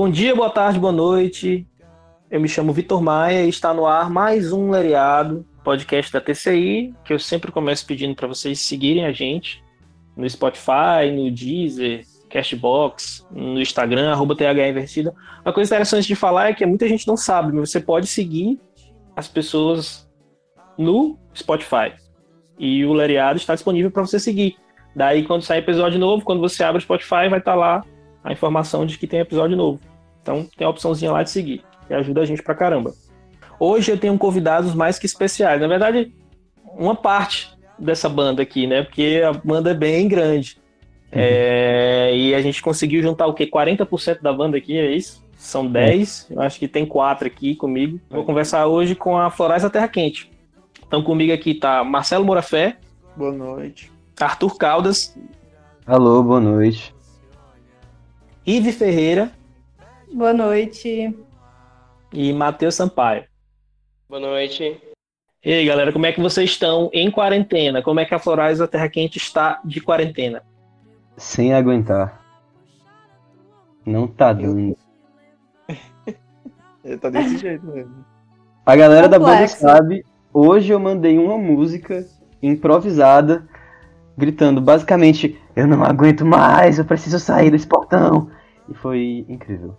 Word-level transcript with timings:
Bom 0.00 0.08
dia, 0.08 0.32
boa 0.32 0.48
tarde, 0.48 0.78
boa 0.78 0.92
noite. 0.92 1.66
Eu 2.30 2.40
me 2.40 2.48
chamo 2.48 2.72
Vitor 2.72 3.02
Maia 3.02 3.44
e 3.44 3.48
está 3.48 3.74
no 3.74 3.84
ar 3.84 4.08
mais 4.08 4.52
um 4.52 4.70
Lereado, 4.70 5.44
podcast 5.64 6.12
da 6.12 6.20
TCI, 6.20 6.94
que 7.04 7.12
eu 7.12 7.18
sempre 7.18 7.50
começo 7.50 7.84
pedindo 7.84 8.14
para 8.14 8.28
vocês 8.28 8.60
seguirem 8.60 9.06
a 9.06 9.10
gente 9.10 9.60
no 10.16 10.30
Spotify, 10.30 11.10
no 11.12 11.28
Deezer, 11.32 12.04
Cashbox, 12.30 13.26
no 13.32 13.60
Instagram, 13.60 14.12
arroba 14.12 14.36
TH 14.36 14.68
Invertida. 14.68 15.12
Uma 15.44 15.52
coisa 15.52 15.68
interessante 15.68 16.06
de 16.06 16.14
falar 16.14 16.50
é 16.50 16.54
que 16.54 16.64
muita 16.64 16.86
gente 16.86 17.04
não 17.08 17.16
sabe, 17.16 17.52
mas 17.52 17.68
você 17.68 17.80
pode 17.80 18.06
seguir 18.06 18.56
as 19.16 19.26
pessoas 19.26 20.08
no 20.78 21.18
Spotify. 21.34 21.92
E 22.56 22.84
o 22.84 22.92
Lereado 22.92 23.36
está 23.36 23.52
disponível 23.52 23.90
para 23.90 24.06
você 24.06 24.20
seguir. 24.20 24.58
Daí, 24.94 25.24
quando 25.24 25.42
sair 25.42 25.58
episódio 25.58 25.98
novo, 25.98 26.24
quando 26.24 26.40
você 26.40 26.62
abre 26.62 26.78
o 26.78 26.82
Spotify, 26.82 27.28
vai 27.28 27.40
estar 27.40 27.56
lá 27.56 27.82
a 28.22 28.32
informação 28.32 28.86
de 28.86 28.96
que 28.96 29.06
tem 29.06 29.18
episódio 29.18 29.56
novo. 29.56 29.87
Então, 30.28 30.46
tem 30.58 30.66
a 30.66 30.70
opçãozinha 30.70 31.10
lá 31.10 31.22
de 31.22 31.30
seguir, 31.30 31.64
que 31.86 31.94
ajuda 31.94 32.20
a 32.20 32.26
gente 32.26 32.42
pra 32.42 32.54
caramba. 32.54 32.92
Hoje 33.58 33.90
eu 33.90 33.96
tenho 33.98 34.16
convidados 34.18 34.74
mais 34.74 34.98
que 34.98 35.06
especiais. 35.06 35.58
Na 35.58 35.66
verdade, 35.66 36.12
uma 36.76 36.94
parte 36.94 37.50
dessa 37.78 38.10
banda 38.10 38.42
aqui, 38.42 38.66
né? 38.66 38.82
Porque 38.82 39.22
a 39.26 39.32
banda 39.32 39.70
é 39.70 39.74
bem 39.74 40.06
grande. 40.06 40.58
Uhum. 41.10 41.18
É, 41.22 42.14
e 42.14 42.34
a 42.34 42.42
gente 42.42 42.60
conseguiu 42.60 43.00
juntar 43.00 43.26
o 43.26 43.32
quê? 43.32 43.46
40% 43.46 44.20
da 44.20 44.30
banda 44.30 44.58
aqui, 44.58 44.76
é 44.76 44.90
isso? 44.90 45.24
São 45.38 45.66
10, 45.66 46.26
eu 46.30 46.42
acho 46.42 46.58
que 46.58 46.68
tem 46.68 46.84
quatro 46.84 47.26
aqui 47.26 47.54
comigo. 47.54 47.98
Vou 48.10 48.24
conversar 48.24 48.66
hoje 48.66 48.94
com 48.94 49.16
a 49.16 49.30
Florais 49.30 49.62
da 49.62 49.70
Terra 49.70 49.88
Quente. 49.88 50.30
Então 50.86 51.02
comigo 51.02 51.32
aqui 51.32 51.54
tá 51.54 51.82
Marcelo 51.82 52.24
Morafé. 52.24 52.76
Boa 53.16 53.32
noite. 53.32 53.90
Arthur 54.20 54.58
Caldas. 54.58 55.16
Alô, 55.86 56.22
boa 56.22 56.40
noite. 56.40 56.94
Ive 58.44 58.72
Ferreira. 58.72 59.37
Boa 60.12 60.32
noite. 60.32 61.14
E 62.12 62.32
Matheus 62.32 62.74
Sampaio. 62.74 63.24
Boa 64.08 64.20
noite. 64.20 64.80
E 65.44 65.52
aí, 65.52 65.66
galera, 65.66 65.92
como 65.92 66.06
é 66.06 66.12
que 66.12 66.20
vocês 66.20 66.50
estão 66.50 66.90
em 66.92 67.10
quarentena? 67.10 67.82
Como 67.82 68.00
é 68.00 68.04
que 68.04 68.14
a 68.14 68.18
Florais 68.18 68.58
da 68.58 68.66
Terra 68.66 68.88
Quente 68.88 69.18
está 69.18 69.60
de 69.64 69.80
quarentena? 69.80 70.42
Sem 71.16 71.52
aguentar. 71.52 72.20
Não 73.84 74.06
tá 74.06 74.32
dando. 74.32 74.76
Ele 76.84 76.96
tá 76.98 77.10
desse 77.10 77.38
jeito 77.38 77.66
mesmo. 77.66 78.04
A 78.64 78.76
galera 78.76 79.08
da 79.08 79.18
banda 79.18 79.32
Complexo. 79.32 79.60
sabe, 79.60 80.04
hoje 80.32 80.72
eu 80.72 80.80
mandei 80.80 81.18
uma 81.18 81.38
música 81.38 82.04
improvisada, 82.42 83.46
gritando 84.16 84.60
basicamente: 84.60 85.40
Eu 85.54 85.66
não 85.66 85.84
aguento 85.84 86.24
mais, 86.24 86.78
eu 86.78 86.84
preciso 86.84 87.18
sair 87.18 87.50
desse 87.50 87.66
portão. 87.66 88.30
E 88.68 88.74
foi 88.74 89.24
incrível. 89.28 89.76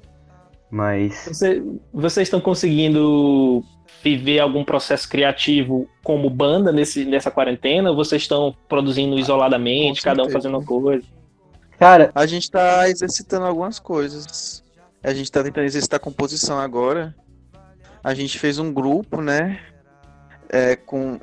Mas. 0.72 1.26
Você- 1.28 1.64
vocês 1.94 2.28
estão 2.28 2.40
conseguindo 2.40 3.64
viver 4.04 4.40
algum 4.40 4.64
processo 4.64 5.10
criativo 5.10 5.90
como 6.04 6.30
banda 6.30 6.72
nesse, 6.72 7.06
nessa 7.06 7.32
quarentena? 7.32 7.90
Ou 7.90 7.96
vocês 7.96 8.22
estão 8.22 8.56
produzindo 8.68 9.18
isoladamente, 9.18 10.02
Com 10.02 10.06
cada 10.06 10.24
um 10.24 10.30
fazendo 10.30 10.58
uma 10.58 10.66
coisa? 10.66 11.06
Cara, 11.78 12.12
A 12.14 12.26
gente 12.26 12.50
tá 12.52 12.90
exercitando 12.90 13.46
algumas 13.46 13.80
coisas. 13.80 14.64
A 15.04 15.14
gente 15.14 15.32
tá 15.32 15.42
tentando 15.44 15.66
exercitar 15.66 15.98
a 15.98 16.04
composição 16.04 16.60
agora. 16.60 17.16
A 18.04 18.14
gente 18.14 18.38
fez 18.38 18.60
um 18.60 18.72
grupo, 18.72 19.22
né? 19.22 19.60
É, 20.52 20.76
com. 20.76 21.20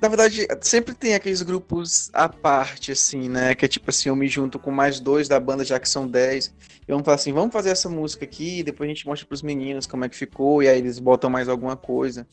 Na 0.00 0.08
verdade, 0.08 0.46
sempre 0.60 0.94
tem 0.94 1.14
aqueles 1.14 1.42
grupos 1.42 2.10
à 2.12 2.28
parte, 2.28 2.92
assim, 2.92 3.28
né? 3.28 3.54
Que 3.54 3.64
é 3.64 3.68
tipo 3.68 3.90
assim, 3.90 4.08
eu 4.08 4.16
me 4.16 4.28
junto 4.28 4.58
com 4.58 4.70
mais 4.70 5.00
dois 5.00 5.26
da 5.26 5.40
banda, 5.40 5.64
já 5.64 5.80
que 5.80 5.88
são 5.88 6.06
dez. 6.06 6.54
E 6.86 6.92
vamos 6.92 7.04
falar 7.04 7.16
assim, 7.16 7.32
vamos 7.32 7.52
fazer 7.52 7.70
essa 7.70 7.88
música 7.88 8.24
aqui, 8.24 8.62
depois 8.62 8.88
a 8.88 8.94
gente 8.94 9.06
mostra 9.06 9.26
pros 9.26 9.42
meninos 9.42 9.86
como 9.86 10.04
é 10.04 10.08
que 10.08 10.16
ficou, 10.16 10.62
e 10.62 10.68
aí 10.68 10.78
eles 10.78 10.98
botam 10.98 11.28
mais 11.28 11.48
alguma 11.48 11.76
coisa. 11.76 12.26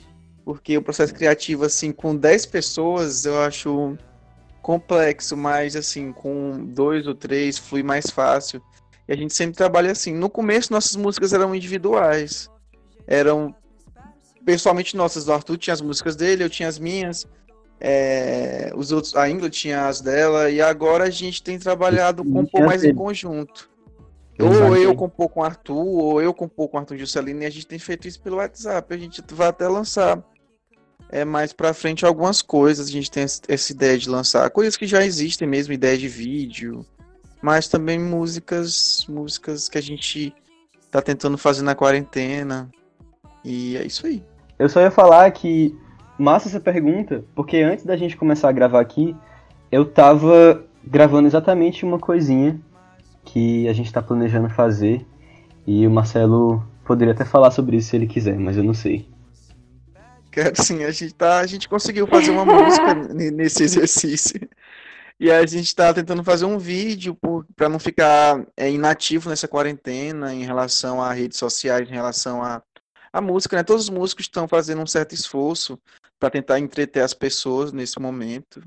Porque 0.45 0.77
o 0.77 0.81
processo 0.81 1.13
criativo, 1.13 1.65
assim, 1.65 1.91
com 1.91 2.15
10 2.15 2.45
pessoas, 2.45 3.25
eu 3.25 3.41
acho 3.41 3.97
complexo, 4.61 5.35
mas 5.37 5.75
assim, 5.75 6.11
com 6.11 6.65
dois 6.65 7.05
ou 7.05 7.13
três 7.13 7.57
flui 7.57 7.83
mais 7.83 8.09
fácil. 8.09 8.61
E 9.07 9.13
a 9.13 9.15
gente 9.15 9.33
sempre 9.33 9.55
trabalha 9.55 9.91
assim. 9.91 10.13
No 10.13 10.29
começo, 10.29 10.73
nossas 10.73 10.95
músicas 10.95 11.33
eram 11.33 11.53
individuais. 11.53 12.49
Eram 13.05 13.55
pessoalmente 14.45 14.95
nossas. 14.95 15.27
O 15.27 15.33
Arthur 15.33 15.57
tinha 15.57 15.73
as 15.73 15.81
músicas 15.81 16.15
dele, 16.15 16.43
eu 16.43 16.49
tinha 16.49 16.69
as 16.69 16.79
minhas. 16.79 17.25
é, 17.79 18.71
os 18.75 18.91
outros, 18.91 19.15
a 19.15 19.29
Ingrid 19.29 19.51
tinha 19.51 19.87
as 19.87 20.01
dela. 20.01 20.49
E 20.49 20.61
agora 20.61 21.05
a 21.05 21.09
gente 21.09 21.43
tem 21.43 21.59
trabalhado 21.59 22.23
E 22.23 22.25
compor 22.25 22.47
tinha 22.47 22.65
mais 22.65 22.83
em 22.83 22.93
conjunto. 22.93 23.69
Ou 24.39 24.75
eu 24.75 24.93
compor 24.95 25.29
com 25.29 25.39
o 25.39 25.43
Arthur, 25.43 25.75
ou 25.75 26.21
eu 26.21 26.33
compor 26.33 26.67
com 26.67 26.75
o 26.77 26.79
Arthur 26.79 26.97
Juscelino, 26.97 27.43
e 27.43 27.45
a 27.45 27.49
gente 27.49 27.67
tem 27.67 27.79
feito 27.79 28.07
isso 28.07 28.19
pelo 28.19 28.37
WhatsApp. 28.37 28.93
A 28.93 28.97
gente 28.97 29.23
vai 29.31 29.47
até 29.47 29.67
lançar 29.67 30.21
é, 31.09 31.23
mais 31.23 31.53
pra 31.53 31.73
frente 31.73 32.05
algumas 32.05 32.41
coisas. 32.41 32.87
A 32.87 32.91
gente 32.91 33.09
tem 33.09 33.23
essa 33.23 33.41
essa 33.47 33.71
ideia 33.71 33.97
de 33.97 34.09
lançar 34.09 34.49
coisas 34.49 34.75
que 34.75 34.85
já 34.85 35.05
existem 35.05 35.47
mesmo, 35.47 35.73
ideia 35.73 35.97
de 35.97 36.09
vídeo, 36.09 36.85
mas 37.41 37.69
também 37.69 37.97
músicas, 37.97 39.05
músicas 39.07 39.69
que 39.69 39.77
a 39.77 39.81
gente 39.81 40.33
tá 40.91 41.01
tentando 41.01 41.37
fazer 41.37 41.61
na 41.61 41.75
quarentena. 41.75 42.69
E 43.43 43.77
é 43.77 43.85
isso 43.85 44.05
aí. 44.05 44.21
Eu 44.57 44.69
só 44.69 44.81
ia 44.81 44.91
falar 44.91 45.29
que 45.31 45.77
massa 46.17 46.47
essa 46.47 46.59
pergunta, 46.59 47.23
porque 47.35 47.57
antes 47.57 47.85
da 47.85 47.97
gente 47.97 48.15
começar 48.15 48.49
a 48.49 48.53
gravar 48.53 48.79
aqui, 48.79 49.15
eu 49.71 49.85
tava 49.85 50.63
gravando 50.83 51.27
exatamente 51.27 51.83
uma 51.83 51.99
coisinha 51.99 52.59
que 53.23 53.67
a 53.67 53.73
gente 53.73 53.91
tá 53.91 54.01
planejando 54.01 54.49
fazer 54.49 55.05
e 55.65 55.85
o 55.85 55.91
Marcelo 55.91 56.63
poderia 56.85 57.13
até 57.13 57.25
falar 57.25 57.51
sobre 57.51 57.77
isso 57.77 57.89
se 57.89 57.95
ele 57.95 58.07
quiser, 58.07 58.37
mas 58.37 58.55
eu 58.55 58.63
não 58.63 58.73
sei. 58.73 59.07
Cara, 60.31 60.53
assim, 60.57 60.83
a 60.83 60.91
gente 60.91 61.13
tá, 61.13 61.39
a 61.39 61.45
gente 61.47 61.67
conseguiu 61.67 62.05
fazer 62.05 62.31
uma 62.31 62.45
música 62.45 62.93
ne- 63.13 63.31
nesse 63.31 63.63
exercício. 63.63 64.47
E 65.17 65.31
a 65.31 65.45
gente 65.45 65.73
tá 65.73 65.93
tentando 65.93 66.23
fazer 66.25 66.43
um 66.43 66.57
vídeo 66.57 67.17
para 67.55 67.69
não 67.69 67.79
ficar 67.79 68.45
é, 68.57 68.69
inativo 68.69 69.29
nessa 69.29 69.47
quarentena 69.47 70.33
em 70.33 70.43
relação 70.43 71.01
a 71.01 71.13
redes 71.13 71.39
sociais, 71.39 71.89
em 71.89 71.93
relação 71.93 72.43
a, 72.43 72.61
a 73.15 73.21
música, 73.21 73.55
né? 73.55 73.63
Todos 73.63 73.83
os 73.83 73.89
músicos 73.89 74.25
estão 74.25 74.45
fazendo 74.45 74.81
um 74.81 74.85
certo 74.85 75.15
esforço 75.15 75.79
para 76.19 76.29
tentar 76.29 76.59
entreter 76.59 77.01
as 77.01 77.13
pessoas 77.13 77.71
nesse 77.71 77.97
momento, 77.97 78.61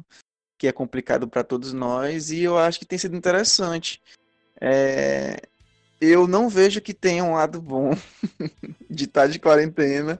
que 0.56 0.66
é 0.66 0.72
complicado 0.72 1.28
para 1.28 1.44
todos 1.44 1.74
nós, 1.74 2.30
e 2.30 2.44
eu 2.44 2.56
acho 2.56 2.78
que 2.78 2.86
tem 2.86 2.98
sido 2.98 3.14
interessante. 3.14 4.00
É, 4.58 5.36
eu 6.00 6.26
não 6.26 6.48
vejo 6.48 6.80
que 6.80 6.94
tenha 6.94 7.22
um 7.22 7.34
lado 7.34 7.60
bom 7.60 7.90
de 8.88 9.04
estar 9.04 9.26
de 9.26 9.38
quarentena. 9.38 10.18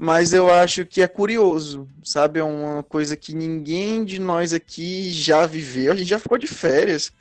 Mas 0.00 0.32
eu 0.32 0.48
acho 0.48 0.86
que 0.86 1.02
é 1.02 1.08
curioso, 1.08 1.86
sabe? 2.04 2.38
É 2.38 2.44
uma 2.44 2.84
coisa 2.84 3.16
que 3.16 3.34
ninguém 3.34 4.04
de 4.04 4.20
nós 4.20 4.52
aqui 4.54 5.10
já 5.10 5.44
viveu. 5.44 5.92
A 5.92 5.96
gente 5.96 6.08
já 6.08 6.20
ficou 6.20 6.38
de 6.38 6.46
férias, 6.46 7.12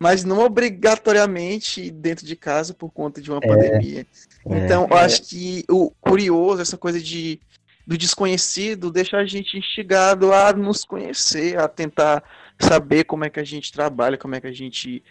mas 0.00 0.24
não 0.24 0.38
obrigatoriamente 0.40 1.90
dentro 1.90 2.24
de 2.24 2.34
casa 2.34 2.72
por 2.72 2.90
conta 2.90 3.20
de 3.20 3.30
uma 3.30 3.40
pandemia. 3.40 4.06
Então, 4.46 4.88
eu 4.90 4.96
acho 4.96 5.22
que 5.22 5.62
o 5.68 5.90
curioso, 6.00 6.62
essa 6.62 6.78
coisa 6.78 6.98
de 6.98 7.38
do 7.86 7.98
desconhecido, 7.98 8.90
deixa 8.90 9.16
a 9.16 9.24
gente 9.24 9.58
instigado 9.58 10.32
a 10.32 10.52
nos 10.52 10.84
conhecer, 10.84 11.58
a 11.58 11.66
tentar 11.66 12.22
saber 12.58 13.04
como 13.04 13.24
é 13.24 13.30
que 13.30 13.40
a 13.40 13.44
gente 13.44 13.72
trabalha, 13.72 14.16
como 14.16 14.34
é 14.34 14.40
que 14.40 14.46
a 14.46 14.52
gente 14.52 15.02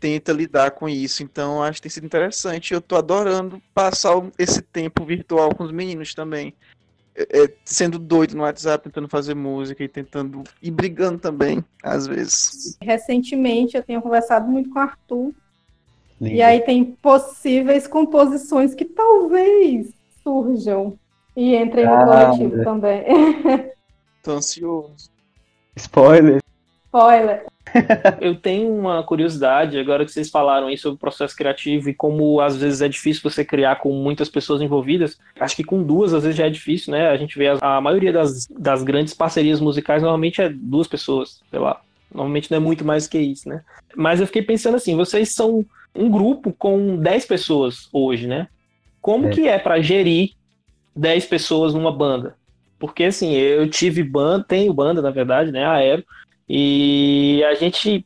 tenta 0.00 0.32
lidar 0.32 0.72
com 0.72 0.88
isso. 0.88 1.22
Então, 1.22 1.62
acho 1.62 1.76
que 1.76 1.82
tem 1.82 1.90
sido 1.90 2.06
interessante. 2.06 2.74
Eu 2.74 2.80
tô 2.80 2.96
adorando 2.96 3.62
passar 3.72 4.14
esse 4.38 4.60
tempo 4.60 5.04
virtual 5.04 5.54
com 5.54 5.62
os 5.62 5.70
meninos 5.70 6.12
também. 6.12 6.52
É, 7.28 7.44
é, 7.44 7.54
sendo 7.64 7.98
doido 7.98 8.34
no 8.34 8.42
WhatsApp, 8.42 8.84
tentando 8.84 9.08
fazer 9.08 9.34
música 9.34 9.84
e 9.84 9.88
tentando. 9.88 10.42
e 10.62 10.70
brigando 10.70 11.18
também, 11.18 11.62
às 11.82 12.06
vezes. 12.06 12.78
Recentemente 12.80 13.76
eu 13.76 13.82
tenho 13.82 14.00
conversado 14.00 14.48
muito 14.48 14.70
com 14.70 14.78
o 14.78 14.82
Arthur. 14.82 15.32
Lindo. 16.20 16.34
E 16.34 16.42
aí 16.42 16.60
tem 16.60 16.84
possíveis 16.84 17.86
composições 17.86 18.74
que 18.74 18.84
talvez 18.84 19.90
surjam. 20.22 20.98
E 21.36 21.54
entrem 21.54 21.86
no 21.86 22.04
coletivo 22.04 22.60
é. 22.60 22.64
também. 22.64 23.04
Tô 24.22 24.32
ansioso. 24.32 25.10
Spoiler. 25.76 26.40
Spoiler. 26.92 27.44
Eu 28.20 28.34
tenho 28.34 28.68
uma 28.74 29.00
curiosidade, 29.04 29.78
agora 29.78 30.04
que 30.04 30.10
vocês 30.10 30.28
falaram 30.28 30.66
aí 30.66 30.76
sobre 30.76 30.96
o 30.96 30.98
processo 30.98 31.36
criativo 31.36 31.88
e 31.88 31.94
como 31.94 32.40
às 32.40 32.56
vezes 32.56 32.82
é 32.82 32.88
difícil 32.88 33.22
você 33.22 33.44
criar 33.44 33.76
com 33.76 33.92
muitas 33.92 34.28
pessoas 34.28 34.60
envolvidas. 34.60 35.16
Acho 35.38 35.54
que 35.54 35.62
com 35.62 35.82
duas 35.82 36.12
às 36.12 36.24
vezes 36.24 36.36
já 36.36 36.46
é 36.46 36.50
difícil, 36.50 36.90
né? 36.92 37.08
A 37.08 37.16
gente 37.16 37.38
vê 37.38 37.46
as- 37.48 37.62
a 37.62 37.80
maioria 37.80 38.12
das, 38.12 38.46
das 38.48 38.82
grandes 38.82 39.14
parcerias 39.14 39.60
musicais 39.60 40.02
normalmente 40.02 40.42
é 40.42 40.48
duas 40.48 40.88
pessoas, 40.88 41.40
sei 41.48 41.60
lá. 41.60 41.80
Normalmente 42.12 42.50
não 42.50 42.56
é 42.56 42.60
muito 42.60 42.84
mais 42.84 43.06
que 43.06 43.18
isso, 43.20 43.48
né? 43.48 43.62
Mas 43.94 44.18
eu 44.20 44.26
fiquei 44.26 44.42
pensando 44.42 44.74
assim, 44.76 44.96
vocês 44.96 45.32
são 45.32 45.64
um 45.94 46.10
grupo 46.10 46.52
com 46.58 46.96
10 46.96 47.24
pessoas 47.24 47.88
hoje, 47.92 48.26
né? 48.26 48.48
Como 49.00 49.28
É. 49.28 49.30
que 49.30 49.46
é 49.46 49.58
pra 49.60 49.80
gerir 49.80 50.30
10 50.96 51.24
pessoas 51.26 51.72
numa 51.72 51.92
banda? 51.92 52.34
Porque 52.80 53.04
assim, 53.04 53.32
eu 53.34 53.68
tive 53.70 54.02
banda, 54.02 54.44
tenho 54.48 54.72
banda, 54.72 55.00
na 55.00 55.10
verdade, 55.10 55.52
né? 55.52 55.64
Aero. 55.66 56.02
E 56.52 57.44
a 57.44 57.54
gente 57.54 58.04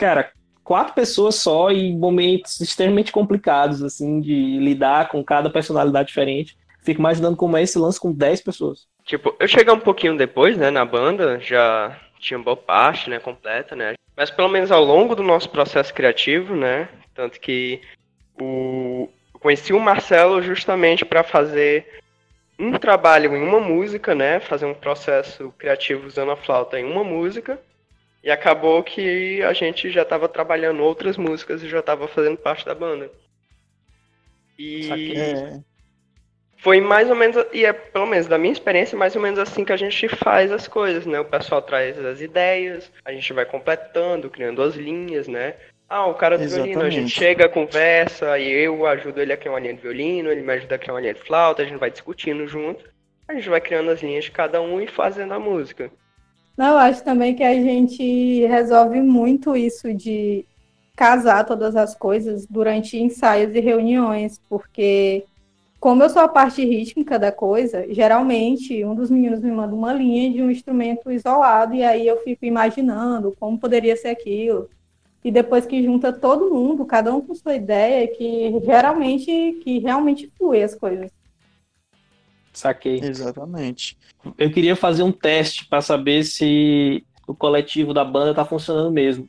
cara, 0.00 0.32
quatro 0.64 0.94
pessoas 0.94 1.34
só 1.36 1.70
e 1.70 1.92
momentos 1.92 2.60
extremamente 2.60 3.12
complicados, 3.12 3.82
assim, 3.82 4.20
de 4.20 4.58
lidar 4.58 5.08
com 5.08 5.22
cada 5.22 5.50
personalidade 5.50 6.08
diferente. 6.08 6.56
Fico 6.82 7.00
imaginando 7.00 7.36
como 7.36 7.56
é 7.56 7.62
esse 7.62 7.78
lance 7.78 8.00
com 8.00 8.10
10 8.10 8.40
pessoas. 8.40 8.86
Tipo, 9.04 9.34
eu 9.38 9.46
cheguei 9.46 9.72
um 9.72 9.80
pouquinho 9.80 10.16
depois, 10.16 10.56
né, 10.56 10.70
na 10.70 10.84
banda, 10.84 11.38
já 11.40 11.98
tinha 12.18 12.38
boa 12.38 12.56
parte, 12.56 13.10
né, 13.10 13.18
completa, 13.18 13.76
né? 13.76 13.94
Mas 14.16 14.30
pelo 14.30 14.48
menos 14.48 14.70
ao 14.70 14.84
longo 14.84 15.14
do 15.14 15.22
nosso 15.22 15.48
processo 15.50 15.92
criativo, 15.92 16.54
né, 16.54 16.88
tanto 17.14 17.40
que 17.40 17.80
o 18.40 19.08
eu 19.34 19.40
conheci 19.40 19.72
o 19.72 19.80
Marcelo 19.80 20.42
justamente 20.42 21.04
para 21.04 21.22
fazer 21.22 22.00
um 22.60 22.78
trabalho 22.78 23.34
em 23.34 23.42
uma 23.42 23.58
música, 23.58 24.14
né, 24.14 24.38
fazer 24.38 24.66
um 24.66 24.74
processo 24.74 25.52
criativo 25.58 26.06
usando 26.06 26.30
a 26.30 26.36
flauta 26.36 26.78
em 26.78 26.84
uma 26.84 27.02
música. 27.02 27.58
E 28.22 28.30
acabou 28.30 28.82
que 28.82 29.42
a 29.42 29.52
gente 29.54 29.90
já 29.90 30.02
estava 30.02 30.28
trabalhando 30.28 30.82
outras 30.82 31.16
músicas 31.16 31.62
e 31.62 31.68
já 31.68 31.78
estava 31.78 32.06
fazendo 32.06 32.36
parte 32.36 32.66
da 32.66 32.74
banda. 32.74 33.10
E 34.58 35.16
É, 35.16 35.60
foi 36.58 36.78
mais 36.78 37.08
ou 37.08 37.16
menos, 37.16 37.42
e 37.52 37.64
é 37.64 37.72
pelo 37.72 38.06
menos 38.06 38.26
da 38.26 38.36
minha 38.36 38.52
experiência, 38.52 38.96
mais 38.96 39.16
ou 39.16 39.22
menos 39.22 39.38
assim 39.38 39.64
que 39.64 39.72
a 39.72 39.76
gente 39.76 40.06
faz 40.08 40.52
as 40.52 40.68
coisas, 40.68 41.06
né? 41.06 41.18
O 41.18 41.24
pessoal 41.24 41.62
traz 41.62 41.98
as 41.98 42.20
ideias, 42.20 42.92
a 43.02 43.12
gente 43.12 43.32
vai 43.32 43.46
completando, 43.46 44.28
criando 44.28 44.62
as 44.62 44.74
linhas, 44.74 45.26
né? 45.26 45.54
Ah, 45.92 46.06
o 46.06 46.14
cara 46.14 46.38
do 46.38 46.46
violino, 46.46 46.82
a 46.82 46.88
gente 46.88 47.06
Exatamente. 47.06 47.10
chega, 47.10 47.48
conversa, 47.48 48.38
e 48.38 48.48
eu 48.48 48.86
ajudo 48.86 49.20
ele 49.20 49.32
a 49.32 49.36
criar 49.36 49.54
uma 49.54 49.58
linha 49.58 49.74
de 49.74 49.82
violino, 49.82 50.30
ele 50.30 50.40
me 50.40 50.52
ajuda 50.52 50.76
a 50.76 50.78
criar 50.78 50.94
uma 50.94 51.00
linha 51.00 51.14
de 51.14 51.20
flauta, 51.20 51.62
a 51.62 51.64
gente 51.64 51.80
vai 51.80 51.90
discutindo 51.90 52.46
junto, 52.46 52.84
a 53.26 53.34
gente 53.34 53.48
vai 53.48 53.60
criando 53.60 53.90
as 53.90 54.00
linhas 54.00 54.26
de 54.26 54.30
cada 54.30 54.62
um 54.62 54.80
e 54.80 54.86
fazendo 54.86 55.34
a 55.34 55.40
música. 55.40 55.90
Não, 56.56 56.74
eu 56.74 56.78
acho 56.78 57.02
também 57.02 57.34
que 57.34 57.42
a 57.42 57.54
gente 57.54 58.46
resolve 58.46 59.00
muito 59.00 59.56
isso 59.56 59.92
de 59.92 60.46
casar 60.94 61.44
todas 61.44 61.74
as 61.74 61.92
coisas 61.96 62.46
durante 62.46 62.96
ensaios 62.96 63.52
e 63.52 63.58
reuniões, 63.58 64.40
porque 64.48 65.24
como 65.80 66.04
eu 66.04 66.10
sou 66.10 66.22
a 66.22 66.28
parte 66.28 66.64
rítmica 66.64 67.18
da 67.18 67.32
coisa, 67.32 67.84
geralmente 67.92 68.84
um 68.84 68.94
dos 68.94 69.10
meninos 69.10 69.40
me 69.40 69.50
manda 69.50 69.74
uma 69.74 69.92
linha 69.92 70.30
de 70.30 70.40
um 70.40 70.52
instrumento 70.52 71.10
isolado 71.10 71.74
e 71.74 71.82
aí 71.82 72.06
eu 72.06 72.18
fico 72.18 72.44
imaginando 72.44 73.34
como 73.40 73.58
poderia 73.58 73.96
ser 73.96 74.10
aquilo. 74.10 74.70
E 75.24 75.30
depois 75.30 75.66
que 75.66 75.82
junta 75.82 76.12
todo 76.12 76.50
mundo, 76.52 76.84
cada 76.86 77.14
um 77.14 77.20
com 77.20 77.34
sua 77.34 77.54
ideia, 77.54 78.08
que 78.08 78.52
geralmente 78.64 79.60
que 79.62 79.78
realmente 79.78 80.30
flui 80.38 80.62
as 80.62 80.74
coisas. 80.74 81.10
Saquei. 82.52 83.00
exatamente. 83.02 83.96
Eu 84.36 84.50
queria 84.50 84.74
fazer 84.74 85.02
um 85.02 85.12
teste 85.12 85.66
para 85.68 85.80
saber 85.80 86.24
se 86.24 87.04
o 87.26 87.34
coletivo 87.34 87.94
da 87.94 88.04
banda 88.04 88.34
tá 88.34 88.44
funcionando 88.44 88.90
mesmo. 88.90 89.28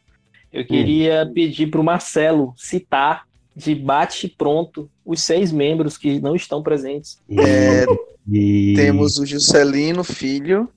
Eu 0.52 0.66
queria 0.66 1.30
pedir 1.34 1.68
pro 1.70 1.84
Marcelo 1.84 2.54
citar 2.58 3.26
de 3.56 3.76
bate 3.76 4.28
pronto 4.28 4.90
os 5.06 5.22
seis 5.22 5.52
membros 5.52 5.98
que 5.98 6.20
não 6.20 6.36
estão 6.36 6.64
presentes. 6.64 7.20
É, 7.30 7.86
E- 8.30 8.74
Temos 8.76 9.18
o 9.18 9.26
Juscelino 9.26 10.04
Filho, 10.04 10.70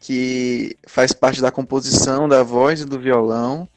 que 0.00 0.76
faz 0.86 1.12
parte 1.12 1.40
da 1.40 1.50
composição 1.50 2.28
da 2.28 2.42
voz 2.42 2.80
e 2.80 2.84
do 2.84 2.98
violão. 2.98 3.68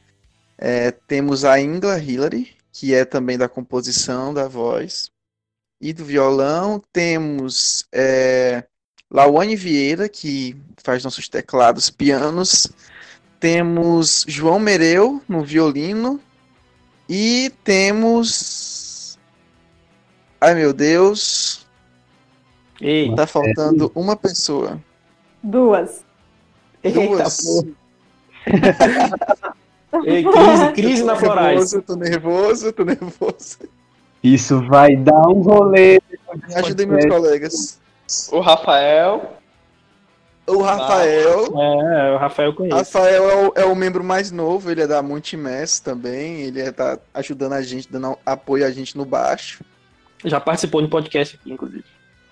É, 0.64 0.92
temos 0.92 1.44
a 1.44 1.60
Ingla 1.60 1.98
Hillary, 1.98 2.56
que 2.72 2.94
é 2.94 3.04
também 3.04 3.36
da 3.36 3.48
composição 3.48 4.32
da 4.32 4.46
voz 4.46 5.10
e 5.80 5.92
do 5.92 6.04
violão. 6.04 6.80
Temos 6.92 7.84
é, 7.90 8.62
Lawane 9.10 9.56
Vieira, 9.56 10.08
que 10.08 10.56
faz 10.80 11.02
nossos 11.02 11.28
teclados, 11.28 11.90
pianos. 11.90 12.68
Temos 13.40 14.24
João 14.28 14.60
Mereu 14.60 15.20
no 15.28 15.42
violino. 15.42 16.20
E 17.08 17.52
temos. 17.64 19.18
Ai 20.40 20.54
meu 20.54 20.72
Deus, 20.72 21.66
Ei, 22.80 23.12
tá 23.16 23.26
faltando 23.26 23.90
uma 23.96 24.14
pessoa. 24.14 24.80
Duas. 25.42 26.04
eita, 26.84 27.00
Duas. 27.00 27.40
porra. 28.46 29.51
Ei, 30.04 30.22
crise, 30.24 30.72
crise 30.74 31.04
na 31.04 31.14
Tô 31.14 31.20
Florais. 31.20 31.54
nervoso, 31.72 31.82
tô 31.82 31.96
nervoso, 31.96 32.72
tô 32.72 32.84
nervoso. 32.84 33.58
Isso 34.22 34.60
vai 34.68 34.96
dar 34.96 35.28
um 35.28 35.42
rolê. 35.42 36.00
Me 36.48 36.54
ajudem, 36.54 36.86
meus 36.86 37.04
colegas. 37.06 37.80
O 38.30 38.40
Rafael, 38.40 39.36
O 40.46 40.60
Rafael. 40.62 41.44
É, 41.60 42.12
o 42.14 42.16
Rafael 42.18 42.52
conhece. 42.54 42.76
Rafael 42.76 43.30
é 43.30 43.46
o, 43.48 43.52
é 43.56 43.64
o 43.64 43.74
membro 43.76 44.02
mais 44.04 44.30
novo, 44.30 44.70
ele 44.70 44.82
é 44.82 44.86
da 44.86 45.02
Multimess 45.02 45.80
também. 45.80 46.42
Ele 46.42 46.60
é, 46.60 46.70
tá 46.72 46.98
ajudando 47.14 47.52
a 47.54 47.62
gente, 47.62 47.90
dando 47.90 48.16
apoio 48.24 48.64
a 48.66 48.70
gente 48.70 48.96
no 48.96 49.04
baixo. 49.04 49.64
Já 50.24 50.40
participou 50.40 50.80
de 50.82 50.88
podcast 50.88 51.36
aqui, 51.40 51.52
inclusive. 51.52 51.84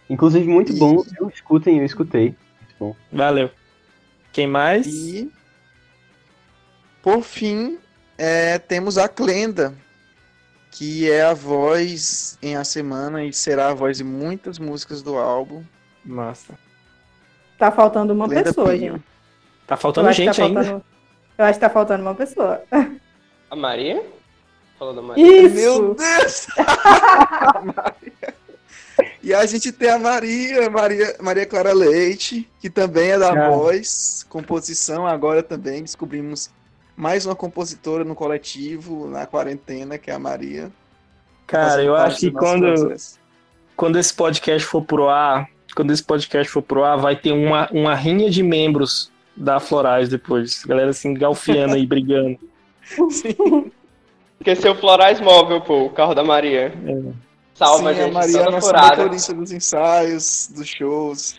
Inclusive, 0.08 0.48
muito 0.48 0.72
E- 0.72 0.78
bom. 0.78 1.04
Eu 1.20 1.28
escutem, 1.28 1.78
eu 1.78 1.84
escutei. 1.84 2.34
Muito 2.60 2.74
bom. 2.78 2.96
Valeu. 3.12 3.50
Quem 4.32 4.46
mais? 4.46 4.86
E, 4.86 5.30
por 7.02 7.22
fim, 7.22 7.78
é, 8.18 8.58
temos 8.58 8.98
a 8.98 9.08
Clenda, 9.08 9.74
que 10.70 11.10
é 11.10 11.22
a 11.22 11.34
voz 11.34 12.38
em 12.42 12.56
A 12.56 12.64
Semana 12.64 13.24
e 13.24 13.32
será 13.32 13.68
a 13.68 13.74
voz 13.74 13.98
de 13.98 14.04
muitas 14.04 14.58
músicas 14.58 15.02
do 15.02 15.16
álbum. 15.16 15.62
Massa. 16.04 16.58
Tá 17.58 17.70
faltando 17.70 18.12
uma 18.12 18.26
Clenda 18.28 18.44
pessoa, 18.44 18.70
Pinho. 18.70 18.92
gente. 18.94 19.04
Tá 19.66 19.76
faltando 19.76 20.12
gente 20.12 20.36
tá 20.36 20.44
ainda. 20.44 20.62
faltando- 20.64 20.84
Eu 21.38 21.44
acho 21.44 21.54
que 21.54 21.60
tá 21.60 21.70
faltando 21.70 22.02
uma 22.02 22.14
pessoa. 22.14 22.62
a 23.50 23.56
Maria? 23.56 24.02
Falou 24.78 24.94
da 24.94 25.02
Maria. 25.02 25.46
Isso! 25.46 25.54
Meu 25.54 25.94
Deus! 25.94 26.46
e 29.22 29.34
a 29.34 29.44
gente 29.46 29.72
tem 29.72 29.90
a 29.90 29.98
Maria, 29.98 30.70
Maria, 30.70 31.16
Maria 31.20 31.46
Clara 31.46 31.72
Leite, 31.72 32.48
que 32.60 32.70
também 32.70 33.10
é 33.10 33.18
da 33.18 33.34
Cara. 33.34 33.50
voz, 33.50 34.24
composição. 34.28 35.06
Agora 35.06 35.42
também 35.42 35.82
descobrimos 35.82 36.50
mais 37.00 37.24
uma 37.24 37.34
compositora 37.34 38.04
no 38.04 38.14
coletivo, 38.14 39.08
na 39.08 39.24
quarentena, 39.24 39.96
que 39.96 40.10
é 40.10 40.14
a 40.14 40.18
Maria. 40.18 40.70
Cara, 41.46 41.82
eu 41.82 41.96
acho 41.96 42.20
que 42.20 42.30
quando, 42.30 42.74
processo. 42.74 43.18
quando 43.74 43.98
esse 43.98 44.12
podcast 44.12 44.68
for 44.68 44.84
pro 44.84 45.08
ar, 45.08 45.48
quando 45.74 45.92
esse 45.92 46.04
podcast 46.04 46.52
for 46.52 46.60
pro 46.60 46.84
ar, 46.84 46.98
vai 46.98 47.16
ter 47.16 47.32
uma, 47.32 47.70
uma 47.72 47.94
rinha 47.94 48.28
de 48.28 48.42
membros 48.42 49.10
da 49.34 49.58
Florais 49.58 50.10
depois. 50.10 50.62
Galera 50.62 50.90
assim, 50.90 51.14
galfiando 51.14 51.74
aí, 51.74 51.86
brigando. 51.88 52.38
Esqueceu 54.38 54.72
o 54.72 54.76
Florais 54.76 55.20
Móvel, 55.22 55.62
pô, 55.62 55.86
o 55.86 55.90
carro 55.90 56.14
da 56.14 56.22
Maria. 56.22 56.70
Salva, 57.54 57.94
Sim, 57.94 58.00
gente, 58.00 58.10
a 58.10 58.12
Maria 58.12 58.40
é 58.40 58.46
a 58.46 58.50
nossa 58.50 58.66
furada. 58.66 58.96
motorista 58.96 59.32
dos 59.32 59.52
ensaios, 59.52 60.50
dos 60.54 60.68
shows. 60.68 61.38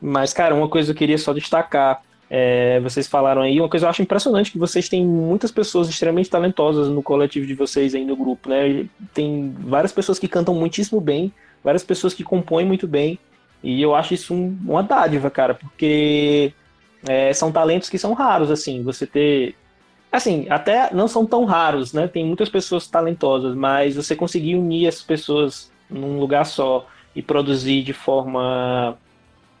Mas, 0.00 0.32
cara, 0.32 0.54
uma 0.54 0.68
coisa 0.68 0.86
que 0.86 0.92
eu 0.92 0.98
queria 0.98 1.18
só 1.18 1.32
destacar. 1.32 2.05
É, 2.28 2.80
vocês 2.80 3.06
falaram 3.06 3.42
aí, 3.42 3.60
uma 3.60 3.68
coisa 3.68 3.84
que 3.84 3.86
eu 3.86 3.90
acho 3.90 4.02
impressionante 4.02 4.50
que 4.50 4.58
vocês 4.58 4.88
têm 4.88 5.04
muitas 5.04 5.50
pessoas 5.50 5.88
extremamente 5.88 6.28
talentosas 6.28 6.88
no 6.88 7.02
coletivo 7.02 7.46
de 7.46 7.54
vocês 7.54 7.94
aí 7.94 8.04
no 8.04 8.16
grupo, 8.16 8.48
né? 8.48 8.86
Tem 9.14 9.54
várias 9.60 9.92
pessoas 9.92 10.18
que 10.18 10.26
cantam 10.26 10.54
muitíssimo 10.54 11.00
bem, 11.00 11.32
várias 11.62 11.84
pessoas 11.84 12.12
que 12.14 12.24
compõem 12.24 12.66
muito 12.66 12.86
bem, 12.86 13.18
e 13.62 13.80
eu 13.80 13.94
acho 13.94 14.14
isso 14.14 14.34
um- 14.34 14.56
uma 14.64 14.82
dádiva, 14.82 15.30
cara, 15.30 15.54
porque 15.54 16.52
é, 17.08 17.32
são 17.32 17.52
talentos 17.52 17.88
que 17.88 17.98
são 17.98 18.12
raros, 18.14 18.50
assim, 18.50 18.82
você 18.82 19.06
ter. 19.06 19.54
Assim, 20.10 20.46
até 20.48 20.92
não 20.92 21.06
são 21.06 21.24
tão 21.26 21.44
raros, 21.44 21.92
né? 21.92 22.08
Tem 22.08 22.24
muitas 22.24 22.48
pessoas 22.48 22.88
talentosas, 22.88 23.54
mas 23.54 23.94
você 23.96 24.16
conseguir 24.16 24.56
unir 24.56 24.86
essas 24.86 25.02
pessoas 25.02 25.70
num 25.88 26.18
lugar 26.18 26.44
só 26.46 26.86
e 27.14 27.22
produzir 27.22 27.82
de 27.82 27.92
forma 27.92 28.96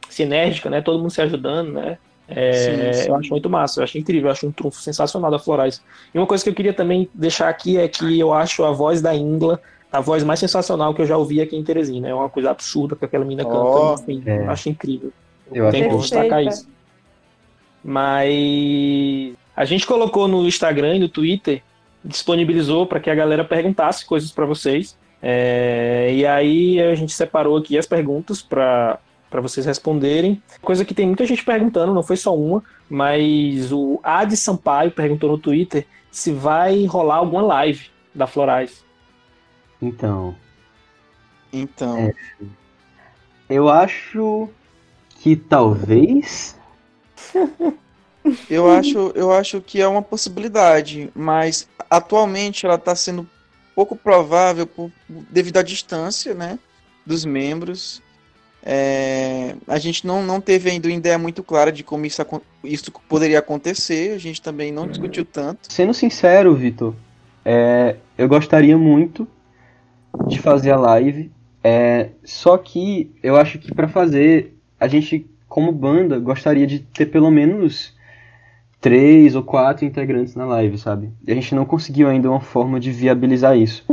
sinérgica, 0.08 0.70
né? 0.70 0.80
Todo 0.80 0.98
mundo 0.98 1.10
se 1.10 1.20
ajudando, 1.20 1.72
né? 1.72 1.98
É, 2.28 2.52
Sim, 2.52 3.02
sim. 3.02 3.08
Eu 3.08 3.16
acho 3.16 3.30
muito 3.30 3.48
massa, 3.48 3.80
eu 3.80 3.84
acho 3.84 3.98
incrível, 3.98 4.28
eu 4.28 4.32
acho 4.32 4.46
um 4.46 4.52
trunfo 4.52 4.80
sensacional 4.80 5.30
da 5.30 5.38
Florais. 5.38 5.80
E 6.12 6.18
uma 6.18 6.26
coisa 6.26 6.42
que 6.42 6.50
eu 6.50 6.54
queria 6.54 6.72
também 6.72 7.08
deixar 7.14 7.48
aqui 7.48 7.78
é 7.78 7.86
que 7.86 8.18
eu 8.18 8.32
acho 8.32 8.64
a 8.64 8.72
voz 8.72 9.00
da 9.00 9.14
Ingla 9.14 9.60
a 9.96 10.00
voz 10.00 10.22
mais 10.24 10.40
sensacional 10.40 10.92
que 10.94 11.00
eu 11.00 11.06
já 11.06 11.16
ouvi 11.16 11.40
aqui 11.40 11.56
em 11.56 11.64
Teresina. 11.64 12.08
É 12.08 12.14
uma 12.14 12.28
coisa 12.28 12.50
absurda 12.50 12.96
que 12.96 13.04
aquela 13.04 13.24
menina 13.24 13.44
canta. 13.44 14.02
Enfim, 14.02 14.22
é. 14.26 14.38
eu 14.38 14.50
acho 14.50 14.68
incrível. 14.68 15.12
Eu 15.52 15.70
Tem 15.70 15.88
que 15.88 15.96
destacar 15.96 16.44
isso. 16.44 16.68
Mas 17.82 19.34
a 19.56 19.64
gente 19.64 19.86
colocou 19.86 20.26
no 20.26 20.46
Instagram 20.46 20.96
e 20.96 20.98
no 20.98 21.08
Twitter, 21.08 21.62
disponibilizou 22.04 22.86
para 22.86 23.00
que 23.00 23.08
a 23.08 23.14
galera 23.14 23.44
perguntasse 23.44 24.04
coisas 24.04 24.30
para 24.30 24.44
vocês. 24.44 24.96
É, 25.22 26.10
e 26.12 26.26
aí 26.26 26.80
a 26.80 26.94
gente 26.94 27.12
separou 27.12 27.56
aqui 27.56 27.78
as 27.78 27.86
perguntas 27.86 28.42
para 28.42 28.98
para 29.36 29.42
vocês 29.42 29.66
responderem. 29.66 30.42
Coisa 30.62 30.82
que 30.82 30.94
tem 30.94 31.06
muita 31.06 31.26
gente 31.26 31.44
perguntando, 31.44 31.92
não 31.92 32.02
foi 32.02 32.16
só 32.16 32.34
uma, 32.34 32.64
mas 32.88 33.70
o 33.70 34.00
Adi 34.02 34.34
Sampaio 34.34 34.90
perguntou 34.90 35.30
no 35.30 35.36
Twitter 35.36 35.86
se 36.10 36.32
vai 36.32 36.86
rolar 36.86 37.16
alguma 37.16 37.42
live 37.42 37.90
da 38.14 38.26
Florais. 38.26 38.82
Então, 39.80 40.34
Então, 41.52 41.98
É. 41.98 42.12
eu 43.50 43.68
acho 43.68 44.48
que 45.20 45.36
talvez. 45.36 46.58
Eu 48.50 48.68
acho, 48.68 49.12
eu 49.14 49.30
acho 49.30 49.60
que 49.60 49.80
é 49.80 49.86
uma 49.86 50.02
possibilidade, 50.02 51.12
mas 51.14 51.68
atualmente 51.88 52.66
ela 52.66 52.74
está 52.74 52.92
sendo 52.96 53.24
pouco 53.72 53.94
provável 53.94 54.66
por, 54.66 54.90
devido 55.30 55.58
à 55.58 55.62
distância, 55.62 56.34
né, 56.34 56.58
dos 57.06 57.24
membros. 57.24 58.02
É, 58.68 59.54
a 59.68 59.78
gente 59.78 60.04
não, 60.04 60.24
não 60.24 60.40
teve 60.40 60.68
ainda 60.68 60.88
uma 60.88 60.96
ideia 60.96 61.16
muito 61.16 61.40
clara 61.44 61.70
de 61.70 61.84
como 61.84 62.04
isso, 62.04 62.20
isso 62.64 62.90
poderia 63.08 63.38
acontecer, 63.38 64.12
a 64.12 64.18
gente 64.18 64.42
também 64.42 64.72
não 64.72 64.88
discutiu 64.88 65.24
tanto. 65.24 65.72
Sendo 65.72 65.94
sincero, 65.94 66.52
Vitor, 66.52 66.92
é, 67.44 67.94
eu 68.18 68.28
gostaria 68.28 68.76
muito 68.76 69.28
de 70.26 70.40
fazer 70.40 70.72
a 70.72 70.76
live, 70.76 71.30
é, 71.62 72.08
só 72.24 72.58
que 72.58 73.14
eu 73.22 73.36
acho 73.36 73.60
que 73.60 73.72
para 73.72 73.86
fazer, 73.86 74.56
a 74.80 74.88
gente, 74.88 75.30
como 75.48 75.70
banda, 75.70 76.18
gostaria 76.18 76.66
de 76.66 76.80
ter 76.80 77.06
pelo 77.06 77.30
menos 77.30 77.94
três 78.80 79.36
ou 79.36 79.44
quatro 79.44 79.84
integrantes 79.84 80.34
na 80.34 80.44
live, 80.44 80.76
sabe? 80.76 81.10
E 81.24 81.30
a 81.30 81.34
gente 81.36 81.54
não 81.54 81.64
conseguiu 81.64 82.08
ainda 82.08 82.28
uma 82.28 82.40
forma 82.40 82.80
de 82.80 82.90
viabilizar 82.90 83.56
isso. 83.56 83.84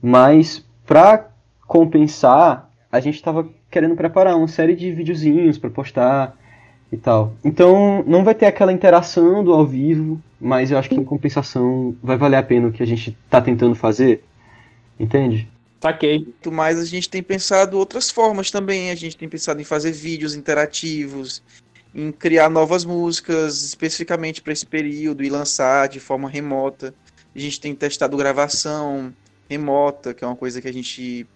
Mas 0.00 0.64
para 0.86 1.30
compensar, 1.66 2.70
a 2.92 3.00
gente 3.00 3.16
estava 3.16 3.48
querendo 3.74 3.96
preparar 3.96 4.36
uma 4.36 4.46
série 4.46 4.76
de 4.76 4.92
videozinhos 4.92 5.58
para 5.58 5.68
postar 5.68 6.38
e 6.92 6.96
tal. 6.96 7.34
Então 7.44 8.04
não 8.06 8.22
vai 8.22 8.32
ter 8.32 8.46
aquela 8.46 8.72
interação 8.72 9.42
do 9.42 9.52
ao 9.52 9.66
vivo, 9.66 10.22
mas 10.40 10.70
eu 10.70 10.78
acho 10.78 10.88
que 10.88 10.94
em 10.94 11.02
compensação 11.02 11.96
vai 12.00 12.16
valer 12.16 12.36
a 12.36 12.42
pena 12.44 12.68
o 12.68 12.72
que 12.72 12.84
a 12.84 12.86
gente 12.86 13.18
está 13.24 13.40
tentando 13.40 13.74
fazer. 13.74 14.22
Entende? 14.98 15.48
Saquei. 15.82 16.32
Mas 16.52 16.78
a 16.78 16.84
gente 16.84 17.10
tem 17.10 17.20
pensado 17.20 17.76
outras 17.76 18.12
formas 18.12 18.48
também. 18.48 18.92
A 18.92 18.94
gente 18.94 19.16
tem 19.16 19.28
pensado 19.28 19.60
em 19.60 19.64
fazer 19.64 19.90
vídeos 19.90 20.36
interativos, 20.36 21.42
em 21.92 22.12
criar 22.12 22.48
novas 22.48 22.84
músicas 22.84 23.64
especificamente 23.64 24.40
para 24.40 24.52
esse 24.52 24.64
período 24.64 25.24
e 25.24 25.28
lançar 25.28 25.88
de 25.88 25.98
forma 25.98 26.28
remota. 26.28 26.94
A 27.34 27.38
gente 27.40 27.60
tem 27.60 27.74
testado 27.74 28.16
gravação 28.16 29.12
remota, 29.50 30.14
que 30.14 30.22
é 30.22 30.26
uma 30.28 30.36
coisa 30.36 30.62
que 30.62 30.68
a 30.68 30.72
gente 30.72 31.26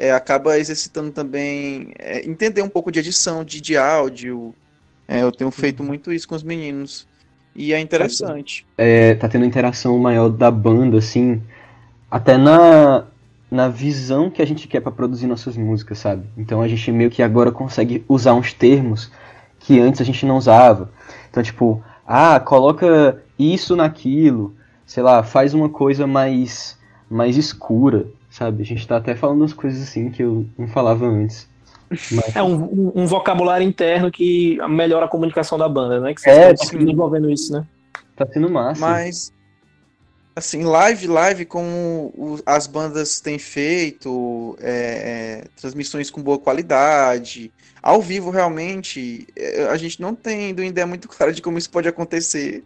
é, 0.00 0.12
acaba 0.12 0.58
exercitando 0.58 1.10
também, 1.10 1.92
é, 1.98 2.26
entender 2.26 2.62
um 2.62 2.70
pouco 2.70 2.90
de 2.90 2.98
edição 2.98 3.44
de, 3.44 3.60
de 3.60 3.76
áudio. 3.76 4.54
É, 5.06 5.22
eu 5.22 5.30
tenho 5.30 5.50
feito 5.50 5.84
muito 5.84 6.10
isso 6.10 6.26
com 6.26 6.34
os 6.34 6.42
meninos. 6.42 7.06
E 7.54 7.74
é 7.74 7.78
interessante. 7.78 8.64
É, 8.78 9.14
tá 9.16 9.28
tendo 9.28 9.44
interação 9.44 9.98
maior 9.98 10.30
da 10.30 10.50
banda, 10.50 10.96
assim, 10.96 11.42
até 12.10 12.38
na, 12.38 13.04
na 13.50 13.68
visão 13.68 14.30
que 14.30 14.40
a 14.40 14.46
gente 14.46 14.66
quer 14.66 14.80
para 14.80 14.90
produzir 14.90 15.26
nossas 15.26 15.54
músicas, 15.54 15.98
sabe? 15.98 16.24
Então 16.34 16.62
a 16.62 16.68
gente 16.68 16.90
meio 16.90 17.10
que 17.10 17.22
agora 17.22 17.52
consegue 17.52 18.02
usar 18.08 18.32
uns 18.32 18.54
termos 18.54 19.12
que 19.58 19.78
antes 19.78 20.00
a 20.00 20.04
gente 20.04 20.24
não 20.24 20.38
usava. 20.38 20.90
Então, 21.28 21.42
tipo, 21.42 21.84
ah, 22.06 22.40
coloca 22.40 23.22
isso 23.38 23.76
naquilo, 23.76 24.54
sei 24.86 25.02
lá, 25.02 25.22
faz 25.22 25.52
uma 25.52 25.68
coisa 25.68 26.06
mais, 26.06 26.78
mais 27.10 27.36
escura, 27.36 28.06
sabe? 28.30 28.62
A 28.62 28.66
gente 28.66 28.86
tá 28.86 28.96
até 28.96 29.14
falando 29.14 29.40
umas 29.40 29.52
coisas 29.52 29.82
assim 29.82 30.10
que 30.10 30.22
eu 30.22 30.46
não 30.56 30.68
falava 30.68 31.04
antes. 31.06 31.48
Mas... 31.90 32.36
É 32.36 32.42
um, 32.42 32.92
um, 32.94 33.06
vocabulário 33.06 33.66
interno 33.66 34.12
que 34.12 34.56
melhora 34.68 35.06
a 35.06 35.08
comunicação 35.08 35.58
da 35.58 35.68
banda, 35.68 36.00
né? 36.00 36.14
Que 36.14 36.20
vocês 36.20 36.36
é, 36.36 36.52
estão 36.52 36.78
desenvolvendo 36.78 37.28
isso, 37.28 37.52
né? 37.52 37.66
Tá 38.14 38.24
sendo 38.26 38.48
massa. 38.48 38.80
Mas, 38.80 39.32
assim, 40.36 40.62
live, 40.62 41.08
live, 41.08 41.44
como 41.44 42.38
as 42.46 42.68
bandas 42.68 43.20
têm 43.20 43.40
feito, 43.40 44.56
é, 44.60 45.42
é, 45.42 45.44
transmissões 45.60 46.10
com 46.10 46.22
boa 46.22 46.38
qualidade, 46.38 47.52
ao 47.82 48.00
vivo, 48.00 48.30
realmente, 48.30 49.26
é, 49.34 49.64
a 49.64 49.76
gente 49.76 50.00
não 50.00 50.14
tem 50.14 50.52
uma 50.52 50.64
ideia 50.64 50.86
muito 50.86 51.08
clara 51.08 51.32
de 51.32 51.42
como 51.42 51.58
isso 51.58 51.70
pode 51.70 51.88
acontecer. 51.88 52.62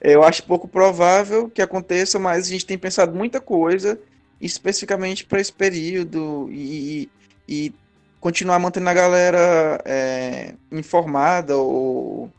Eu 0.00 0.22
acho 0.22 0.42
pouco 0.44 0.66
provável 0.66 1.50
que 1.50 1.60
aconteça, 1.60 2.18
mas 2.18 2.46
a 2.46 2.50
gente 2.50 2.64
tem 2.64 2.78
pensado 2.78 3.14
muita 3.14 3.40
coisa 3.40 3.98
especificamente 4.44 5.24
para 5.24 5.40
esse 5.40 5.52
período 5.52 6.48
e, 6.50 7.08
e, 7.48 7.72
continuar 8.20 8.58
mantendo 8.58 8.88
a 8.88 8.94
galera 8.94 9.82
é, 9.84 10.54
informada 10.70 11.56
ou 11.56 12.30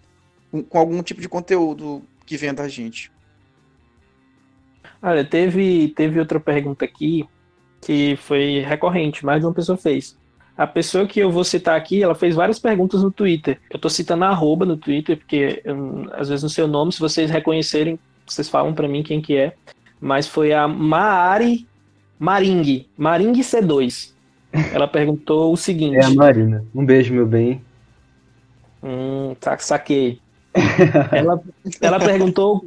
com 0.69 0.77
algum 0.79 1.01
tipo 1.03 1.21
de 1.21 1.29
conteúdo 1.29 2.01
que 2.25 2.37
venha 2.37 2.53
da 2.53 2.67
gente. 2.67 3.11
Olha, 5.01 5.23
teve, 5.23 5.89
teve 5.89 6.19
outra 6.19 6.39
pergunta 6.39 6.85
aqui 6.85 7.27
que 7.81 8.15
foi 8.15 8.59
recorrente, 8.61 9.23
mais 9.23 9.41
de 9.41 9.45
uma 9.45 9.53
pessoa 9.53 9.77
fez. 9.77 10.17
A 10.57 10.65
pessoa 10.65 11.05
que 11.05 11.19
eu 11.19 11.31
vou 11.31 11.43
citar 11.43 11.75
aqui, 11.75 12.01
ela 12.01 12.15
fez 12.15 12.33
várias 12.33 12.57
perguntas 12.57 13.03
no 13.03 13.11
Twitter. 13.11 13.59
Eu 13.69 13.77
tô 13.77 13.89
citando 13.89 14.23
a 14.23 14.29
arroba 14.29 14.65
no 14.65 14.77
Twitter, 14.77 15.17
porque 15.17 15.61
eu, 15.63 16.07
às 16.13 16.29
vezes 16.29 16.41
no 16.41 16.49
seu 16.49 16.67
nome, 16.67 16.93
se 16.93 16.99
vocês 16.99 17.29
reconhecerem, 17.29 17.99
vocês 18.25 18.49
falam 18.49 18.73
para 18.73 18.87
mim 18.87 19.03
quem 19.03 19.21
que 19.21 19.35
é. 19.37 19.53
Mas 19.99 20.27
foi 20.27 20.53
a 20.53 20.67
Maari 20.67 21.67
Maring, 22.19 22.85
Maring 22.97 23.33
C2. 23.33 24.13
Ela 24.73 24.87
perguntou 24.87 25.51
o 25.51 25.57
seguinte. 25.57 25.97
É 25.97 26.05
a 26.05 26.09
Marina. 26.09 26.63
Um 26.73 26.85
beijo, 26.85 27.13
meu 27.13 27.25
bem. 27.25 27.61
Hum, 28.81 29.35
tá, 29.39 29.57
saquei. 29.57 30.19
ela, 31.11 31.41
ela 31.81 31.99
perguntou 31.99 32.65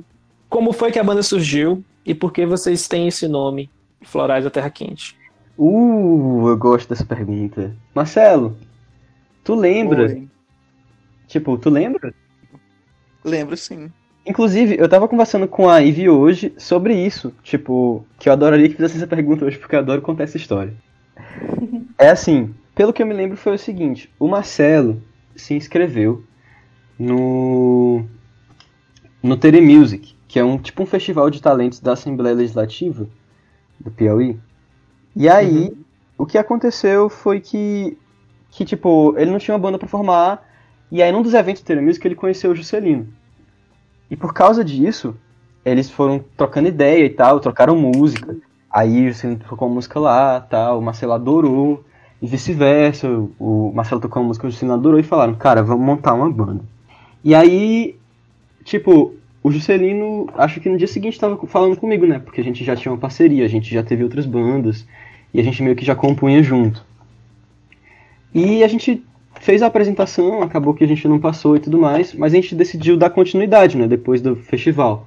como 0.49 0.73
foi 0.73 0.91
que 0.91 0.99
a 0.99 1.05
banda 1.05 1.23
surgiu 1.23 1.83
e 2.05 2.15
por 2.15 2.33
que 2.33 2.45
vocês 2.45 2.87
têm 2.89 3.09
esse 3.09 3.27
nome, 3.27 3.71
Florais 4.03 4.45
da 4.45 4.51
Terra 4.51 4.71
Quente. 4.71 5.17
Uh, 5.57 6.49
eu 6.49 6.57
gosto 6.57 6.89
dessa 6.89 7.05
pergunta. 7.05 7.75
Marcelo, 7.95 8.57
tu 9.43 9.55
lembra? 9.55 10.07
Oi. 10.07 10.29
Tipo, 11.27 11.59
tu 11.59 11.69
lembra? 11.71 12.15
Lembro 13.25 13.57
sim. 13.57 13.91
Inclusive, 14.29 14.77
eu 14.79 14.87
tava 14.87 15.09
conversando 15.09 15.49
com 15.49 15.71
a 15.71 15.79
Ivy 15.79 16.11
hoje 16.11 16.53
sobre 16.59 16.95
isso. 16.95 17.33
Tipo, 17.43 18.05
que 18.19 18.29
eu 18.29 18.33
adoraria 18.35 18.69
que 18.69 18.75
fizesse 18.75 18.99
essa 18.99 19.07
pergunta 19.07 19.47
hoje, 19.47 19.57
porque 19.59 19.75
eu 19.75 19.79
adoro 19.79 20.03
contar 20.03 20.25
essa 20.25 20.37
história. 20.37 20.75
é 21.97 22.11
assim, 22.11 22.55
pelo 22.75 22.93
que 22.93 23.03
eu 23.03 23.07
me 23.07 23.15
lembro 23.15 23.39
foi 23.39 23.55
o 23.55 23.59
seguinte: 23.59 24.13
o 24.19 24.29
Marcelo 24.29 25.03
se 25.35 25.55
inscreveu 25.55 26.23
no. 26.99 28.05
no 29.23 29.35
Tere 29.39 29.63
Music, 29.63 30.15
que 30.29 30.39
é 30.39 30.45
um 30.45 30.59
tipo 30.59 30.83
um 30.83 30.87
festival 30.87 31.31
de 31.31 31.41
talentos 31.41 31.81
da 31.81 31.95
Assembleia 31.95 32.37
Legislativa 32.37 33.09
do 33.81 33.91
Piauí. 33.91 34.39
E 35.17 35.27
aí, 35.27 35.69
uhum. 35.69 35.85
o 36.19 36.27
que 36.27 36.37
aconteceu 36.37 37.09
foi 37.09 37.41
que, 37.41 37.97
que, 38.51 38.65
tipo, 38.67 39.15
ele 39.17 39.31
não 39.31 39.39
tinha 39.39 39.55
uma 39.55 39.61
banda 39.61 39.79
para 39.79 39.89
formar, 39.89 40.47
e 40.93 41.03
aí 41.03 41.11
num 41.11 41.23
dos 41.23 41.33
eventos 41.33 41.63
do 41.63 41.67
Telemusic 41.67 42.07
ele 42.07 42.15
conheceu 42.15 42.51
o 42.51 42.55
Juscelino. 42.55 43.09
E 44.11 44.17
por 44.17 44.33
causa 44.33 44.65
disso, 44.65 45.15
eles 45.65 45.91
foram 45.91 46.25
trocando 46.37 46.69
ideia 46.69 47.05
e 47.05 47.11
tal, 47.11 47.41
trocaram 47.41 47.77
música. 47.77 48.37
Aí 48.71 49.07
o 49.07 49.13
Juscelino 49.13 49.41
tocou 49.41 49.69
uma 49.69 49.75
música 49.75 49.99
lá, 49.99 50.41
tal, 50.41 50.79
o 50.79 50.83
Marcelo 50.83 51.13
adorou, 51.13 51.85
e 52.21 52.27
vice-versa. 52.27 53.09
O 53.39 53.73
Marcelo 53.75 54.01
tocou 54.01 54.23
uma 54.23 54.29
música, 54.29 54.47
o 54.47 54.51
Juscelino 54.51 54.75
adorou, 54.75 55.01
e 55.01 55.03
falaram, 55.03 55.35
cara, 55.35 55.63
vamos 55.63 55.85
montar 55.85 56.15
uma 56.15 56.31
banda. 56.31 56.63
E 57.25 57.35
aí, 57.35 57.97
tipo, 58.65 59.15
o 59.43 59.51
Juscelino, 59.51 60.29
acho 60.35 60.61
que 60.61 60.69
no 60.69 60.77
dia 60.77 60.87
seguinte 60.87 61.15
estava 61.15 61.37
falando 61.47 61.77
comigo, 61.77 62.07
né? 62.07 62.19
Porque 62.19 62.41
a 62.41 62.45
gente 62.45 62.65
já 62.65 62.77
tinha 62.77 62.93
uma 62.93 62.99
parceria, 62.99 63.45
a 63.45 63.49
gente 63.49 63.73
já 63.73 63.83
teve 63.83 64.03
outras 64.03 64.27
bandas 64.27 64.87
e 65.33 65.41
a 65.41 65.43
gente 65.43 65.63
meio 65.63 65.77
que 65.77 65.85
já 65.85 65.95
compunha 65.95 66.43
junto. 66.43 66.85
E 68.35 68.63
a 68.63 68.69
gente 68.69 69.03
fez 69.41 69.63
a 69.63 69.67
apresentação, 69.67 70.43
acabou 70.43 70.75
que 70.75 70.85
a 70.85 70.87
gente 70.87 71.07
não 71.09 71.19
passou 71.19 71.57
e 71.57 71.61
tudo 71.61 71.79
mais, 71.79 72.15
mas 72.15 72.33
a 72.33 72.37
gente 72.37 72.55
decidiu 72.55 72.97
dar 72.97 73.11
continuidade, 73.11 73.77
né, 73.77 73.87
depois 73.87 74.21
do 74.21 74.37
festival. 74.37 75.07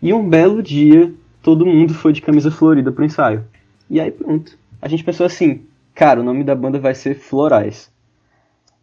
E 0.00 0.12
um 0.12 0.28
belo 0.28 0.62
dia, 0.62 1.12
todo 1.42 1.66
mundo 1.66 1.94
foi 1.94 2.12
de 2.12 2.22
camisa 2.22 2.50
florida 2.50 2.90
pro 2.90 3.04
ensaio. 3.04 3.44
E 3.88 4.00
aí 4.00 4.10
pronto. 4.10 4.58
A 4.80 4.88
gente 4.88 5.04
pensou 5.04 5.26
assim, 5.26 5.62
cara, 5.94 6.20
o 6.20 6.24
nome 6.24 6.42
da 6.42 6.54
banda 6.54 6.78
vai 6.78 6.94
ser 6.94 7.14
Florais. 7.14 7.90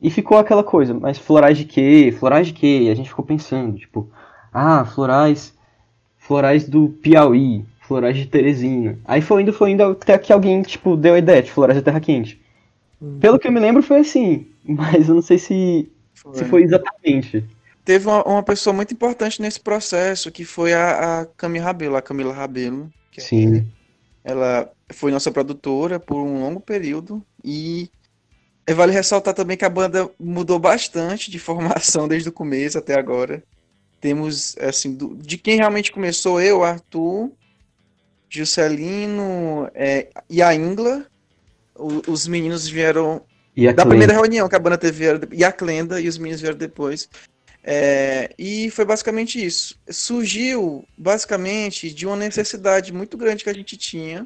E 0.01 0.09
ficou 0.09 0.37
aquela 0.37 0.63
coisa, 0.63 0.93
mas 0.93 1.17
florais 1.17 1.57
de 1.57 1.65
quê? 1.65 2.15
Florais 2.17 2.47
de 2.47 2.53
quê? 2.53 2.83
E 2.83 2.89
a 2.89 2.95
gente 2.95 3.09
ficou 3.09 3.25
pensando, 3.25 3.77
tipo, 3.77 4.09
ah, 4.53 4.85
florais, 4.85 5.53
florais 6.17 6.67
do 6.67 6.87
Piauí, 6.87 7.65
Florais 7.81 8.15
de 8.15 8.27
Teresina. 8.27 8.99
Aí 9.03 9.19
foi 9.19 9.41
indo, 9.41 9.51
foi 9.51 9.71
indo 9.71 9.83
até 9.83 10.15
que 10.19 10.31
alguém, 10.31 10.61
tipo, 10.61 10.95
deu 10.95 11.15
a 11.15 11.17
ideia 11.17 11.41
de 11.41 11.51
Florais 11.51 11.75
da 11.75 11.83
Terra 11.83 11.99
Quente. 11.99 12.39
Hum. 13.01 13.17
Pelo 13.19 13.39
que 13.39 13.47
eu 13.47 13.51
me 13.51 13.59
lembro 13.59 13.81
foi 13.81 13.97
assim, 13.97 14.45
mas 14.69 15.09
eu 15.09 15.15
não 15.15 15.21
sei 15.21 15.37
se 15.37 15.91
foi, 16.13 16.35
se 16.35 16.45
foi 16.45 16.63
exatamente. 16.63 17.43
Teve 17.83 18.07
uma, 18.07 18.23
uma, 18.23 18.43
pessoa 18.43 18.73
muito 18.73 18.93
importante 18.93 19.41
nesse 19.41 19.59
processo, 19.59 20.31
que 20.31 20.45
foi 20.45 20.73
a, 20.73 21.21
a 21.21 21.25
Camila 21.25 21.65
Rabelo, 21.65 21.95
a 21.95 22.01
Camila 22.01 22.33
Rabelo. 22.33 22.91
Que 23.11 23.21
Sim. 23.21 23.67
ela 24.23 24.71
foi 24.89 25.11
nossa 25.11 25.31
produtora 25.31 25.99
por 25.99 26.17
um 26.17 26.41
longo 26.41 26.59
período 26.59 27.23
e 27.43 27.89
vale 28.75 28.91
ressaltar 28.91 29.33
também 29.33 29.57
que 29.57 29.65
a 29.65 29.69
banda 29.69 30.09
mudou 30.19 30.59
bastante 30.59 31.31
de 31.31 31.39
formação 31.39 32.07
desde 32.07 32.29
o 32.29 32.33
começo 32.33 32.77
até 32.77 32.93
agora. 32.97 33.43
Temos, 33.99 34.55
assim, 34.59 34.93
do, 34.93 35.15
de 35.15 35.37
quem 35.37 35.57
realmente 35.57 35.91
começou, 35.91 36.39
eu, 36.39 36.63
Arthur, 36.63 37.31
Juscelino 38.29 39.69
é, 39.73 40.09
e 40.29 40.41
a 40.41 40.53
Ingla. 40.53 41.05
O, 41.75 42.11
os 42.11 42.27
meninos 42.27 42.67
vieram 42.67 43.21
da 43.73 43.85
primeira 43.85 44.13
reunião 44.13 44.47
que 44.49 44.55
a 44.55 44.59
banda 44.59 44.77
teve. 44.77 45.05
E 45.31 45.43
a 45.43 45.51
Clenda 45.51 45.99
e 45.99 46.07
os 46.07 46.17
meninos 46.17 46.41
vieram 46.41 46.57
depois. 46.57 47.09
É, 47.63 48.33
e 48.39 48.69
foi 48.71 48.85
basicamente 48.85 49.43
isso. 49.43 49.77
Surgiu 49.89 50.85
basicamente 50.97 51.93
de 51.93 52.05
uma 52.07 52.15
necessidade 52.15 52.93
muito 52.93 53.17
grande 53.17 53.43
que 53.43 53.49
a 53.49 53.53
gente 53.53 53.75
tinha 53.77 54.25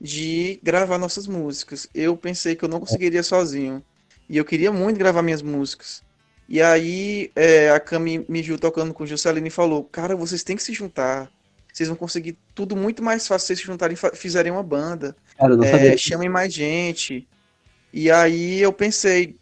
de 0.00 0.58
gravar 0.62 0.98
nossas 0.98 1.26
músicas. 1.26 1.88
Eu 1.94 2.16
pensei 2.16 2.54
que 2.56 2.64
eu 2.64 2.68
não 2.68 2.80
conseguiria 2.80 3.22
sozinho. 3.22 3.82
E 4.28 4.36
eu 4.36 4.44
queria 4.44 4.72
muito 4.72 4.98
gravar 4.98 5.22
minhas 5.22 5.42
músicas. 5.42 6.02
E 6.48 6.60
aí 6.60 7.30
é, 7.36 7.70
a 7.70 7.78
Cami 7.80 8.24
me 8.28 8.42
viu 8.42 8.58
tocando 8.58 8.92
com 8.94 9.04
o 9.04 9.06
Juscelino 9.06 9.46
e 9.46 9.50
falou: 9.50 9.84
Cara, 9.84 10.16
vocês 10.16 10.42
têm 10.42 10.56
que 10.56 10.62
se 10.62 10.72
juntar. 10.72 11.30
Vocês 11.72 11.88
vão 11.88 11.96
conseguir 11.96 12.36
tudo 12.54 12.76
muito 12.76 13.02
mais 13.02 13.26
fácil 13.26 13.40
se 13.40 13.46
vocês 13.48 13.58
se 13.60 13.66
juntarem 13.66 13.96
e 13.96 14.16
fizerem 14.16 14.52
uma 14.52 14.62
banda. 14.62 15.16
Cara, 15.36 15.52
eu 15.52 15.56
não 15.56 15.64
É, 15.64 15.70
sabia. 15.70 15.96
chamem 15.98 16.28
mais 16.28 16.52
gente. 16.52 17.26
E 17.96 18.10
aí 18.10 18.60
eu 18.60 18.72
pensei 18.72 19.36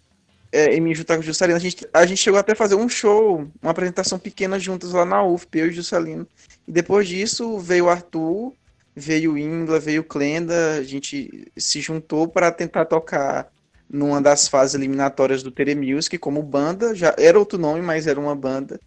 é, 0.53 0.75
em 0.75 0.81
me 0.83 0.95
juntar 0.95 1.15
com 1.15 1.23
o 1.23 1.25
Juscelino. 1.25 1.57
A 1.57 1.59
gente, 1.59 1.89
a 1.91 2.05
gente 2.05 2.19
chegou 2.19 2.39
até 2.39 2.53
a 2.53 2.57
fazer 2.57 2.75
um 2.75 2.87
show, 2.87 3.49
uma 3.63 3.71
apresentação 3.71 4.19
pequena 4.19 4.59
juntas 4.59 4.93
lá 4.93 5.07
na 5.07 5.25
UFP, 5.25 5.59
eu 5.59 5.67
e 5.69 5.71
o 5.71 5.73
Juscelino. 5.73 6.29
E 6.69 6.71
depois 6.71 7.09
disso 7.09 7.59
veio 7.59 7.87
o 7.87 7.89
Arthur, 7.89 8.53
veio 8.95 9.33
o 9.33 9.39
Ingla, 9.39 9.81
veio 9.81 10.03
o 10.03 10.05
Clenda. 10.05 10.75
A 10.75 10.83
gente 10.83 11.51
se 11.57 11.81
juntou 11.81 12.29
para 12.29 12.53
tentar 12.53 12.85
tocar 12.85 13.51
numa 13.89 14.21
das 14.21 14.47
fases 14.49 14.75
eliminatórias 14.75 15.43
do 15.43 15.51
Tere 15.51 15.75
Music 15.75 16.19
como 16.19 16.43
banda. 16.43 16.95
Já 16.95 17.15
era 17.19 17.39
outro 17.39 17.59
nome, 17.59 17.81
mas 17.81 18.07
era 18.07 18.21
uma 18.21 18.37
banda. 18.37 18.79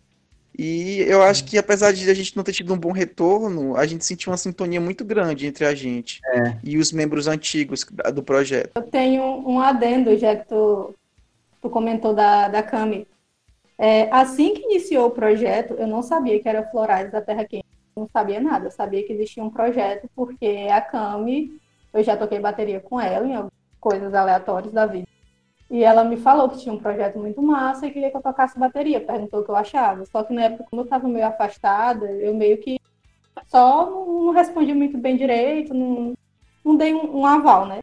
E 0.57 1.01
eu 1.01 1.21
acho 1.21 1.43
que 1.45 1.57
apesar 1.57 1.91
de 1.91 2.09
a 2.09 2.13
gente 2.13 2.35
não 2.35 2.43
ter 2.43 2.53
tido 2.53 2.73
um 2.73 2.77
bom 2.77 2.91
retorno, 2.91 3.75
a 3.75 3.85
gente 3.85 4.05
sentiu 4.05 4.31
uma 4.31 4.37
sintonia 4.37 4.79
muito 4.79 5.03
grande 5.03 5.45
entre 5.45 5.65
a 5.65 5.75
gente 5.75 6.21
É. 6.25 6.57
e 6.63 6.77
os 6.77 6.91
membros 6.91 7.27
antigos 7.27 7.85
do 8.13 8.23
projeto. 8.23 8.71
Eu 8.75 8.83
tenho 8.83 9.23
um 9.23 9.59
adendo, 9.59 10.17
já 10.17 10.35
que 10.35 10.47
tu, 10.47 10.95
tu 11.61 11.69
comentou 11.69 12.13
da, 12.13 12.47
da 12.47 12.63
Cami. 12.63 13.07
É, 13.77 14.09
assim 14.11 14.53
que 14.53 14.63
iniciou 14.63 15.07
o 15.07 15.11
projeto, 15.11 15.73
eu 15.73 15.87
não 15.87 16.01
sabia 16.01 16.39
que 16.39 16.47
era 16.47 16.63
Florais 16.69 17.11
da 17.11 17.21
Terra 17.21 17.43
Quente. 17.43 17.65
Não 17.95 18.09
sabia 18.11 18.39
nada. 18.39 18.67
Eu 18.67 18.71
sabia 18.71 19.03
que 19.05 19.13
existia 19.13 19.43
um 19.43 19.49
projeto, 19.49 20.09
porque 20.15 20.67
a 20.71 20.79
Cami, 20.79 21.59
eu 21.93 22.03
já 22.03 22.15
toquei 22.15 22.39
bateria 22.39 22.79
com 22.79 22.99
ela 22.99 23.25
em 23.27 23.35
algumas 23.35 23.51
coisas 23.79 24.13
aleatórias 24.13 24.71
da 24.73 24.85
vida. 24.85 25.04
E 25.69 25.83
ela 25.83 26.03
me 26.03 26.17
falou 26.17 26.49
que 26.49 26.59
tinha 26.59 26.73
um 26.73 26.79
projeto 26.79 27.17
muito 27.17 27.41
massa 27.41 27.87
e 27.87 27.91
queria 27.91 28.11
que 28.11 28.17
eu 28.17 28.21
tocasse 28.21 28.57
bateria. 28.59 29.01
Perguntou 29.01 29.39
o 29.41 29.43
que 29.43 29.49
eu 29.49 29.55
achava. 29.55 30.05
Só 30.05 30.23
que 30.23 30.33
na 30.33 30.43
época, 30.43 30.65
como 30.69 30.81
eu 30.81 30.85
estava 30.85 31.07
meio 31.07 31.25
afastada, 31.25 32.05
eu 32.11 32.33
meio 32.35 32.57
que 32.59 32.79
só 33.47 33.89
não 33.89 34.31
respondi 34.31 34.73
muito 34.73 34.97
bem 34.97 35.17
direito, 35.17 35.73
não, 35.73 36.13
não 36.63 36.75
dei 36.75 36.93
um, 36.93 37.19
um 37.19 37.25
aval, 37.25 37.65
né? 37.65 37.79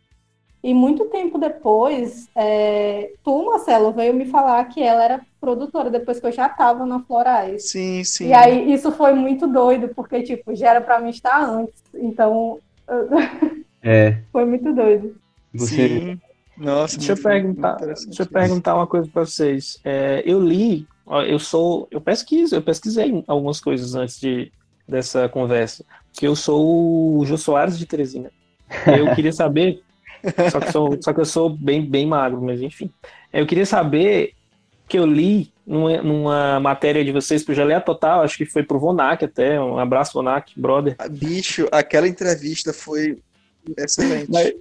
E 0.63 0.73
muito 0.73 1.07
tempo 1.07 1.39
depois, 1.39 2.29
é, 2.37 3.13
tu, 3.25 3.47
Marcelo, 3.47 3.93
veio 3.93 4.15
me 4.15 4.27
falar 4.27 4.65
que 4.67 4.81
ela 4.81 5.03
era 5.03 5.21
produtora, 5.41 5.91
depois 5.91 6.21
que 6.21 6.27
eu 6.27 6.33
já 6.33 6.47
estava 6.47 6.87
na 6.87 7.01
Florais. 7.01 7.69
Sim, 7.69 8.05
sim. 8.05 8.29
E 8.29 8.33
aí 8.33 8.73
isso 8.73 8.93
foi 8.93 9.13
muito 9.13 9.49
doido, 9.49 9.89
porque, 9.89 10.23
tipo, 10.23 10.55
já 10.55 10.71
era 10.71 10.81
pra 10.81 11.01
mim 11.01 11.11
estar 11.11 11.43
antes. 11.43 11.83
Então, 11.93 12.61
É, 13.83 14.19
foi 14.31 14.45
muito 14.45 14.73
doido. 14.73 15.17
você. 15.53 15.89
Sim. 15.89 16.21
Nossa, 16.63 16.97
Deixa 16.97 17.13
eu 17.13 17.17
perguntar, 17.17 17.77
deixa 17.77 18.23
eu 18.23 18.27
perguntar 18.27 18.77
uma 18.77 18.87
coisa 18.87 19.09
para 19.13 19.25
vocês. 19.25 19.81
É, 19.85 20.23
eu 20.25 20.41
li, 20.41 20.87
eu 21.27 21.39
sou, 21.39 21.89
eu 21.91 22.01
pesquiso, 22.01 22.55
eu 22.55 22.63
pesquisei 22.63 23.25
algumas 23.27 23.61
coisas 23.61 23.97
antes 23.97 24.21
de 24.21 24.53
dessa 24.87 25.29
conversa. 25.29 25.85
Que 26.13 26.27
eu 26.27 26.37
sou 26.37 27.19
o 27.19 27.27
Jô 27.27 27.37
Soares 27.37 27.77
de 27.77 27.85
Teresina. 27.85 28.31
Eu 28.87 29.13
queria 29.17 29.33
saber, 29.33 29.83
só 30.53 30.61
que, 30.61 30.71
sou, 30.71 30.99
só 31.03 31.13
que 31.13 31.21
eu 31.21 31.25
sou 31.25 31.51
bem, 31.51 31.85
bem 31.85 32.07
magro, 32.07 32.41
mas 32.41 32.63
enfim. 32.63 32.89
Eu 33.33 33.45
queria 33.45 33.67
saber 33.67 34.35
que 34.89 34.97
eu 34.97 35.05
li 35.05 35.53
numa, 35.67 36.01
numa 36.01 36.61
matéria 36.61 37.05
de 37.05 37.11
vocês 37.11 37.43
pro 37.43 37.55
Geleia 37.55 37.81
Total, 37.81 38.23
acho 38.23 38.37
que 38.37 38.47
foi 38.47 38.63
pro 38.63 38.79
Vonac 38.79 39.25
até. 39.25 39.61
Um 39.61 39.79
abraço, 39.79 40.13
Vonac, 40.13 40.53
brother. 40.57 40.95
Ah, 40.99 41.09
Bicho, 41.09 41.67
aquela 41.73 42.07
entrevista 42.07 42.73
foi 42.73 43.19
excelente. 43.77 44.31
Mas, 44.31 44.53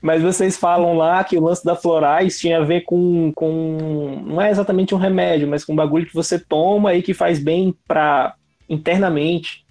mas 0.00 0.22
vocês 0.22 0.56
falam 0.56 0.94
lá 0.96 1.22
que 1.24 1.36
o 1.36 1.42
lance 1.42 1.64
da 1.64 1.74
Florais 1.74 2.38
tinha 2.38 2.58
a 2.58 2.64
ver 2.64 2.82
com, 2.82 3.32
com. 3.34 4.22
Não 4.26 4.40
é 4.40 4.50
exatamente 4.50 4.94
um 4.94 4.98
remédio, 4.98 5.48
mas 5.48 5.64
com 5.64 5.72
um 5.72 5.76
bagulho 5.76 6.06
que 6.06 6.14
você 6.14 6.38
toma 6.38 6.94
e 6.94 7.02
que 7.02 7.12
faz 7.14 7.38
bem 7.38 7.74
para 7.86 8.34
internamente. 8.68 9.64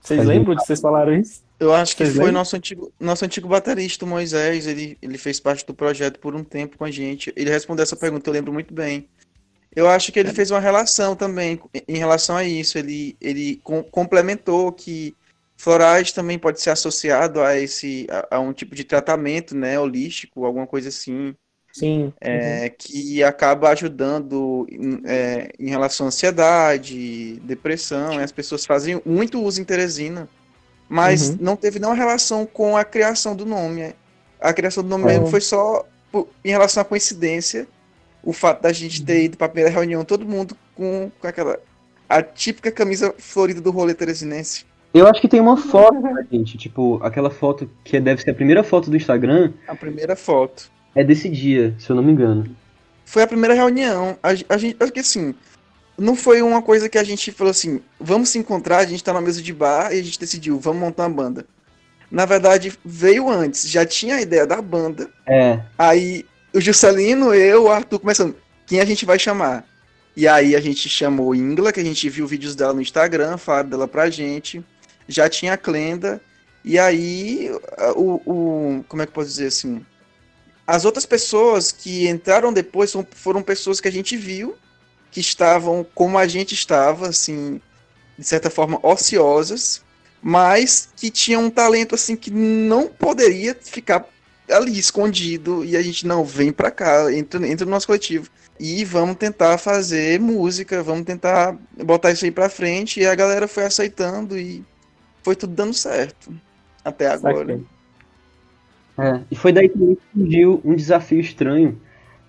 Vocês 0.00 0.18
Faz 0.18 0.28
lembram 0.28 0.54
de 0.54 0.64
vocês 0.64 0.80
falaram 0.80 1.14
isso? 1.14 1.42
Eu 1.60 1.72
acho 1.72 1.96
que 1.96 2.02
Vocês 2.02 2.16
foi 2.16 2.24
lembram? 2.24 2.40
nosso 2.40 2.56
antigo, 2.56 2.92
nosso 2.98 3.24
antigo 3.24 3.48
baterista, 3.48 4.04
o 4.04 4.08
Moisés. 4.08 4.66
Ele, 4.66 4.98
ele 5.00 5.16
fez 5.16 5.38
parte 5.38 5.64
do 5.64 5.72
projeto 5.72 6.18
por 6.18 6.34
um 6.34 6.42
tempo 6.42 6.76
com 6.76 6.84
a 6.84 6.90
gente. 6.90 7.32
Ele 7.36 7.50
respondeu 7.50 7.84
essa 7.84 7.94
pergunta, 7.94 8.28
eu 8.28 8.34
lembro 8.34 8.52
muito 8.52 8.74
bem. 8.74 9.08
Eu 9.74 9.88
acho 9.88 10.10
que 10.10 10.18
ele 10.18 10.32
fez 10.32 10.50
uma 10.50 10.58
relação 10.58 11.14
também 11.14 11.60
em 11.86 11.96
relação 11.98 12.36
a 12.36 12.42
isso. 12.44 12.76
Ele, 12.78 13.16
ele 13.20 13.60
com- 13.62 13.82
complementou 13.84 14.72
que 14.72 15.14
florais 15.62 16.12
também 16.12 16.38
pode 16.38 16.60
ser 16.60 16.70
associado 16.70 17.40
a 17.42 17.56
esse 17.58 18.06
a, 18.10 18.36
a 18.36 18.40
um 18.40 18.52
tipo 18.52 18.74
de 18.74 18.84
tratamento, 18.84 19.54
né, 19.56 19.78
holístico, 19.78 20.44
alguma 20.44 20.66
coisa 20.66 20.88
assim. 20.88 21.34
Sim. 21.72 22.12
é, 22.20 22.70
que 22.70 23.22
acaba 23.24 23.70
ajudando 23.70 24.66
em, 24.70 25.00
é, 25.06 25.50
em 25.58 25.68
relação 25.70 26.06
à 26.06 26.08
ansiedade, 26.08 27.40
depressão. 27.40 28.20
e 28.20 28.22
As 28.22 28.32
pessoas 28.32 28.64
fazem 28.66 29.00
muito 29.04 29.42
uso 29.42 29.60
em 29.60 29.64
Teresina, 29.64 30.28
mas 30.88 31.30
Uhum. 31.30 31.38
não 31.40 31.56
teve 31.56 31.78
nenhuma 31.78 31.96
relação 31.96 32.46
com 32.46 32.76
a 32.76 32.84
criação 32.84 33.36
do 33.36 33.46
nome. 33.46 33.94
A 34.40 34.52
criação 34.52 34.82
do 34.82 34.88
nome 34.90 35.04
mesmo 35.06 35.26
foi 35.26 35.40
só 35.40 35.86
por- 36.10 36.28
em 36.44 36.50
relação 36.50 36.82
à 36.82 36.84
coincidência, 36.84 37.68
o 38.22 38.32
fato 38.32 38.62
da 38.62 38.72
gente 38.72 39.04
ter 39.04 39.24
ido 39.24 39.36
para 39.36 39.46
a 39.46 39.50
primeira 39.50 39.70
reunião, 39.74 40.04
todo 40.04 40.26
mundo 40.26 40.56
com, 40.74 41.10
com 41.20 41.26
aquela 41.26 41.58
a 42.08 42.22
típica 42.22 42.70
camisa 42.72 43.14
florida 43.18 43.60
do 43.60 43.70
rolê 43.70 43.94
teresinense. 43.94 44.66
Eu 44.94 45.06
acho 45.06 45.20
que 45.20 45.28
tem 45.28 45.40
uma 45.40 45.56
foto 45.58 46.00
pra 46.00 46.22
gente, 46.30 46.58
tipo, 46.58 47.00
aquela 47.02 47.30
foto 47.30 47.68
que 47.84 47.98
deve 48.00 48.22
ser 48.22 48.30
a 48.30 48.34
primeira 48.34 48.62
foto 48.62 48.90
do 48.90 48.96
Instagram, 48.96 49.52
A 49.66 49.74
primeira 49.74 50.14
foto. 50.16 50.70
é 50.94 51.02
desse 51.02 51.28
dia, 51.28 51.74
se 51.78 51.88
eu 51.90 51.96
não 51.96 52.02
me 52.02 52.12
engano. 52.12 52.54
Foi 53.04 53.22
a 53.22 53.26
primeira 53.26 53.54
reunião. 53.54 54.16
A, 54.22 54.28
a 54.48 54.56
gente, 54.58 54.76
acho 54.80 54.92
que 54.92 55.00
assim, 55.00 55.34
não 55.98 56.16
foi 56.16 56.42
uma 56.42 56.62
coisa 56.62 56.88
que 56.88 56.98
a 56.98 57.04
gente 57.04 57.30
falou 57.32 57.50
assim, 57.50 57.80
vamos 58.00 58.30
se 58.30 58.38
encontrar, 58.38 58.78
a 58.78 58.86
gente 58.86 59.02
tá 59.04 59.12
na 59.12 59.20
mesa 59.20 59.42
de 59.42 59.52
bar 59.52 59.92
e 59.92 60.00
a 60.00 60.02
gente 60.02 60.18
decidiu, 60.18 60.58
vamos 60.58 60.80
montar 60.80 61.04
uma 61.06 61.14
banda. 61.16 61.46
Na 62.10 62.26
verdade, 62.26 62.72
veio 62.84 63.30
antes, 63.30 63.70
já 63.70 63.86
tinha 63.86 64.16
a 64.16 64.20
ideia 64.20 64.46
da 64.46 64.60
banda. 64.60 65.08
É, 65.26 65.60
Aí 65.78 66.26
o 66.54 66.60
Juscelino, 66.60 67.32
eu, 67.34 67.64
o 67.64 67.68
Arthur 67.70 67.98
começando, 67.98 68.36
quem 68.66 68.80
a 68.80 68.84
gente 68.84 69.06
vai 69.06 69.18
chamar? 69.18 69.64
E 70.14 70.28
aí 70.28 70.54
a 70.54 70.60
gente 70.60 70.88
chamou 70.90 71.34
Ingla, 71.34 71.72
que 71.72 71.80
a 71.80 71.84
gente 71.84 72.08
viu 72.10 72.26
vídeos 72.26 72.54
dela 72.54 72.74
no 72.74 72.82
Instagram, 72.82 73.38
falaram 73.38 73.70
dela 73.70 73.88
pra 73.88 74.10
gente. 74.10 74.62
Já 75.08 75.28
tinha 75.28 75.54
a 75.54 75.58
Clenda. 75.58 76.20
E 76.64 76.78
aí, 76.78 77.50
o, 77.96 78.20
o- 78.80 78.84
como 78.88 79.02
é 79.02 79.06
que 79.06 79.10
eu 79.10 79.14
posso 79.14 79.28
dizer 79.28 79.48
assim? 79.48 79.84
As 80.66 80.84
outras 80.84 81.06
pessoas 81.06 81.72
que 81.72 82.08
entraram 82.08 82.52
depois 82.52 82.92
foram 83.14 83.42
pessoas 83.42 83.80
que 83.80 83.88
a 83.88 83.92
gente 83.92 84.16
viu, 84.16 84.56
que 85.10 85.20
estavam 85.20 85.84
como 85.94 86.18
a 86.18 86.26
gente 86.26 86.54
estava, 86.54 87.08
assim, 87.08 87.60
de 88.18 88.26
certa 88.26 88.50
forma 88.50 88.78
ociosas, 88.82 89.82
mas 90.22 90.88
que 90.96 91.10
tinham 91.10 91.44
um 91.46 91.50
talento 91.50 91.94
assim 91.94 92.16
que 92.16 92.30
não 92.30 92.88
poderia 92.88 93.56
ficar 93.60 94.06
ali 94.50 94.78
escondido 94.78 95.64
e 95.64 95.76
a 95.76 95.82
gente 95.82 96.06
não 96.06 96.24
vem 96.24 96.52
pra 96.52 96.70
cá, 96.70 97.12
entra, 97.12 97.46
entra 97.46 97.64
no 97.64 97.70
nosso 97.70 97.86
coletivo 97.86 98.28
e 98.60 98.84
vamos 98.84 99.16
tentar 99.16 99.58
fazer 99.58 100.20
música, 100.20 100.82
vamos 100.82 101.04
tentar 101.04 101.56
botar 101.84 102.12
isso 102.12 102.24
aí 102.24 102.30
pra 102.30 102.48
frente 102.48 103.00
e 103.00 103.06
a 103.06 103.14
galera 103.14 103.48
foi 103.48 103.64
aceitando 103.64 104.38
e 104.38 104.64
foi 105.22 105.36
tudo 105.36 105.54
dando 105.54 105.74
certo 105.74 106.32
até 106.84 107.08
agora. 107.08 107.60
É, 108.98 109.20
e 109.30 109.36
foi 109.36 109.52
daí 109.52 109.68
que 109.68 109.98
surgiu 110.14 110.60
um 110.64 110.74
desafio 110.74 111.20
estranho, 111.20 111.80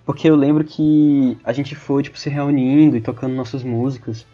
porque 0.05 0.29
eu 0.29 0.35
lembro 0.35 0.63
que 0.63 1.37
a 1.43 1.51
gente 1.51 1.75
foi, 1.75 2.03
tipo, 2.03 2.17
se 2.17 2.29
reunindo 2.29 2.95
e 2.95 3.01
tocando 3.01 3.35
nossas 3.35 3.63
músicas, 3.63 4.25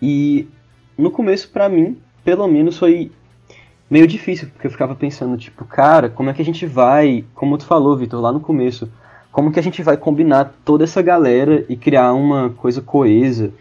e 0.00 0.48
no 0.96 1.10
começo, 1.10 1.50
pra 1.50 1.68
mim, 1.68 1.98
pelo 2.24 2.46
menos, 2.46 2.78
foi 2.78 3.10
meio 3.90 4.06
difícil, 4.06 4.48
porque 4.48 4.66
eu 4.66 4.70
ficava 4.70 4.94
pensando, 4.94 5.36
tipo, 5.36 5.64
cara, 5.64 6.08
como 6.08 6.30
é 6.30 6.34
que 6.34 6.42
a 6.42 6.44
gente 6.44 6.66
vai, 6.66 7.24
como 7.34 7.58
tu 7.58 7.64
falou, 7.64 7.96
Vitor, 7.96 8.20
lá 8.20 8.32
no 8.32 8.40
começo, 8.40 8.90
como 9.32 9.52
que 9.52 9.60
a 9.60 9.62
gente 9.62 9.82
vai 9.82 9.96
combinar 9.96 10.54
toda 10.64 10.84
essa 10.84 11.02
galera 11.02 11.64
e 11.68 11.76
criar 11.76 12.12
uma 12.14 12.50
coisa 12.50 12.80
coesa 12.80 13.52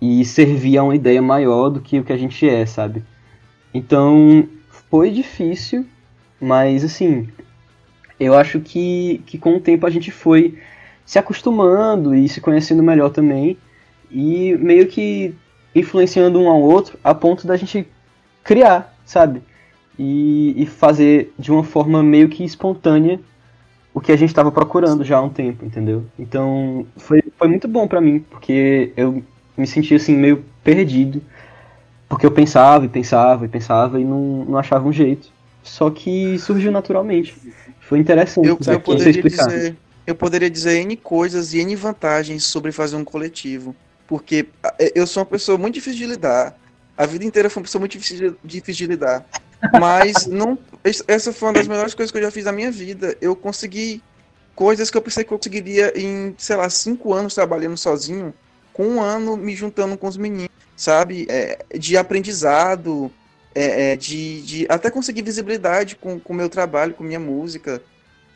e 0.00 0.24
servir 0.24 0.76
a 0.76 0.82
uma 0.82 0.94
ideia 0.94 1.22
maior 1.22 1.70
do 1.70 1.80
que 1.80 1.98
o 1.98 2.04
que 2.04 2.12
a 2.12 2.16
gente 2.16 2.48
é, 2.48 2.66
sabe? 2.66 3.02
Então, 3.74 4.48
foi 4.88 5.10
difícil, 5.10 5.84
mas 6.40 6.84
assim, 6.84 7.28
eu 8.18 8.34
acho 8.34 8.60
que, 8.60 9.20
que 9.26 9.36
com 9.36 9.56
o 9.56 9.60
tempo 9.60 9.84
a 9.84 9.90
gente 9.90 10.12
foi 10.12 10.56
se 11.04 11.18
acostumando 11.18 12.14
e 12.14 12.28
se 12.28 12.40
conhecendo 12.40 12.82
melhor 12.82 13.10
também, 13.10 13.58
e 14.10 14.56
meio 14.58 14.86
que 14.86 15.34
influenciando 15.74 16.40
um 16.40 16.48
ao 16.48 16.62
outro 16.62 16.98
a 17.02 17.12
ponto 17.12 17.46
da 17.46 17.56
gente 17.56 17.86
criar, 18.44 18.96
sabe? 19.04 19.42
E, 19.98 20.54
e 20.62 20.66
fazer 20.66 21.32
de 21.38 21.50
uma 21.50 21.64
forma 21.64 22.02
meio 22.02 22.28
que 22.28 22.44
espontânea 22.44 23.20
o 23.92 24.00
que 24.00 24.12
a 24.12 24.16
gente 24.16 24.30
estava 24.30 24.50
procurando 24.50 25.04
já 25.04 25.18
há 25.18 25.22
um 25.22 25.28
tempo, 25.28 25.64
entendeu? 25.64 26.04
Então 26.18 26.86
foi, 26.96 27.22
foi 27.36 27.48
muito 27.48 27.68
bom 27.68 27.86
pra 27.86 28.00
mim, 28.00 28.20
porque 28.30 28.92
eu 28.96 29.22
me 29.56 29.66
sentia 29.66 29.96
assim 29.96 30.16
meio 30.16 30.44
perdido, 30.64 31.22
porque 32.14 32.26
eu 32.26 32.30
pensava 32.30 32.84
e 32.84 32.88
pensava 32.88 33.44
e 33.44 33.48
pensava 33.48 34.00
e 34.00 34.04
não, 34.04 34.44
não 34.44 34.56
achava 34.56 34.86
um 34.86 34.92
jeito. 34.92 35.32
Só 35.64 35.90
que 35.90 36.38
surgiu 36.38 36.70
naturalmente. 36.70 37.36
Foi 37.80 37.98
interessante. 37.98 38.46
Eu, 38.46 38.56
eu 38.64 38.78
poderia 38.78 39.20
dizer, 39.20 39.76
eu 40.06 40.14
poderia 40.14 40.48
dizer 40.48 40.78
N 40.82 40.96
coisas 40.96 41.52
e 41.54 41.58
N 41.58 41.74
vantagens 41.74 42.44
sobre 42.44 42.70
fazer 42.70 42.94
um 42.94 43.04
coletivo. 43.04 43.74
Porque 44.06 44.46
ah, 44.62 44.72
eu 44.94 45.08
sou 45.08 45.24
uma 45.24 45.28
pessoa 45.28 45.58
muito 45.58 45.74
difícil 45.74 45.98
de 45.98 46.06
lidar. 46.06 46.56
A 46.96 47.04
vida 47.04 47.24
inteira 47.24 47.50
foi 47.50 47.60
uma 47.60 47.64
pessoa 47.64 47.80
muito 47.80 47.98
difícil 47.98 48.30
de, 48.30 48.36
difícil 48.44 48.86
de 48.86 48.92
lidar. 48.92 49.26
Mas 49.80 50.26
não, 50.30 50.56
essa 51.08 51.32
foi 51.32 51.48
uma 51.48 51.54
das 51.54 51.66
melhores 51.66 51.94
coisas 51.94 52.12
que 52.12 52.18
eu 52.18 52.22
já 52.22 52.30
fiz 52.30 52.44
na 52.44 52.52
minha 52.52 52.70
vida. 52.70 53.16
Eu 53.20 53.34
consegui 53.34 54.00
coisas 54.54 54.88
que 54.88 54.96
eu 54.96 55.02
pensei 55.02 55.24
que 55.24 55.32
eu 55.32 55.38
conseguiria 55.38 55.92
em, 56.00 56.32
sei 56.38 56.54
lá, 56.54 56.70
cinco 56.70 57.12
anos 57.12 57.34
trabalhando 57.34 57.76
sozinho, 57.76 58.32
com 58.74 58.86
um 58.86 59.00
ano 59.00 59.36
me 59.36 59.54
juntando 59.54 59.96
com 59.96 60.06
os 60.06 60.18
meninos, 60.18 60.50
sabe? 60.76 61.26
É, 61.30 61.64
de 61.78 61.96
aprendizado, 61.96 63.10
é, 63.54 63.92
é, 63.92 63.96
de, 63.96 64.42
de 64.42 64.66
até 64.68 64.90
conseguir 64.90 65.22
visibilidade 65.22 65.96
com 65.96 66.20
o 66.22 66.34
meu 66.34 66.50
trabalho, 66.50 66.92
com 66.92 67.04
minha 67.04 67.20
música. 67.20 67.80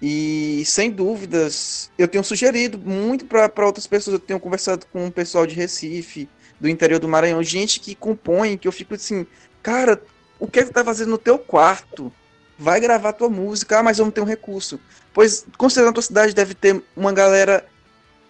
E 0.01 0.63
sem 0.65 0.93
dúvidas, 0.93 1.91
eu 1.99 2.07
tenho 2.07 2.23
sugerido 2.23 2.79
muito 2.79 3.27
para 3.27 3.67
outras 3.67 3.87
pessoas. 3.87 4.15
Eu 4.15 4.21
tenho 4.21 4.39
conversado 4.39 4.87
com 4.93 5.09
o 5.09 5.13
pessoal 5.13 5.45
de 5.45 5.57
Recife, 5.57 6.29
do 6.61 6.69
interior 6.69 7.01
do 7.01 7.09
Maranhão, 7.09 7.43
gente 7.43 7.81
que 7.81 7.97
compõe, 7.97 8.57
que 8.57 8.69
eu 8.69 8.73
fico 8.73 8.95
assim, 8.95 9.27
cara, 9.61 10.01
o 10.39 10.47
que 10.47 10.61
é 10.61 10.65
que 10.65 10.73
tá 10.73 10.85
fazendo 10.85 11.11
no 11.11 11.19
teu 11.19 11.37
quarto? 11.37 12.13
Vai 12.57 12.81
gravar 12.81 13.13
tua 13.13 13.29
música, 13.29 13.79
ah, 13.79 13.83
mas 13.83 13.99
eu 13.99 14.05
não 14.05 14.13
tenho 14.13 14.27
recurso. 14.27 14.79
Pois, 15.13 15.45
considerando 15.57 15.91
a 15.91 15.95
tua 15.95 16.03
cidade, 16.03 16.35
deve 16.35 16.55
ter 16.55 16.81
uma 16.97 17.13
galera 17.13 17.67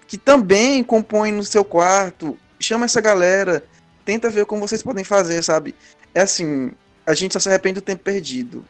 que 0.08 0.18
também 0.18 0.82
compõe 0.82 1.30
no 1.30 1.44
seu 1.44 1.64
quarto. 1.64 2.36
Chama 2.58 2.86
essa 2.86 3.00
galera, 3.00 3.62
tenta 4.04 4.28
ver 4.30 4.46
como 4.46 4.66
vocês 4.66 4.82
podem 4.82 5.04
fazer, 5.04 5.42
sabe? 5.44 5.74
É 6.14 6.22
assim, 6.22 6.72
a 7.06 7.14
gente 7.14 7.34
só 7.34 7.38
se 7.38 7.48
arrepende 7.48 7.74
do 7.74 7.82
tempo 7.82 8.02
perdido. 8.02 8.64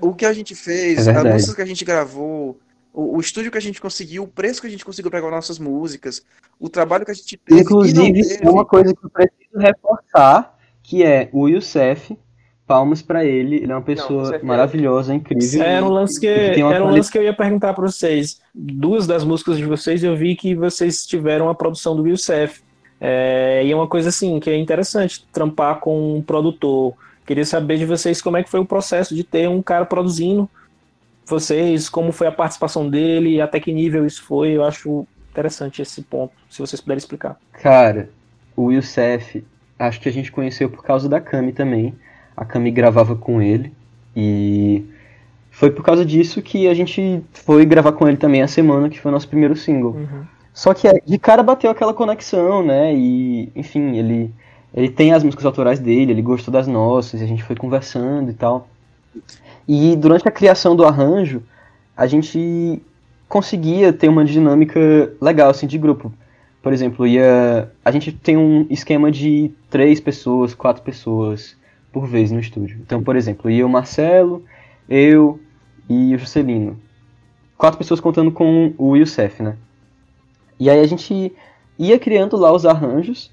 O 0.00 0.14
que 0.14 0.24
a 0.24 0.32
gente 0.32 0.54
fez, 0.54 1.06
É 1.06 1.10
a 1.10 1.14
verdade. 1.14 1.34
música 1.34 1.56
que 1.56 1.62
a 1.62 1.66
gente 1.66 1.84
gravou, 1.84 2.56
o, 2.92 3.16
o 3.16 3.20
estúdio 3.20 3.50
que 3.50 3.58
a 3.58 3.62
gente 3.62 3.80
conseguiu, 3.80 4.22
o 4.24 4.28
preço 4.28 4.60
que 4.60 4.66
a 4.66 4.70
gente 4.70 4.84
conseguiu 4.84 5.10
pegar 5.10 5.30
nossas 5.30 5.58
músicas, 5.58 6.22
o 6.60 6.68
trabalho 6.68 7.04
que 7.04 7.10
a 7.10 7.14
gente 7.14 7.36
teve 7.38 7.62
Inclusive, 7.62 8.12
teve. 8.12 8.46
é 8.46 8.50
uma 8.50 8.64
coisa 8.64 8.94
que 8.94 9.04
eu 9.04 9.10
preciso 9.10 9.58
reforçar, 9.58 10.56
que 10.82 11.02
é 11.02 11.28
o 11.32 11.48
Youssef, 11.48 12.16
palmas 12.72 13.02
pra 13.02 13.22
ele, 13.22 13.56
ele 13.56 13.70
é 13.70 13.74
uma 13.74 13.82
pessoa 13.82 14.24
certeza. 14.24 14.46
maravilhosa, 14.46 15.14
incrível. 15.14 15.62
Era 15.62 15.84
um 15.84 15.90
lance 15.90 16.18
que, 16.18 16.26
era 16.26 16.82
um 16.82 16.90
lance 16.90 17.12
que 17.12 17.18
eu 17.18 17.22
ia 17.22 17.34
perguntar 17.34 17.74
para 17.74 17.86
vocês. 17.86 18.40
Duas 18.54 19.06
das 19.06 19.24
músicas 19.24 19.58
de 19.58 19.66
vocês 19.66 20.02
eu 20.02 20.16
vi 20.16 20.34
que 20.34 20.54
vocês 20.54 21.06
tiveram 21.06 21.50
a 21.50 21.54
produção 21.54 21.94
do 21.94 22.08
Youssef. 22.08 22.62
É, 22.98 23.62
e 23.62 23.70
é 23.70 23.76
uma 23.76 23.86
coisa 23.86 24.08
assim 24.08 24.40
que 24.40 24.48
é 24.48 24.56
interessante, 24.56 25.26
trampar 25.30 25.80
com 25.80 26.16
um 26.16 26.22
produtor. 26.22 26.94
Queria 27.26 27.44
saber 27.44 27.76
de 27.76 27.84
vocês 27.84 28.22
como 28.22 28.38
é 28.38 28.42
que 28.42 28.48
foi 28.48 28.60
o 28.60 28.64
processo 28.64 29.14
de 29.14 29.22
ter 29.22 29.50
um 29.50 29.60
cara 29.60 29.84
produzindo 29.84 30.48
vocês, 31.26 31.90
como 31.90 32.10
foi 32.10 32.28
a 32.28 32.32
participação 32.32 32.88
dele, 32.88 33.38
até 33.42 33.60
que 33.60 33.70
nível 33.70 34.06
isso 34.06 34.22
foi. 34.22 34.52
Eu 34.52 34.64
acho 34.64 35.06
interessante 35.30 35.82
esse 35.82 36.00
ponto, 36.00 36.32
se 36.48 36.58
vocês 36.58 36.80
puderem 36.80 36.98
explicar. 36.98 37.36
Cara, 37.52 38.08
o 38.56 38.72
Youssef, 38.72 39.44
acho 39.78 40.00
que 40.00 40.08
a 40.08 40.12
gente 40.12 40.32
conheceu 40.32 40.70
por 40.70 40.82
causa 40.82 41.06
da 41.06 41.20
Cami 41.20 41.52
também. 41.52 41.94
A 42.42 42.44
Cami 42.44 42.72
gravava 42.72 43.14
com 43.14 43.40
ele 43.40 43.72
e 44.16 44.84
foi 45.48 45.70
por 45.70 45.84
causa 45.84 46.04
disso 46.04 46.42
que 46.42 46.66
a 46.66 46.74
gente 46.74 47.22
foi 47.32 47.64
gravar 47.64 47.92
com 47.92 48.08
ele 48.08 48.16
também 48.16 48.42
a 48.42 48.48
semana, 48.48 48.88
que 48.88 49.00
foi 49.00 49.10
o 49.10 49.14
nosso 49.14 49.28
primeiro 49.28 49.54
single. 49.54 49.96
Só 50.52 50.74
que 50.74 50.88
é, 50.88 51.00
de 51.06 51.18
cara 51.18 51.40
bateu 51.42 51.70
aquela 51.70 51.94
conexão, 51.94 52.64
né? 52.64 52.92
E, 52.92 53.48
enfim, 53.54 53.96
ele, 53.96 54.34
ele 54.74 54.88
tem 54.88 55.12
as 55.12 55.22
músicas 55.22 55.46
autorais 55.46 55.78
dele, 55.78 56.10
ele 56.10 56.20
gostou 56.20 56.52
das 56.52 56.66
nossas, 56.66 57.20
e 57.20 57.24
a 57.24 57.28
gente 57.28 57.44
foi 57.44 57.54
conversando 57.54 58.30
e 58.30 58.34
tal. 58.34 58.68
E 59.68 59.94
durante 59.94 60.26
a 60.26 60.32
criação 60.32 60.74
do 60.74 60.84
arranjo, 60.84 61.44
a 61.96 62.08
gente 62.08 62.82
conseguia 63.28 63.92
ter 63.92 64.08
uma 64.08 64.24
dinâmica 64.24 64.80
legal, 65.20 65.50
assim, 65.50 65.68
de 65.68 65.78
grupo. 65.78 66.12
Por 66.60 66.72
exemplo, 66.72 67.06
ia, 67.06 67.70
a 67.84 67.90
gente 67.92 68.10
tem 68.10 68.36
um 68.36 68.66
esquema 68.68 69.12
de 69.12 69.52
três 69.70 70.00
pessoas, 70.00 70.54
quatro 70.54 70.82
pessoas 70.82 71.56
por 71.92 72.06
vez 72.06 72.30
no 72.32 72.40
estúdio. 72.40 72.78
Então, 72.80 73.02
por 73.02 73.14
exemplo, 73.14 73.50
ia 73.50 73.66
o 73.66 73.68
Marcelo, 73.68 74.44
eu 74.88 75.38
e 75.88 76.14
o 76.14 76.18
Juscelino. 76.18 76.80
Quatro 77.56 77.78
pessoas 77.78 78.00
contando 78.00 78.32
com 78.32 78.74
o 78.78 78.96
Youssef, 78.96 79.42
né? 79.42 79.56
E 80.58 80.70
aí 80.70 80.80
a 80.80 80.86
gente 80.86 81.32
ia 81.78 81.98
criando 81.98 82.36
lá 82.36 82.52
os 82.52 82.64
arranjos 82.64 83.30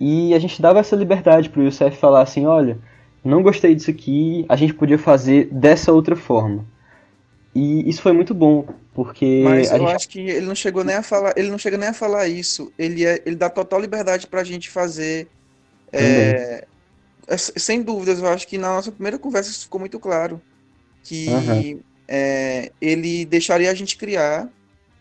e 0.00 0.34
a 0.34 0.38
gente 0.38 0.60
dava 0.60 0.80
essa 0.80 0.96
liberdade 0.96 1.48
pro 1.48 1.62
Youssef 1.62 1.96
falar 1.96 2.22
assim, 2.22 2.44
olha, 2.44 2.78
não 3.24 3.42
gostei 3.42 3.74
disso 3.74 3.90
aqui, 3.90 4.44
a 4.48 4.56
gente 4.56 4.74
podia 4.74 4.98
fazer 4.98 5.48
dessa 5.52 5.92
outra 5.92 6.16
forma. 6.16 6.66
E 7.54 7.88
isso 7.88 8.00
foi 8.00 8.12
muito 8.12 8.34
bom, 8.34 8.66
porque 8.94 9.42
Mas 9.44 9.70
eu 9.70 9.78
gente 9.78 9.94
acho 9.94 10.08
que 10.08 10.20
ele 10.20 10.46
não 10.46 10.54
chegou 10.54 10.82
nem 10.82 10.96
a 10.96 11.02
falar, 11.02 11.34
ele 11.36 11.50
não 11.50 11.58
chega 11.58 11.76
nem 11.76 11.90
a 11.90 11.94
falar 11.94 12.26
isso. 12.26 12.72
Ele 12.78 13.04
é, 13.04 13.22
ele 13.26 13.36
dá 13.36 13.50
total 13.50 13.80
liberdade 13.80 14.26
pra 14.26 14.42
gente 14.42 14.70
fazer. 14.70 15.28
é, 15.92 16.66
sem 17.38 17.82
dúvidas, 17.82 18.18
eu 18.18 18.28
acho 18.28 18.46
que 18.48 18.58
na 18.58 18.68
nossa 18.74 18.92
primeira 18.92 19.18
conversa 19.18 19.50
isso 19.50 19.64
ficou 19.64 19.80
muito 19.80 19.98
claro. 20.00 20.40
Que 21.02 21.26
Aham. 21.28 21.74
é, 22.08 22.72
ele 22.80 23.24
deixaria 23.26 23.70
a 23.70 23.74
gente 23.74 23.96
criar, 23.96 24.48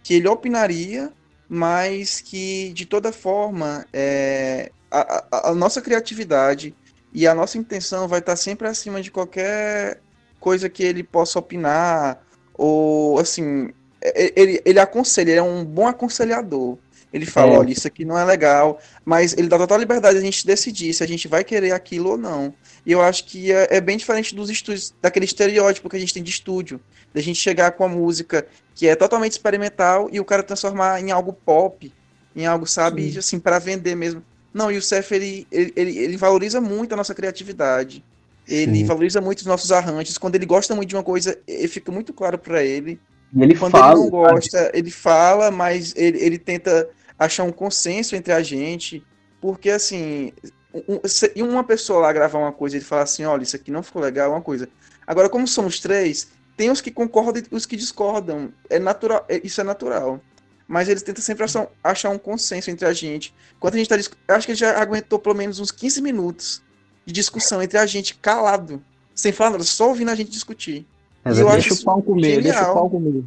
que 0.03 0.15
ele 0.15 0.27
opinaria, 0.27 1.13
mas 1.49 2.21
que 2.21 2.73
de 2.73 2.85
toda 2.85 3.11
forma 3.11 3.85
é, 3.93 4.71
a, 4.91 5.25
a- 5.49 5.49
a 5.51 5.55
nossa 5.55 5.81
criatividade 5.81 6.75
e 7.13 7.27
a 7.27 7.35
nossa 7.35 7.57
intenção 7.57 8.07
vai 8.07 8.19
estar 8.19 8.35
sempre 8.35 8.67
acima 8.67 9.01
de 9.01 9.11
qualquer 9.11 10.01
coisa 10.39 10.69
que 10.69 10.83
ele 10.83 11.03
possa 11.03 11.39
opinar 11.39 12.25
ou 12.53 13.19
assim 13.19 13.69
e- 14.03 14.33
ele, 14.35 14.61
ele 14.65 14.79
aconselha, 14.79 15.31
ele 15.31 15.39
é 15.39 15.43
um 15.43 15.65
bom 15.65 15.87
aconselhador. 15.87 16.79
Ele 17.13 17.25
fala, 17.25 17.53
É. 17.53 17.57
olha, 17.59 17.71
isso 17.71 17.85
aqui 17.87 18.05
não 18.05 18.17
é 18.17 18.23
legal, 18.23 18.79
mas 19.03 19.33
ele 19.33 19.47
dá 19.49 19.57
total 19.57 19.77
liberdade 19.77 20.17
a 20.17 20.21
gente 20.21 20.45
decidir 20.45 20.93
se 20.93 21.03
a 21.03 21.07
gente 21.07 21.27
vai 21.27 21.43
querer 21.43 21.71
aquilo 21.73 22.11
ou 22.11 22.17
não. 22.17 22.53
E 22.85 22.91
eu 22.91 23.01
acho 23.01 23.25
que 23.25 23.51
é, 23.51 23.67
é 23.69 23.81
bem 23.81 23.97
diferente 23.97 24.33
dos 24.33 24.49
estúdios, 24.49 24.93
daquele 25.01 25.25
estereótipo 25.25 25.89
que 25.89 25.97
a 25.97 25.99
gente 25.99 26.13
tem 26.13 26.23
de 26.23 26.31
estúdio, 26.31 26.79
da 27.13 27.21
gente 27.21 27.37
chegar 27.39 27.71
com 27.73 27.83
a 27.83 27.89
música 27.89 28.47
que 28.73 28.87
é 28.87 28.95
totalmente 28.95 29.33
experimental 29.33 30.07
e 30.11 30.19
o 30.19 30.25
cara 30.25 30.41
transformar 30.41 31.01
em 31.01 31.11
algo 31.11 31.33
pop, 31.33 31.91
em 32.35 32.45
algo, 32.45 32.65
sabe, 32.65 33.11
Sim. 33.11 33.19
assim, 33.19 33.39
para 33.39 33.59
vender 33.59 33.93
mesmo. 33.95 34.23
Não, 34.53 34.71
e 34.71 34.77
o 34.77 34.81
Cef, 34.81 35.11
ele, 35.13 35.45
ele, 35.51 35.73
ele, 35.75 35.97
ele 35.97 36.17
valoriza 36.17 36.59
muito 36.61 36.93
a 36.93 36.97
nossa 36.97 37.13
criatividade. 37.13 38.03
Ele 38.47 38.77
Sim. 38.79 38.85
valoriza 38.85 39.21
muito 39.21 39.39
os 39.39 39.45
nossos 39.45 39.71
arranjos. 39.71 40.17
Quando 40.17 40.35
ele 40.35 40.45
gosta 40.45 40.73
muito 40.73 40.89
de 40.89 40.95
uma 40.95 41.03
coisa, 41.03 41.37
fica 41.69 41.91
muito 41.91 42.11
claro 42.13 42.37
para 42.37 42.63
ele. 42.63 42.99
e 43.33 43.43
ele 43.43 43.55
Quando 43.55 43.73
fala, 43.73 43.93
ele 43.93 43.99
não 44.01 44.09
gosta, 44.09 44.71
ele 44.73 44.91
fala, 44.91 45.51
mas 45.51 45.93
ele, 45.95 46.17
ele 46.19 46.37
tenta 46.37 46.89
achar 47.25 47.43
um 47.43 47.51
consenso 47.51 48.15
entre 48.15 48.33
a 48.33 48.41
gente. 48.41 49.03
Porque, 49.39 49.69
assim, 49.69 50.31
um- 50.73 50.99
se 51.07 51.31
uma 51.41 51.63
pessoa 51.63 51.99
lá 52.01 52.13
gravar 52.13 52.39
uma 52.39 52.51
coisa 52.51 52.77
e 52.77 52.81
falar 52.81 53.03
assim: 53.03 53.23
olha, 53.25 53.43
isso 53.43 53.55
aqui 53.55 53.71
não 53.71 53.83
ficou 53.83 54.01
legal, 54.01 54.27
é 54.31 54.35
uma 54.35 54.41
coisa. 54.41 54.67
Agora, 55.05 55.29
como 55.29 55.47
somos 55.47 55.79
três, 55.79 56.29
tem 56.57 56.69
os 56.69 56.81
que 56.81 56.91
concordam 56.91 57.41
e 57.51 57.55
os 57.55 57.65
que 57.65 57.75
discordam. 57.75 58.51
É 58.69 58.79
natural, 58.79 59.25
é- 59.29 59.41
isso 59.43 59.59
é 59.61 59.63
natural. 59.63 60.19
Mas 60.67 60.87
eles 60.87 61.03
tentam 61.03 61.21
sempre 61.21 61.43
achar, 61.43 61.67
achar 61.83 62.09
um 62.11 62.17
consenso 62.17 62.69
entre 62.71 62.85
a 62.87 62.93
gente. 62.93 63.33
Enquanto 63.57 63.75
a 63.75 63.77
gente 63.77 63.89
tá. 63.89 63.97
Acho 64.35 64.47
que 64.47 64.55
já 64.55 64.79
aguentou 64.81 65.19
pelo 65.19 65.35
menos 65.35 65.59
uns 65.59 65.71
15 65.71 66.01
minutos 66.01 66.61
de 67.05 67.11
discussão 67.13 67.61
entre 67.61 67.77
a 67.77 67.85
gente, 67.85 68.15
calado, 68.15 68.81
sem 69.13 69.31
falar 69.33 69.51
nada, 69.51 69.63
só 69.63 69.89
ouvindo 69.89 70.11
a 70.11 70.15
gente 70.15 70.29
discutir. 70.31 70.85
É 71.25 71.29
e 71.29 71.31
eu 71.31 71.35
verdade. 71.35 71.57
acho 71.57 71.69
Deixa 71.69 71.81
o 71.81 71.85
pau 71.85 72.01
comer, 72.01 72.21
deixa 72.21 72.39
o 72.39 72.53
genial. 72.59 72.73
pau 72.73 72.89
comer. 72.89 73.23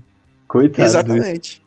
Coitado. 0.49 0.83
Exatamente. 0.89 1.63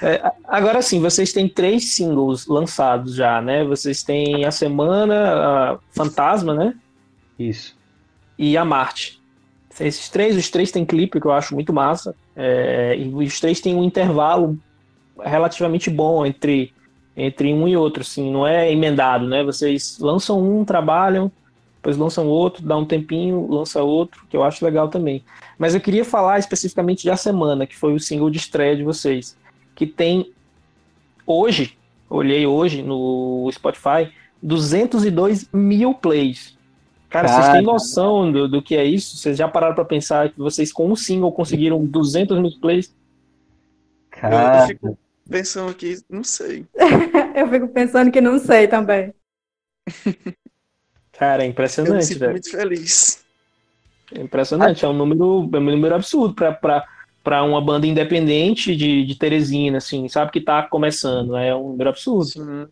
É, 0.00 0.32
agora 0.44 0.80
sim, 0.80 1.00
vocês 1.00 1.32
têm 1.32 1.48
três 1.48 1.92
singles 1.92 2.46
lançados 2.46 3.14
já, 3.14 3.40
né? 3.42 3.64
Vocês 3.64 4.02
têm 4.02 4.44
A 4.44 4.50
Semana, 4.50 5.72
a 5.72 5.78
Fantasma, 5.90 6.54
né? 6.54 6.74
Isso. 7.38 7.76
E 8.38 8.56
A 8.56 8.64
Marte. 8.64 9.20
Esses 9.78 10.08
três, 10.08 10.36
os 10.36 10.48
três 10.48 10.70
têm 10.70 10.84
clipe 10.84 11.20
que 11.20 11.26
eu 11.26 11.32
acho 11.32 11.54
muito 11.54 11.72
massa. 11.72 12.14
É, 12.34 12.96
e 12.96 13.08
os 13.08 13.40
três 13.40 13.60
têm 13.60 13.74
um 13.74 13.84
intervalo 13.84 14.56
relativamente 15.20 15.90
bom 15.90 16.24
entre, 16.24 16.72
entre 17.16 17.52
um 17.52 17.66
e 17.66 17.76
outro, 17.76 18.02
assim, 18.02 18.30
não 18.30 18.46
é 18.46 18.70
emendado, 18.70 19.26
né? 19.26 19.42
Vocês 19.42 19.98
lançam 19.98 20.40
um, 20.40 20.64
trabalham, 20.64 21.30
depois 21.76 21.96
lançam 21.96 22.26
outro, 22.26 22.66
dá 22.66 22.76
um 22.76 22.84
tempinho, 22.84 23.46
lança 23.48 23.82
outro, 23.82 24.26
que 24.28 24.36
eu 24.36 24.42
acho 24.42 24.64
legal 24.64 24.88
também. 24.88 25.24
Mas 25.58 25.74
eu 25.74 25.80
queria 25.80 26.04
falar 26.04 26.38
especificamente 26.38 27.02
de 27.02 27.10
A 27.10 27.16
Semana, 27.16 27.66
que 27.66 27.76
foi 27.76 27.94
o 27.94 28.00
single 28.00 28.28
de 28.28 28.38
estreia 28.38 28.76
de 28.76 28.82
vocês, 28.82 29.36
que 29.74 29.86
tem 29.86 30.32
hoje, 31.24 31.78
olhei 32.10 32.46
hoje 32.46 32.82
no 32.82 33.48
Spotify, 33.52 34.12
202 34.42 35.48
mil 35.52 35.94
plays. 35.94 36.56
Cara, 37.08 37.28
vocês 37.28 37.46
têm 37.46 37.52
Cara. 37.54 37.62
noção 37.62 38.32
do, 38.32 38.48
do 38.48 38.60
que 38.60 38.76
é 38.76 38.84
isso? 38.84 39.16
Vocês 39.16 39.36
já 39.38 39.48
pararam 39.48 39.74
pra 39.74 39.84
pensar 39.84 40.30
que 40.30 40.38
vocês 40.38 40.72
com 40.72 40.90
um 40.90 40.96
single 40.96 41.32
conseguiram 41.32 41.84
200 41.84 42.38
mil 42.40 42.50
plays? 42.60 42.94
Eu, 44.22 44.28
eu 44.28 44.30
Cara, 44.30 44.66
fico, 44.66 44.98
pensando 45.28 45.70
aqui, 45.70 45.96
não 46.10 46.24
sei. 46.24 46.66
Eu 47.36 47.48
fico 47.50 47.68
pensando 47.68 48.10
que 48.10 48.20
não 48.20 48.38
sei 48.38 48.66
também. 48.66 49.12
Cara, 51.18 51.42
é 51.42 51.44
Eu 51.44 51.48
me 51.48 51.52
impressionante, 51.52 52.04
sinto 52.04 52.18
velho. 52.20 52.32
muito 52.32 52.50
feliz. 52.50 53.24
É 54.14 54.20
impressionante. 54.20 54.84
É 54.84 54.88
um 54.88 54.92
número, 54.92 55.48
é 55.52 55.56
um 55.58 55.60
número 55.60 55.94
absurdo 55.94 56.34
pra, 56.34 56.52
pra, 56.52 56.84
pra 57.24 57.42
uma 57.42 57.60
banda 57.60 57.86
independente 57.86 58.76
de, 58.76 59.04
de 59.04 59.14
Teresina, 59.16 59.78
assim, 59.78 60.08
sabe? 60.08 60.30
Que 60.30 60.40
tá 60.40 60.62
começando. 60.62 61.36
É 61.36 61.54
um 61.54 61.70
número 61.70 61.90
absurdo. 61.90 62.24
Sim. 62.26 62.68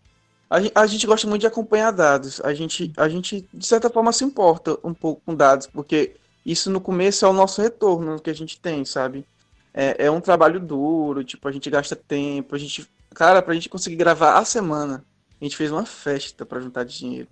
A, 0.49 0.83
a 0.83 0.87
gente 0.87 1.07
gosta 1.07 1.27
muito 1.27 1.41
de 1.41 1.47
acompanhar 1.47 1.91
dados. 1.91 2.41
A 2.43 2.55
gente, 2.55 2.93
a 2.97 3.09
gente, 3.09 3.49
de 3.53 3.67
certa 3.67 3.91
forma, 3.91 4.13
se 4.13 4.25
importa 4.25 4.79
um 4.85 4.95
pouco 4.95 5.23
com 5.25 5.35
dados, 5.35 5.67
porque 5.67 6.15
isso 6.45 6.71
no 6.71 6.81
começo 6.81 7.25
é 7.25 7.29
o 7.29 7.33
nosso 7.33 7.61
retorno 7.63 8.21
que 8.21 8.31
a 8.31 8.35
gente 8.35 8.61
tem, 8.61 8.85
sabe? 8.85 9.25
É, 9.73 10.07
é 10.07 10.11
um 10.11 10.21
trabalho 10.21 10.61
duro, 10.61 11.25
tipo, 11.25 11.49
a 11.49 11.53
gente 11.53 11.69
gasta 11.69 11.97
tempo, 11.97 12.55
a 12.55 12.59
gente. 12.59 12.87
Cara, 13.15 13.43
pra 13.43 13.55
gente 13.55 13.69
conseguir 13.69 13.97
gravar 13.97 14.39
a 14.39 14.45
semana, 14.45 15.05
a 15.41 15.45
gente 15.45 15.57
fez 15.57 15.73
uma 15.73 15.85
festa 15.87 16.45
pra 16.45 16.61
juntar 16.61 16.85
dinheiro. 16.85 17.29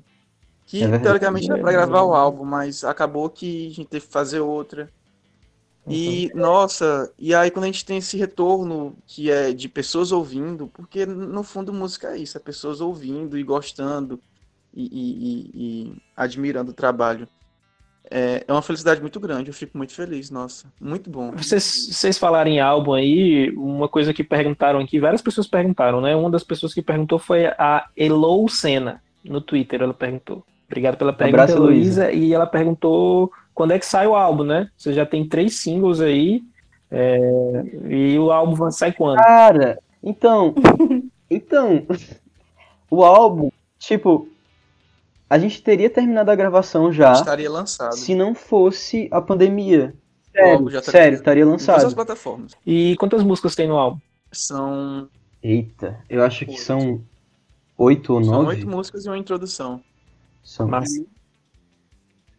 Que 0.67 0.83
É 0.85 0.99
teoricamente 0.99 1.51
era 1.51 1.61
pra 1.61 1.73
gravar 1.73 2.03
o 2.03 2.15
álbum, 2.15 2.45
mas 2.45 2.85
acabou 2.85 3.29
que 3.29 3.67
a 3.67 3.71
gente 3.71 3.87
teve 3.89 4.07
que 4.07 4.13
fazer 4.13 4.41
outra. 4.41 4.89
E, 5.89 6.31
nossa, 6.35 7.13
e 7.19 7.35
aí 7.35 7.51
quando 7.51 7.65
a 7.65 7.67
gente 7.67 7.85
tem 7.85 7.99
esse 7.99 8.17
retorno 8.17 8.97
que 9.07 9.31
é 9.31 9.53
de 9.53 9.69
pessoas 9.69 10.13
ouvindo, 10.13 10.69
porque 10.69 11.05
no 11.05 11.43
fundo 11.43 11.73
música 11.73 12.11
é 12.15 12.19
isso, 12.19 12.37
é 12.37 12.41
pessoas 12.41 12.81
ouvindo 12.81 13.37
e 13.37 13.43
gostando 13.43 14.21
e, 14.73 14.85
e- 14.85 15.25
e- 15.25 15.51
e 15.55 15.97
admirando 16.17 16.71
o 16.71 16.75
trabalho. 16.75 17.29
É, 18.11 18.45
é 18.47 18.53
uma 18.53 18.63
felicidade 18.63 19.01
muito 19.01 19.19
grande, 19.19 19.51
eu 19.51 19.55
fico 19.55 19.77
muito 19.77 19.93
feliz, 19.93 20.31
nossa, 20.31 20.67
muito 20.81 21.11
bom. 21.11 21.33
Vocês, 21.33 21.89
vocês 21.91 22.19
falarem 22.19 22.57
em 22.57 22.61
álbum 22.61 22.93
aí, 22.93 23.51
uma 23.57 23.89
coisa 23.89 24.13
que 24.15 24.23
perguntaram 24.23 24.79
aqui, 24.81 25.01
várias 25.01 25.23
pessoas 25.23 25.47
perguntaram, 25.49 26.01
né? 26.01 26.15
Uma 26.15 26.31
das 26.31 26.45
pessoas 26.45 26.73
que 26.75 26.83
perguntou 26.83 27.19
foi 27.19 27.47
a 27.47 27.89
Elou 27.97 28.49
Senna, 28.49 29.03
no 29.25 29.41
Twitter, 29.41 29.83
ela 29.83 29.95
perguntou. 29.95 30.45
Obrigado 30.73 30.97
pela 30.97 31.13
pergunta, 31.13 31.43
abraço, 31.43 31.59
Heloísa. 31.59 32.11
E 32.11 32.33
ela 32.33 32.47
perguntou 32.47 33.31
quando 33.55 33.73
é 33.73 33.79
que 33.79 33.85
sai 33.85 34.07
o 34.07 34.15
álbum, 34.17 34.43
né? 34.43 34.71
Você 34.75 34.95
já 34.95 35.05
tem 35.05 35.29
três 35.29 35.57
singles 35.61 36.01
aí, 36.01 36.43
é, 36.91 37.19
e 37.91 38.19
o 38.19 38.33
álbum 38.33 38.55
vai 38.55 38.73
sair 38.73 38.93
quando? 38.95 39.19
Cara, 39.19 39.79
então. 40.03 40.55
Então. 41.35 41.87
O 42.91 43.03
álbum, 43.03 43.51
tipo. 43.79 44.29
A 45.31 45.39
gente 45.39 45.63
teria 45.63 45.89
terminado 45.89 46.31
a 46.31 46.35
gravação 46.35 46.93
já 46.93 47.13
Estaria 47.15 47.51
lançado 47.51 47.97
se 47.97 48.15
não 48.15 48.35
fosse 48.35 49.09
a 49.11 49.19
pandemia. 49.19 49.95
O 50.37 50.41
álbum 50.43 50.69
Sério, 50.69 50.71
já 50.71 50.83
tá- 50.83 50.93
sério, 50.93 51.17
estaria 51.17 51.43
em 51.43 51.47
todas 51.47 51.63
as 51.71 51.77
lançado. 51.77 51.95
plataformas. 51.95 52.53
E 52.67 52.95
quantas 52.99 53.23
músicas 53.23 53.55
tem 53.55 53.67
no 53.67 53.79
álbum? 53.79 53.99
São, 54.31 55.09
Eita, 55.43 55.99
eu 56.11 56.23
acho 56.23 56.45
que 56.45 56.59
são 56.61 57.01
oito 57.79 58.13
ou 58.13 58.23
são 58.23 58.35
nove. 58.43 58.49
oito 58.57 58.69
músicas 58.69 59.07
e 59.07 59.09
uma 59.09 59.17
introdução. 59.17 59.81
São, 60.43 60.69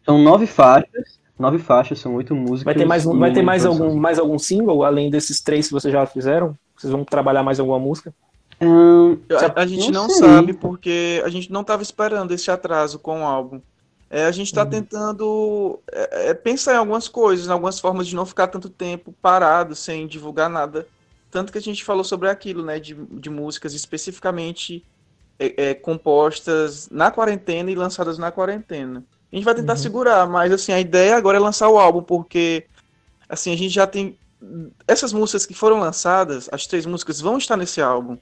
são 0.04 0.18
nove 0.18 0.46
faixas. 0.46 1.18
Nove 1.38 1.58
faixas, 1.58 1.98
são 1.98 2.14
oito 2.14 2.34
músicas. 2.34 2.62
Vai 2.64 2.74
ter 2.74 2.84
mais, 2.84 3.04
um- 3.06 3.18
vai 3.18 3.32
ter 3.32 3.42
mais 3.42 3.66
algum, 3.66 3.94
mais 3.96 4.18
algum 4.18 4.38
single, 4.38 4.84
além 4.84 5.10
desses 5.10 5.40
três 5.40 5.66
que 5.66 5.72
vocês 5.72 5.92
já 5.92 6.06
fizeram? 6.06 6.56
Vocês 6.76 6.92
vão 6.92 7.04
trabalhar 7.04 7.42
mais 7.42 7.58
alguma 7.58 7.78
música? 7.78 8.14
Eu- 8.60 9.18
A, 9.56 9.62
a 9.62 9.66
gente 9.66 9.90
não 9.90 10.02
não 10.06 10.10
sabe 10.10 10.52
porque 10.52 11.20
a 11.24 11.28
gente 11.28 11.50
não 11.50 11.62
estava 11.62 11.82
esperando 11.82 12.32
esse 12.32 12.50
atraso 12.50 12.98
com 13.00 13.22
o 13.22 13.24
álbum. 13.24 13.60
É, 14.08 14.26
a 14.26 14.30
gente 14.30 14.46
está 14.46 14.62
Uhum. 14.62 14.70
tentando 14.70 15.80
é, 15.90 16.30
é, 16.30 16.34
pensar 16.34 16.74
em 16.74 16.78
algumas 16.78 17.08
coisas, 17.08 17.48
em 17.48 17.50
algumas 17.50 17.80
formas 17.80 18.06
de 18.06 18.14
não 18.14 18.24
ficar 18.24 18.46
tanto 18.46 18.68
tempo 18.70 19.12
parado 19.20 19.74
sem 19.74 20.06
divulgar 20.06 20.48
nada. 20.48 20.86
Tanto 21.32 21.50
que 21.50 21.58
a 21.58 21.62
gente 21.62 21.82
falou 21.82 22.04
sobre 22.04 22.28
aquilo, 22.28 22.64
né, 22.64 22.78
de, 22.78 22.94
de 22.94 23.28
músicas 23.28 23.74
especificamente 23.74 24.84
é, 25.38 25.70
é, 25.70 25.74
compostas 25.74 26.88
na 26.90 27.10
quarentena 27.10 27.70
e 27.70 27.74
lançadas 27.74 28.18
na 28.18 28.30
quarentena. 28.30 29.04
A 29.32 29.36
gente 29.36 29.44
vai 29.44 29.54
tentar 29.54 29.72
Uhum. 29.72 29.78
segurar, 29.78 30.28
mas 30.28 30.52
assim, 30.52 30.72
a 30.72 30.80
ideia 30.80 31.16
agora 31.16 31.38
é 31.38 31.40
lançar 31.40 31.68
o 31.68 31.78
álbum, 31.78 32.02
porque 32.02 32.66
assim, 33.28 33.52
a 33.52 33.56
gente 33.56 33.70
já 33.70 33.86
tem 33.86 34.16
essas 34.86 35.12
músicas 35.12 35.46
que 35.46 35.54
foram 35.54 35.80
lançadas, 35.80 36.48
as 36.52 36.66
três 36.66 36.86
músicas 36.86 37.20
vão 37.20 37.38
estar 37.38 37.56
nesse 37.56 37.80
álbum. 37.80 38.18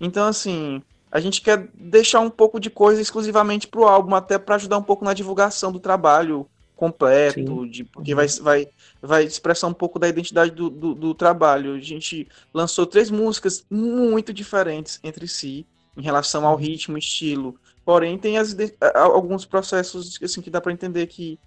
Então, 0.00 0.26
assim, 0.26 0.82
a 1.10 1.20
gente 1.20 1.40
quer 1.40 1.68
deixar 1.74 2.20
um 2.20 2.30
pouco 2.30 2.58
de 2.58 2.70
coisa 2.70 3.00
exclusivamente 3.00 3.68
pro 3.68 3.84
álbum, 3.84 4.14
até 4.14 4.38
para 4.38 4.56
ajudar 4.56 4.78
um 4.78 4.82
pouco 4.82 5.04
na 5.04 5.14
divulgação 5.14 5.70
do 5.70 5.78
trabalho 5.78 6.48
completo, 6.74 7.66
de, 7.68 7.84
porque 7.84 8.14
vai, 8.14 8.26
vai, 8.40 8.68
vai 9.00 9.24
expressar 9.24 9.66
um 9.66 9.72
pouco 9.72 9.98
da 9.98 10.08
identidade 10.08 10.50
do, 10.50 10.68
do, 10.68 10.94
do 10.94 11.14
trabalho. 11.14 11.74
A 11.74 11.80
gente 11.80 12.28
lançou 12.52 12.86
três 12.86 13.10
músicas 13.10 13.64
muito 13.70 14.32
diferentes 14.32 15.00
entre 15.02 15.26
si, 15.26 15.66
em 15.96 16.02
relação 16.02 16.46
ao 16.46 16.56
ritmo, 16.56 16.98
estilo. 16.98 17.58
Porém, 17.84 18.18
tem 18.18 18.38
as, 18.38 18.54
alguns 18.94 19.44
processos 19.46 20.18
assim, 20.22 20.42
que 20.42 20.50
dá 20.50 20.60
para 20.60 20.72
entender 20.72 21.06
que, 21.06 21.38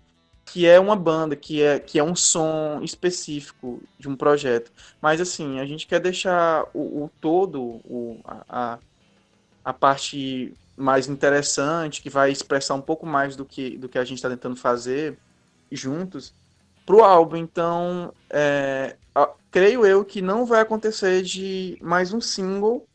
que 0.45 0.65
é 0.65 0.79
uma 0.79 0.95
banda, 0.95 1.35
que 1.35 1.61
é, 1.61 1.79
que 1.79 1.99
é 1.99 2.03
um 2.03 2.15
som 2.15 2.81
específico 2.81 3.81
de 3.99 4.09
um 4.09 4.15
projeto. 4.15 4.71
Mas 5.01 5.21
assim, 5.21 5.59
a 5.59 5.65
gente 5.65 5.85
quer 5.85 5.99
deixar 5.99 6.65
o, 6.73 7.03
o 7.03 7.11
todo, 7.21 7.61
o, 7.61 8.19
a, 8.25 8.79
a, 9.63 9.73
parte 9.73 10.53
mais 10.77 11.07
interessante, 11.07 12.01
que 12.01 12.09
vai 12.09 12.31
expressar 12.31 12.75
um 12.75 12.81
pouco 12.81 13.05
mais 13.05 13.35
do 13.35 13.45
que, 13.45 13.77
do 13.77 13.89
que 13.89 13.97
a 13.99 14.05
gente 14.05 14.17
está 14.17 14.29
tentando 14.29 14.55
fazer 14.55 15.19
juntos, 15.71 16.33
pro 16.85 17.03
álbum. 17.03 17.35
Então, 17.37 18.13
é, 18.29 18.95
a- 19.13 19.33
creio 19.51 19.85
eu 19.85 20.05
que 20.05 20.21
não 20.21 20.45
vai 20.45 20.61
acontecer 20.61 21.21
de 21.21 21.77
mais 21.81 22.13
um 22.13 22.21
single 22.21 22.88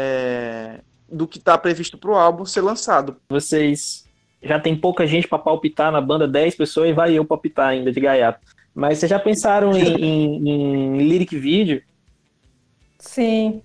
é, 0.00 0.78
do 1.10 1.26
que 1.26 1.38
está 1.38 1.58
previsto 1.58 1.98
pro 1.98 2.14
álbum 2.14 2.44
ser 2.44 2.60
lançado. 2.60 3.16
Vocês 3.28 4.04
já 4.40 4.60
tem 4.60 4.76
pouca 4.76 5.04
gente 5.06 5.26
pra 5.26 5.38
palpitar 5.38 5.90
na 5.90 6.00
banda, 6.00 6.28
10 6.28 6.54
pessoas, 6.54 6.90
e 6.90 6.92
vai 6.92 7.12
eu 7.18 7.24
palpitar 7.24 7.70
ainda 7.70 7.90
de 7.90 7.98
gaiato. 8.00 8.38
Mas 8.72 8.98
vocês 8.98 9.10
já 9.10 9.18
pensaram 9.18 9.72
em, 9.76 9.82
em- 9.98 10.48
em 10.50 10.98
lyric 10.98 11.36
video? 11.36 11.82
Sim. 13.00 13.62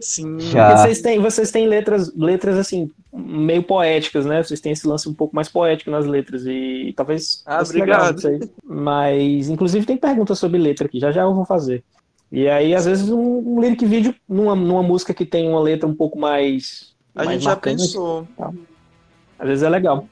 Sim, 0.00 0.38
Já. 0.40 0.76
Vocês 0.76 1.00
têm, 1.00 1.20
vocês 1.20 1.50
têm 1.52 1.66
letras, 1.68 2.12
letras 2.16 2.56
assim, 2.58 2.90
meio 3.12 3.62
poéticas, 3.62 4.26
né? 4.26 4.42
Vocês 4.42 4.60
têm 4.60 4.72
esse 4.72 4.86
lance 4.88 5.08
um 5.08 5.14
pouco 5.14 5.34
mais 5.36 5.48
poético 5.48 5.90
nas 5.90 6.04
letras 6.04 6.42
e 6.46 6.92
talvez 6.96 7.42
Ah, 7.46 7.62
legal, 7.72 8.10
obrigado. 8.10 8.50
Mas, 8.64 9.48
inclusive, 9.48 9.86
tem 9.86 9.96
perguntas 9.96 10.38
sobre 10.38 10.58
letra 10.58 10.86
aqui, 10.86 10.98
já 10.98 11.12
já 11.12 11.22
eu 11.22 11.34
vou 11.34 11.44
fazer. 11.44 11.84
E 12.32 12.48
aí, 12.48 12.74
às 12.74 12.84
vezes, 12.84 13.08
um, 13.08 13.38
um 13.38 13.60
lyric 13.60 13.84
video 13.84 14.14
numa, 14.28 14.54
numa 14.54 14.82
música 14.82 15.12
que 15.12 15.26
tem 15.26 15.48
uma 15.48 15.60
letra 15.60 15.88
um 15.88 15.94
pouco 15.94 16.18
mais. 16.18 16.94
a 17.14 17.24
mais 17.24 17.30
gente 17.32 17.44
já 17.44 17.56
pensou. 17.56 18.26
Às 19.38 19.48
vezes 19.48 19.62
é 19.62 19.68
legal. 19.68 20.08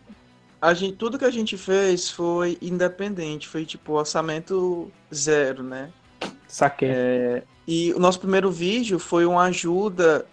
A 0.61 0.75
gente, 0.75 0.97
tudo 0.97 1.19
que 1.19 1.25
a 1.25 1.31
gente 1.31 1.57
fez 1.57 2.11
foi 2.11 2.59
independente, 2.61 3.47
foi 3.47 3.65
tipo 3.65 3.93
orçamento 3.93 4.91
zero, 5.15 5.63
né? 5.63 5.91
Saquei. 6.49 7.45
E 7.67 7.93
o 7.93 8.01
nosso 8.01 8.19
primeiro 8.19 8.51
vídeo 8.51 8.99
foi 8.99 9.25
uma 9.25 9.45
ajuda 9.45 10.27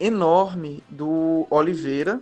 enorme 0.00 0.82
do 0.88 1.46
Oliveira, 1.50 2.20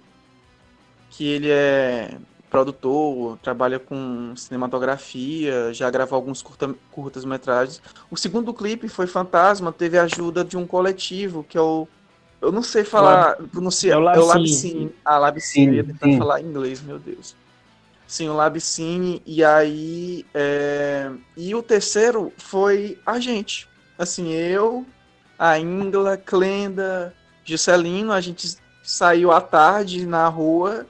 que 1.09 1.26
ele 1.26 1.48
é 1.50 2.18
produtor, 2.50 3.38
trabalha 3.42 3.78
com 3.78 4.35
cinematografia, 4.37 5.72
já 5.72 5.90
gravou 5.90 6.16
alguns 6.16 6.42
curta, 6.42 6.74
curtas-metragens. 6.90 7.82
O 8.11 8.16
segundo 8.16 8.52
clipe 8.54 8.88
foi 8.88 9.06
Fantasma, 9.06 9.72
teve 9.72 9.98
a 9.98 10.04
ajuda 10.04 10.44
de 10.44 10.56
um 10.56 10.66
coletivo, 10.66 11.44
que 11.44 11.59
é 11.59 11.61
o. 11.61 11.87
Eu 12.40 12.52
não 12.52 12.62
sei 12.62 12.85
falar, 12.85 13.37
pronunciar. 13.50 13.98
é 13.98 14.00
o 14.00 14.09
É 14.11 14.18
o 14.18 14.24
Labcine. 14.26 14.35
Labcine. 14.38 14.94
Ah, 15.04 15.18
Labcine, 15.18 15.66
eu 15.68 15.74
ia 15.74 15.85
tentar 15.85 16.18
falar 16.18 16.40
inglês, 16.40 16.80
meu 16.82 16.98
Deus. 16.98 17.35
Sim, 18.06 18.28
o 18.28 18.35
Labcine, 18.35 19.20
e 19.26 19.42
aí. 19.42 20.24
é, 20.35 21.11
E 21.37 21.54
o 21.54 21.62
terceiro 21.62 22.32
foi 22.37 22.98
a 23.04 23.18
gente. 23.18 23.68
Assim, 23.98 24.32
eu, 24.32 24.87
a 25.38 25.59
Ingla, 25.59 26.16
Clenda, 26.16 27.12
Juscelino, 27.44 28.12
a 28.12 28.20
gente 28.20 28.56
saiu 28.82 29.32
à 29.32 29.40
tarde 29.40 30.06
na 30.06 30.28
rua 30.28 30.87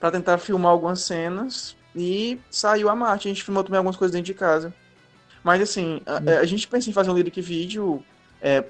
para 0.00 0.10
tentar 0.10 0.38
filmar 0.38 0.72
algumas 0.72 1.00
cenas 1.00 1.76
e 1.94 2.38
saiu 2.50 2.88
a 2.88 2.94
Marte. 2.96 3.28
A 3.28 3.30
gente 3.30 3.42
filmou 3.44 3.64
também 3.64 3.78
algumas 3.78 3.96
coisas 3.96 4.12
dentro 4.12 4.26
de 4.26 4.34
casa. 4.34 4.72
Mas 5.42 5.60
assim, 5.62 6.00
a, 6.06 6.40
a 6.40 6.44
gente 6.44 6.66
pensa 6.68 6.90
em 6.90 6.92
fazer 6.92 7.10
um 7.10 7.14
lyric 7.14 7.40
vídeo. 7.40 8.02
é, 8.40 8.64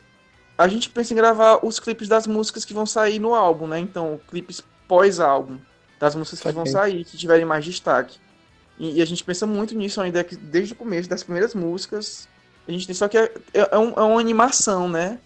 a 0.58 0.68
gente 0.68 0.88
pensa 0.88 1.12
em 1.12 1.16
gravar 1.16 1.58
os 1.64 1.78
clipes 1.78 2.08
das 2.08 2.26
músicas 2.26 2.64
que 2.64 2.72
vão 2.72 2.86
sair 2.86 3.18
no 3.18 3.34
álbum, 3.34 3.66
né? 3.66 3.78
Então, 3.78 4.18
clipes 4.28 4.62
pós-álbum, 4.88 5.58
das 6.00 6.14
músicas 6.14 6.40
que 6.40 6.50
vão 6.52 6.64
Saquei. 6.64 6.72
sair, 6.92 7.04
que 7.04 7.16
tiverem 7.18 7.44
mais 7.44 7.64
destaque. 7.64 8.18
E, 8.78 8.98
e 8.98 9.02
a 9.02 9.04
gente 9.04 9.22
pensa 9.24 9.46
muito 9.46 9.74
nisso 9.74 10.00
ainda, 10.00 10.22
que 10.24 10.34
desde 10.36 10.72
o 10.72 10.76
começo, 10.76 11.08
das 11.10 11.22
primeiras 11.22 11.54
músicas, 11.54 12.26
a 12.66 12.70
gente 12.72 12.86
tem 12.86 12.94
só 12.94 13.06
que 13.08 13.18
é, 13.18 13.24
é, 13.52 13.68
é 13.72 13.78
um- 13.78 13.92
é 13.92 14.02
uma 14.02 14.20
animação, 14.20 14.88
né? 14.88 15.18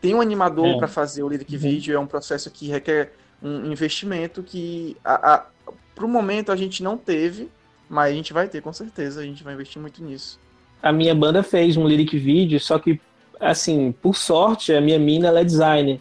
Tem 0.00 0.14
um 0.14 0.20
animador 0.20 0.66
É. 0.68 0.76
para 0.78 0.88
fazer 0.88 1.22
o 1.22 1.28
lyric 1.28 1.52
Uhum. 1.54 1.60
vídeo, 1.60 1.94
é 1.94 1.98
um 1.98 2.06
processo 2.06 2.50
que 2.50 2.66
requer 2.68 3.12
um 3.42 3.72
investimento 3.72 4.42
que, 4.42 4.96
a, 5.04 5.34
a, 5.34 5.46
pro 5.94 6.08
momento, 6.08 6.52
a 6.52 6.56
gente 6.56 6.82
não 6.82 6.96
teve, 6.96 7.48
mas 7.88 8.12
a 8.12 8.14
gente 8.14 8.32
vai 8.32 8.48
ter, 8.48 8.62
com 8.62 8.72
certeza, 8.72 9.20
a 9.20 9.24
gente 9.24 9.42
vai 9.42 9.54
investir 9.54 9.80
muito 9.80 10.02
nisso. 10.02 10.38
A 10.82 10.92
minha 10.92 11.14
banda 11.14 11.42
fez 11.42 11.76
um 11.76 11.86
lyric 11.86 12.16
video, 12.18 12.58
só 12.58 12.78
que 12.78 13.00
assim, 13.42 13.92
por 14.00 14.16
sorte, 14.16 14.72
a 14.72 14.80
minha 14.80 14.98
mina 14.98 15.28
ela 15.28 15.40
é 15.40 15.44
designer. 15.44 16.00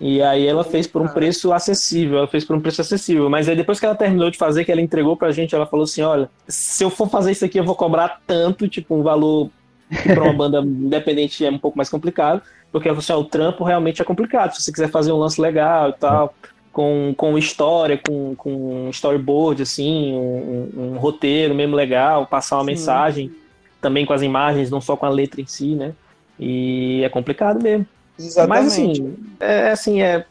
E 0.00 0.22
aí 0.22 0.46
ela 0.46 0.62
fez 0.62 0.86
por 0.86 1.02
um 1.02 1.08
preço 1.08 1.52
acessível, 1.52 2.18
ela 2.18 2.28
fez 2.28 2.44
por 2.44 2.54
um 2.54 2.60
preço 2.60 2.80
acessível. 2.80 3.28
Mas 3.28 3.48
aí 3.48 3.56
depois 3.56 3.80
que 3.80 3.86
ela 3.86 3.96
terminou 3.96 4.30
de 4.30 4.38
fazer, 4.38 4.64
que 4.64 4.70
ela 4.70 4.80
entregou 4.80 5.16
pra 5.16 5.32
gente, 5.32 5.54
ela 5.54 5.66
falou 5.66 5.84
assim, 5.84 6.02
olha, 6.02 6.30
se 6.46 6.84
eu 6.84 6.90
for 6.90 7.08
fazer 7.08 7.32
isso 7.32 7.44
aqui, 7.44 7.58
eu 7.58 7.64
vou 7.64 7.74
cobrar 7.74 8.20
tanto, 8.26 8.68
tipo, 8.68 8.94
um 8.94 9.02
valor 9.02 9.50
que 9.90 10.14
pra 10.14 10.22
uma 10.22 10.32
banda 10.34 10.60
independente 10.60 11.44
é 11.44 11.50
um 11.50 11.58
pouco 11.58 11.76
mais 11.76 11.88
complicado. 11.88 12.42
Porque 12.70 12.86
ela 12.86 13.00
falou 13.00 13.04
assim, 13.04 13.12
ó, 13.12 13.26
o 13.26 13.28
trampo 13.28 13.64
realmente 13.64 14.00
é 14.00 14.04
complicado. 14.04 14.54
Se 14.54 14.62
você 14.62 14.70
quiser 14.70 14.88
fazer 14.88 15.10
um 15.10 15.16
lance 15.16 15.40
legal 15.40 15.90
e 15.90 15.94
tal, 15.94 16.34
com, 16.78 17.12
com 17.16 17.36
história, 17.36 17.98
com, 17.98 18.36
com 18.36 18.88
storyboard, 18.90 19.62
assim, 19.62 20.12
um, 20.14 20.70
um, 20.76 20.82
um 20.92 20.96
roteiro 20.96 21.52
mesmo 21.52 21.74
legal, 21.74 22.24
passar 22.24 22.54
uma 22.54 22.62
Sim. 22.62 22.70
mensagem, 22.70 23.32
também 23.80 24.06
com 24.06 24.12
as 24.12 24.22
imagens, 24.22 24.70
não 24.70 24.80
só 24.80 24.96
com 24.96 25.04
a 25.04 25.08
letra 25.08 25.40
em 25.40 25.46
si, 25.46 25.74
né? 25.74 25.92
E 26.38 27.02
é 27.02 27.08
complicado 27.08 27.60
mesmo. 27.60 27.84
Exatamente. 28.16 28.48
Mas 28.48 28.66
assim, 28.72 29.16
é 29.40 29.70
assim, 29.72 30.02
é, 30.02 30.24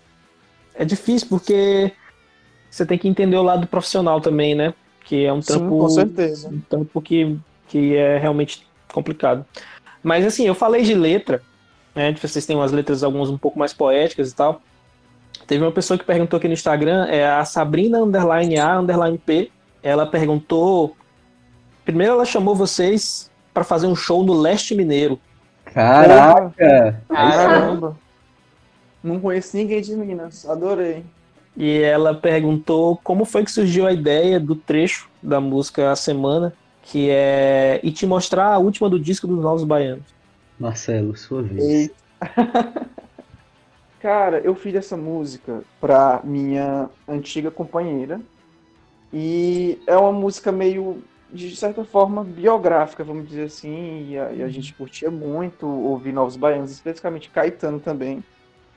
é 0.74 0.86
difícil 0.86 1.28
porque 1.28 1.92
você 2.72 2.86
tem 2.86 2.98
que 2.98 3.10
entender 3.10 3.36
o 3.36 3.44
lado 3.44 3.68
profissional 3.68 4.22
também, 4.22 4.56
né? 4.56 4.74
Que 5.04 5.26
é 5.26 5.34
um 5.34 5.42
trampo. 5.42 5.66
Sim, 5.66 5.80
com 5.82 5.90
certeza. 5.90 6.48
Um 6.48 6.62
trampo 6.62 7.02
que, 7.02 7.38
que 7.68 7.94
é 7.94 8.18
realmente 8.18 8.66
complicado. 8.94 9.46
Mas 10.02 10.26
assim, 10.26 10.48
eu 10.48 10.56
falei 10.56 10.84
de 10.84 10.96
letra, 10.96 11.42
né? 11.94 12.14
Vocês 12.14 12.46
têm 12.46 12.56
umas 12.56 12.72
letras, 12.72 13.04
algumas 13.04 13.30
um 13.30 13.38
pouco 13.38 13.60
mais 13.60 13.74
poéticas 13.74 14.32
e 14.32 14.34
tal. 14.36 14.62
Teve 15.48 15.64
uma 15.64 15.72
pessoa 15.72 15.98
que 15.98 16.04
perguntou 16.04 16.38
aqui 16.38 16.48
no 16.48 16.54
Instagram, 16.54 17.06
é 17.06 17.26
a 17.26 17.46
Sabrina 17.46 18.00
underline 18.00 18.60
A 18.60 18.80
underline 18.80 19.18
P. 19.18 19.50
Ela 19.82 20.06
perguntou. 20.06 20.96
Primeiro 21.86 22.14
ela 22.14 22.26
chamou 22.26 22.54
vocês 22.54 23.32
para 23.54 23.64
fazer 23.64 23.88
um 23.88 23.96
show 23.96 24.24
no 24.24 24.34
Leste 24.34 24.76
Mineiro. 24.76 25.18
Caraca! 25.64 27.02
Caramba! 27.08 27.98
Não 29.02 29.22
conheço 29.22 29.56
ninguém 29.56 29.82
de 29.82 29.96
Minas, 29.96 30.46
adorei. 30.50 31.06
E 31.56 31.80
ela 31.82 32.14
perguntou 32.14 33.00
como 33.02 33.24
foi 33.24 33.46
que 33.46 33.52
surgiu 33.52 33.88
a 33.88 33.94
ideia 33.94 34.40
do 34.40 34.54
trecho 34.54 35.10
da 35.24 35.40
música 35.40 35.92
A 35.92 35.96
Semana, 35.96 36.54
que 36.84 37.10
é 37.10 37.80
E 37.82 37.92
te 37.92 38.06
mostrar 38.06 38.54
a 38.54 38.58
última 38.58 38.90
do 38.90 39.00
disco 39.00 39.26
dos 39.26 39.42
Novos 39.42 39.64
Baianos. 39.64 40.14
Marcelo, 40.60 41.16
sua 41.16 41.42
vez. 41.42 41.90
Cara, 44.00 44.40
eu 44.40 44.54
fiz 44.54 44.76
essa 44.76 44.96
música 44.96 45.64
pra 45.80 46.22
minha 46.24 46.90
antiga 47.08 47.50
companheira. 47.50 48.22
E 49.12 49.80
é 49.88 49.98
uma 49.98 50.12
música 50.12 50.52
meio 50.52 51.04
de 51.32 51.56
certa 51.56 51.84
forma 51.84 52.24
biográfica, 52.24 53.04
vamos 53.04 53.28
dizer 53.28 53.44
assim, 53.44 54.12
e 54.12 54.18
a, 54.18 54.32
e 54.32 54.44
a, 54.44 54.48
gente 54.48 54.74
curtia 54.74 55.12
muito 55.12 55.68
ouvir 55.68 56.14
Novos 56.14 56.38
Baianos, 56.38 56.72
especificamente 56.72 57.30
Caetano 57.30 57.80
também. 57.80 58.24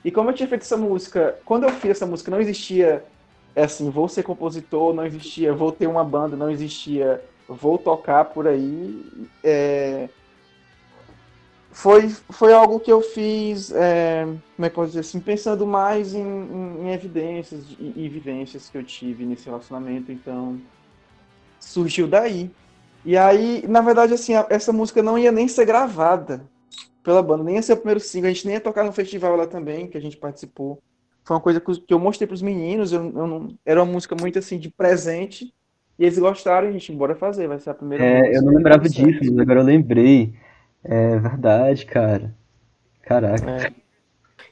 E 0.05 0.11
como 0.11 0.31
eu 0.31 0.35
tinha 0.35 0.49
feito 0.49 0.63
essa 0.63 0.77
música, 0.77 1.39
quando 1.45 1.65
eu 1.65 1.71
fiz 1.71 1.93
essa 1.93 2.07
música 2.07 2.31
não 2.31 2.41
existia 2.41 3.05
é 3.55 3.65
assim, 3.65 3.91
vou 3.91 4.09
ser 4.09 4.23
compositor, 4.23 4.95
não 4.95 5.05
existia, 5.05 5.53
vou 5.53 5.73
ter 5.73 5.87
uma 5.87 6.05
banda, 6.05 6.37
não 6.37 6.51
existia, 6.51 7.23
vou 7.49 7.77
tocar 7.79 8.27
por 8.27 8.47
aí. 8.47 9.05
É... 9.43 10.09
Foi, 11.73 12.09
foi 12.09 12.53
algo 12.53 12.81
que 12.81 12.91
eu 12.91 13.01
fiz, 13.01 13.71
é... 13.73 14.25
como 14.57 14.67
é 14.67 14.69
que 14.69 14.73
eu 14.73 14.83
posso 14.83 14.89
dizer 14.89 15.01
assim, 15.01 15.21
pensando 15.21 15.67
mais 15.67 16.15
em, 16.15 16.21
em, 16.21 16.83
em 16.83 16.93
evidências 16.93 17.65
e, 17.79 17.93
e 17.97 18.09
vivências 18.09 18.69
que 18.69 18.77
eu 18.77 18.83
tive 18.83 19.25
nesse 19.25 19.47
relacionamento, 19.47 20.11
então 20.11 20.61
surgiu 21.61 22.09
daí. 22.09 22.51
E 23.05 23.17
aí, 23.17 23.65
na 23.69 23.81
verdade, 23.81 24.13
assim, 24.13 24.33
essa 24.51 24.73
música 24.73 25.03
não 25.03 25.17
ia 25.17 25.31
nem 25.31 25.47
ser 25.47 25.65
gravada 25.65 26.43
pela 27.03 27.23
banda, 27.23 27.45
nem 27.45 27.55
ia 27.55 27.63
ser 27.63 27.75
o 27.75 27.77
primeiro 27.77 28.01
single, 28.01 28.31
a 28.31 28.33
gente 28.33 28.47
nem 28.47 28.55
ia 28.55 28.61
tocar 28.61 28.85
no 28.85 28.93
festival 28.93 29.37
lá 29.37 29.47
também, 29.47 29.87
que 29.87 29.97
a 29.97 30.01
gente 30.01 30.17
participou. 30.17 30.83
Foi 31.25 31.37
uma 31.37 31.41
coisa 31.43 31.61
que 31.61 31.95
eu 31.95 31.99
mostrei 31.99 32.27
para 32.27 32.35
os 32.35 32.43
meninos, 32.43 32.93
eu, 32.93 33.01
eu 33.01 33.27
não, 33.27 33.49
era 33.65 33.83
uma 33.83 33.91
música 33.91 34.17
muito 34.19 34.39
assim 34.39 34.59
de 34.59 34.71
presente, 34.71 35.53
e 35.99 36.05
eles 36.05 36.19
gostaram, 36.19 36.69
a 36.69 36.73
gente, 36.73 36.93
bora 36.93 37.15
fazer, 37.15 37.47
vai 37.47 37.59
ser 37.59 37.71
a 37.71 37.75
primeira 37.75 38.05
É, 38.05 38.37
eu 38.37 38.43
não 38.43 38.55
lembrava 38.55 38.89
disso, 38.89 39.21
mas 39.21 39.39
agora 39.39 39.61
eu 39.61 39.65
lembrei. 39.65 40.35
É 40.85 41.19
verdade, 41.19 41.87
cara. 41.87 42.35
Caraca. 43.03 43.51
É. 43.51 43.73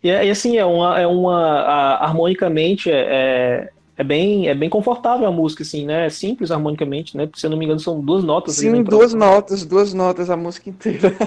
E, 0.03 0.09
e, 0.09 0.31
assim, 0.31 0.57
é 0.57 0.65
uma, 0.65 0.99
é 0.99 1.07
uma 1.07 1.61
a, 1.61 2.05
harmonicamente 2.05 2.91
é, 2.91 3.01
é 3.01 3.73
é 3.99 4.05
bem, 4.05 4.47
é 4.47 4.55
bem 4.55 4.71
confortável 4.71 5.27
a 5.27 5.33
música, 5.33 5.65
assim, 5.65 5.85
né? 5.85 6.07
É 6.07 6.09
simples 6.09 6.53
harmonicamente, 6.53 7.17
né? 7.17 7.29
Se 7.35 7.45
eu 7.45 7.51
não 7.51 7.59
me 7.59 7.65
engano, 7.65 7.81
são 7.81 8.01
duas 8.01 8.23
notas. 8.23 8.55
Sim, 8.55 8.69
ali, 8.69 8.85
duas 8.85 9.13
notas, 9.13 9.67
duas 9.67 9.93
notas 9.93 10.31
a 10.31 10.37
música 10.37 10.71
inteira. 10.71 11.13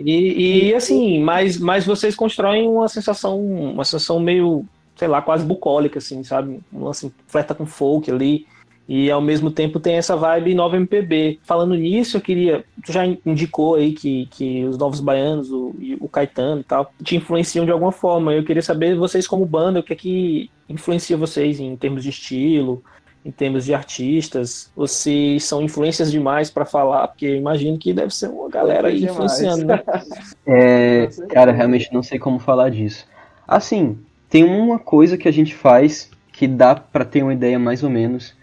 E, 0.00 0.68
e 0.68 0.74
assim, 0.76 1.20
mas, 1.24 1.58
mas 1.58 1.84
vocês 1.84 2.14
constroem 2.14 2.68
uma 2.68 2.86
sensação, 2.86 3.36
uma 3.40 3.84
sensação 3.84 4.20
meio, 4.20 4.64
sei 4.94 5.08
lá, 5.08 5.20
quase 5.20 5.44
bucólica, 5.44 5.98
assim, 5.98 6.22
sabe? 6.22 6.60
Um 6.72 6.86
assim, 6.86 7.10
flerta 7.26 7.52
com 7.52 7.66
folk 7.66 8.08
ali. 8.08 8.46
E 8.88 9.10
ao 9.10 9.20
mesmo 9.20 9.50
tempo 9.50 9.78
tem 9.78 9.96
essa 9.96 10.16
vibe 10.16 10.54
nova 10.54 10.76
MPB. 10.76 11.40
Falando 11.42 11.74
nisso, 11.74 12.16
eu 12.16 12.20
queria. 12.22 12.64
Tu 12.82 12.90
já 12.90 13.04
indicou 13.04 13.74
aí 13.74 13.92
que, 13.92 14.26
que 14.30 14.64
os 14.64 14.78
novos 14.78 14.98
baianos, 14.98 15.52
o, 15.52 15.74
o 16.00 16.08
Caetano 16.08 16.62
e 16.62 16.64
tal, 16.64 16.90
te 17.04 17.14
influenciam 17.14 17.66
de 17.66 17.70
alguma 17.70 17.92
forma. 17.92 18.32
Eu 18.32 18.42
queria 18.42 18.62
saber 18.62 18.96
vocês, 18.96 19.26
como 19.26 19.44
banda, 19.44 19.80
o 19.80 19.82
que 19.82 19.92
é 19.92 19.96
que 19.96 20.50
influencia 20.70 21.18
vocês 21.18 21.60
em 21.60 21.76
termos 21.76 22.02
de 22.02 22.08
estilo, 22.08 22.82
em 23.22 23.30
termos 23.30 23.66
de 23.66 23.74
artistas, 23.74 24.72
se 24.86 25.38
são 25.38 25.60
influências 25.60 26.10
demais 26.10 26.50
para 26.50 26.64
falar, 26.64 27.08
porque 27.08 27.36
imagino 27.36 27.76
que 27.76 27.92
deve 27.92 28.14
ser 28.14 28.28
uma 28.30 28.48
galera 28.48 28.88
aí 28.88 29.04
influenciando, 29.04 29.66
né? 29.66 29.82
É, 30.46 31.08
cara, 31.28 31.52
realmente 31.52 31.92
não 31.92 32.02
sei 32.02 32.18
como 32.18 32.38
falar 32.38 32.70
disso. 32.70 33.06
Assim, 33.46 33.98
tem 34.30 34.44
uma 34.44 34.78
coisa 34.78 35.18
que 35.18 35.28
a 35.28 35.32
gente 35.32 35.54
faz 35.54 36.10
que 36.32 36.46
dá 36.46 36.74
para 36.74 37.04
ter 37.04 37.22
uma 37.22 37.34
ideia 37.34 37.58
mais 37.58 37.82
ou 37.82 37.90
menos 37.90 38.37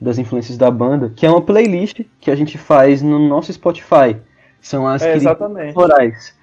das 0.00 0.18
influências 0.18 0.56
da 0.56 0.70
banda, 0.70 1.12
que 1.14 1.26
é 1.26 1.30
uma 1.30 1.42
playlist 1.42 2.00
que 2.20 2.30
a 2.30 2.36
gente 2.36 2.56
faz 2.56 3.02
no 3.02 3.18
nosso 3.18 3.52
Spotify. 3.52 4.16
São 4.60 4.86
as 4.86 5.02
é, 5.02 5.18
Florais. 5.72 6.34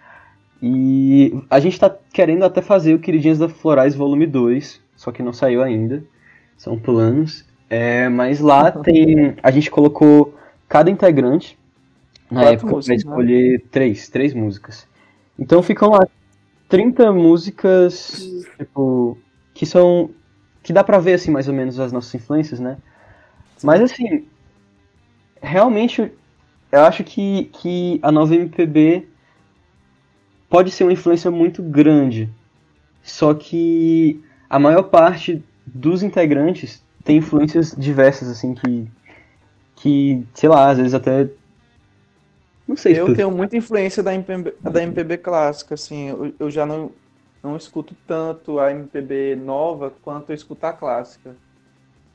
E 0.62 1.44
a 1.50 1.60
gente 1.60 1.80
tá 1.80 1.96
querendo 2.12 2.44
até 2.44 2.62
fazer 2.62 2.94
o 2.94 3.00
Queridinhas 3.00 3.38
da 3.38 3.48
Florais 3.48 3.96
Volume 3.96 4.26
2, 4.26 4.82
só 4.96 5.12
que 5.12 5.24
não 5.24 5.34
saiu 5.34 5.62
ainda. 5.62 6.04
São 6.58 6.78
planos. 6.78 7.46
É, 7.70 8.10
mas 8.10 8.40
lá 8.40 8.72
tem. 8.84 9.36
A 9.42 9.52
gente 9.52 9.70
colocou 9.70 10.36
cada 10.68 10.90
integrante 10.90 11.58
na 12.30 12.42
Quatro 12.42 12.54
época 12.54 12.82
para 12.82 12.88
né? 12.90 12.96
escolher 12.96 13.54
né? 13.54 13.66
três, 13.72 14.10
três 14.10 14.34
músicas. 14.34 14.88
Então 15.38 15.62
ficam 15.62 15.90
lá 15.90 16.08
30 16.68 17.12
músicas, 17.12 18.46
tipo, 18.58 19.18
que 19.54 19.66
são. 19.66 20.10
que 20.64 20.74
dá 20.74 20.84
pra 20.84 20.98
ver 20.98 21.14
assim 21.14 21.30
mais 21.30 21.48
ou 21.48 21.54
menos 21.54 21.80
as 21.80 21.92
nossas 21.92 22.14
influências, 22.16 22.60
né? 22.60 22.78
Mas 23.64 23.82
assim, 23.82 24.28
realmente 25.42 26.12
eu 26.72 26.82
acho 26.82 27.04
que, 27.04 27.46
que 27.46 28.00
a 28.02 28.12
nova 28.12 28.36
MPB 28.36 29.08
pode 30.50 30.72
ser 30.72 30.84
uma 30.84 30.94
influência 30.94 31.32
muito 31.32 31.62
grande. 31.62 32.30
Só 33.04 33.34
que 33.34 34.22
a 34.50 34.60
maior 34.60 34.84
parte 34.84 35.44
dos 35.66 36.04
integrantes 36.04 36.84
tem 37.04 37.18
influências 37.18 37.74
diversas, 37.78 38.30
assim, 38.30 38.54
que. 38.54 38.88
que, 39.76 40.28
sei 40.34 40.50
lá, 40.50 40.70
às 40.70 40.78
vezes 40.78 40.94
até. 40.94 41.30
Não 42.68 42.76
sei. 42.76 43.00
Eu 43.00 43.16
tenho 43.16 43.32
muita 43.32 43.56
influência 43.56 44.04
da 44.04 44.14
MPB, 44.14 44.56
da 44.62 44.84
MPB 44.84 45.18
clássica, 45.20 45.76
assim. 45.76 46.10
Eu, 46.10 46.34
eu 46.38 46.52
já 46.52 46.66
não, 46.66 46.92
não 47.42 47.56
escuto 47.56 47.96
tanto 48.06 48.60
a 48.60 48.72
MPB 48.72 49.38
nova 49.38 49.94
quanto 50.02 50.32
eu 50.32 50.36
escuto 50.36 50.66
a 50.66 50.74
clássica. 50.74 51.34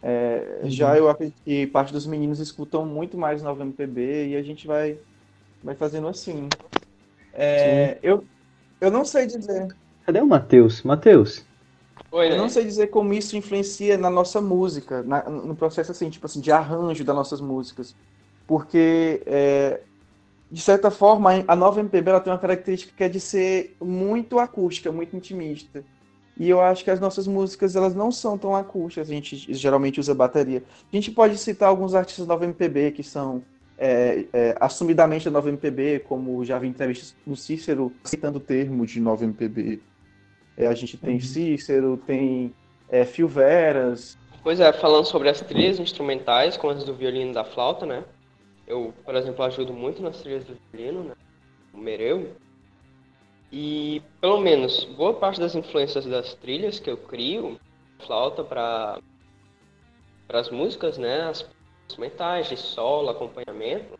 É, 0.02 0.60
uhum. 0.64 0.70
Já 0.70 0.96
eu 0.98 1.08
acredito 1.08 1.40
que 1.44 1.66
parte 1.68 1.92
dos 1.92 2.06
meninos 2.06 2.40
escutam 2.40 2.84
muito 2.84 3.16
mais 3.16 3.42
nova 3.42 3.62
MPB 3.62 4.28
e 4.30 4.36
a 4.36 4.42
gente 4.42 4.66
vai, 4.66 4.98
vai 5.62 5.74
fazendo 5.76 6.08
assim. 6.08 6.52
É, 7.32 7.98
eu, 8.02 8.26
eu 8.80 8.90
não 8.90 9.04
sei 9.04 9.26
dizer. 9.26 9.68
Cadê 10.04 10.20
o 10.20 10.26
Matheus? 10.26 10.82
Matheus? 10.82 11.46
Oi, 12.10 12.32
eu 12.32 12.36
não 12.36 12.48
sei 12.48 12.64
dizer 12.64 12.88
como 12.88 13.14
isso 13.14 13.36
influencia 13.36 13.96
na 13.96 14.10
nossa 14.10 14.40
música, 14.40 15.02
na, 15.02 15.28
no 15.30 15.56
processo 15.56 15.92
assim, 15.92 16.10
tipo 16.10 16.26
assim, 16.26 16.40
de 16.40 16.52
arranjo 16.52 17.04
das 17.04 17.16
nossas 17.16 17.40
músicas. 17.40 17.96
Porque, 18.46 19.22
é, 19.26 19.82
de 20.50 20.60
certa 20.62 20.90
forma, 20.90 21.30
a 21.48 21.56
nova 21.56 21.80
MPB 21.80 22.10
ela 22.10 22.20
tem 22.20 22.32
uma 22.32 22.38
característica 22.38 22.94
que 22.94 23.04
é 23.04 23.08
de 23.08 23.20
ser 23.20 23.76
muito 23.82 24.38
acústica, 24.38 24.92
muito 24.92 25.16
intimista. 25.16 25.86
E 26.42 26.50
eu 26.50 26.60
acho 26.60 26.82
que 26.82 26.90
as 26.90 26.98
nossas 26.98 27.28
músicas 27.28 27.76
elas 27.76 27.94
não 27.94 28.10
são 28.10 28.36
tão 28.36 28.52
acústicas, 28.56 29.08
a 29.08 29.14
gente 29.14 29.54
geralmente 29.54 30.00
usa 30.00 30.12
bateria. 30.12 30.64
A 30.92 30.96
gente 30.96 31.08
pode 31.12 31.38
citar 31.38 31.68
alguns 31.68 31.94
artistas 31.94 32.26
da 32.26 32.34
nova 32.34 32.44
MPB 32.44 32.90
que 32.90 33.04
são 33.04 33.44
é, 33.78 34.24
é, 34.32 34.56
assumidamente 34.58 35.26
da 35.26 35.30
nova 35.30 35.48
MPB, 35.48 36.00
como 36.00 36.44
já 36.44 36.58
vi 36.58 36.66
entrevistas 36.66 37.14
do 37.24 37.36
Cícero 37.36 37.92
citando 38.02 38.38
o 38.38 38.40
termo 38.40 38.84
de 38.84 38.98
nova 38.98 39.22
MPB. 39.22 39.80
É, 40.56 40.66
a 40.66 40.74
gente 40.74 40.96
tem 40.96 41.14
uhum. 41.14 41.20
Cícero, 41.20 41.96
tem 42.04 42.52
é, 42.88 43.04
Phil 43.04 43.28
Veras. 43.28 44.18
Pois 44.42 44.58
é, 44.58 44.72
falando 44.72 45.04
sobre 45.04 45.28
as 45.28 45.40
trilhas 45.42 45.78
instrumentais, 45.78 46.56
como 46.56 46.72
as 46.72 46.82
do 46.82 46.92
violino 46.92 47.30
e 47.30 47.34
da 47.34 47.44
flauta, 47.44 47.86
né? 47.86 48.02
Eu, 48.66 48.92
por 49.04 49.14
exemplo, 49.14 49.44
ajudo 49.44 49.72
muito 49.72 50.02
nas 50.02 50.20
trilhas 50.20 50.44
do 50.44 50.56
violino, 50.72 51.04
né? 51.04 51.14
O 51.72 51.78
Mereu. 51.78 52.32
E, 53.52 54.02
pelo 54.18 54.40
menos, 54.40 54.84
boa 54.96 55.12
parte 55.12 55.38
das 55.38 55.54
influências 55.54 56.06
das 56.06 56.34
trilhas 56.36 56.80
que 56.80 56.88
eu 56.88 56.96
crio, 56.96 57.60
flauta 58.06 58.42
para 58.42 58.98
as 60.32 60.50
músicas, 60.50 60.96
né? 60.96 61.28
As 61.28 61.46
instrumentais, 61.86 62.48
de 62.48 62.56
solo, 62.56 63.10
acompanhamento. 63.10 63.98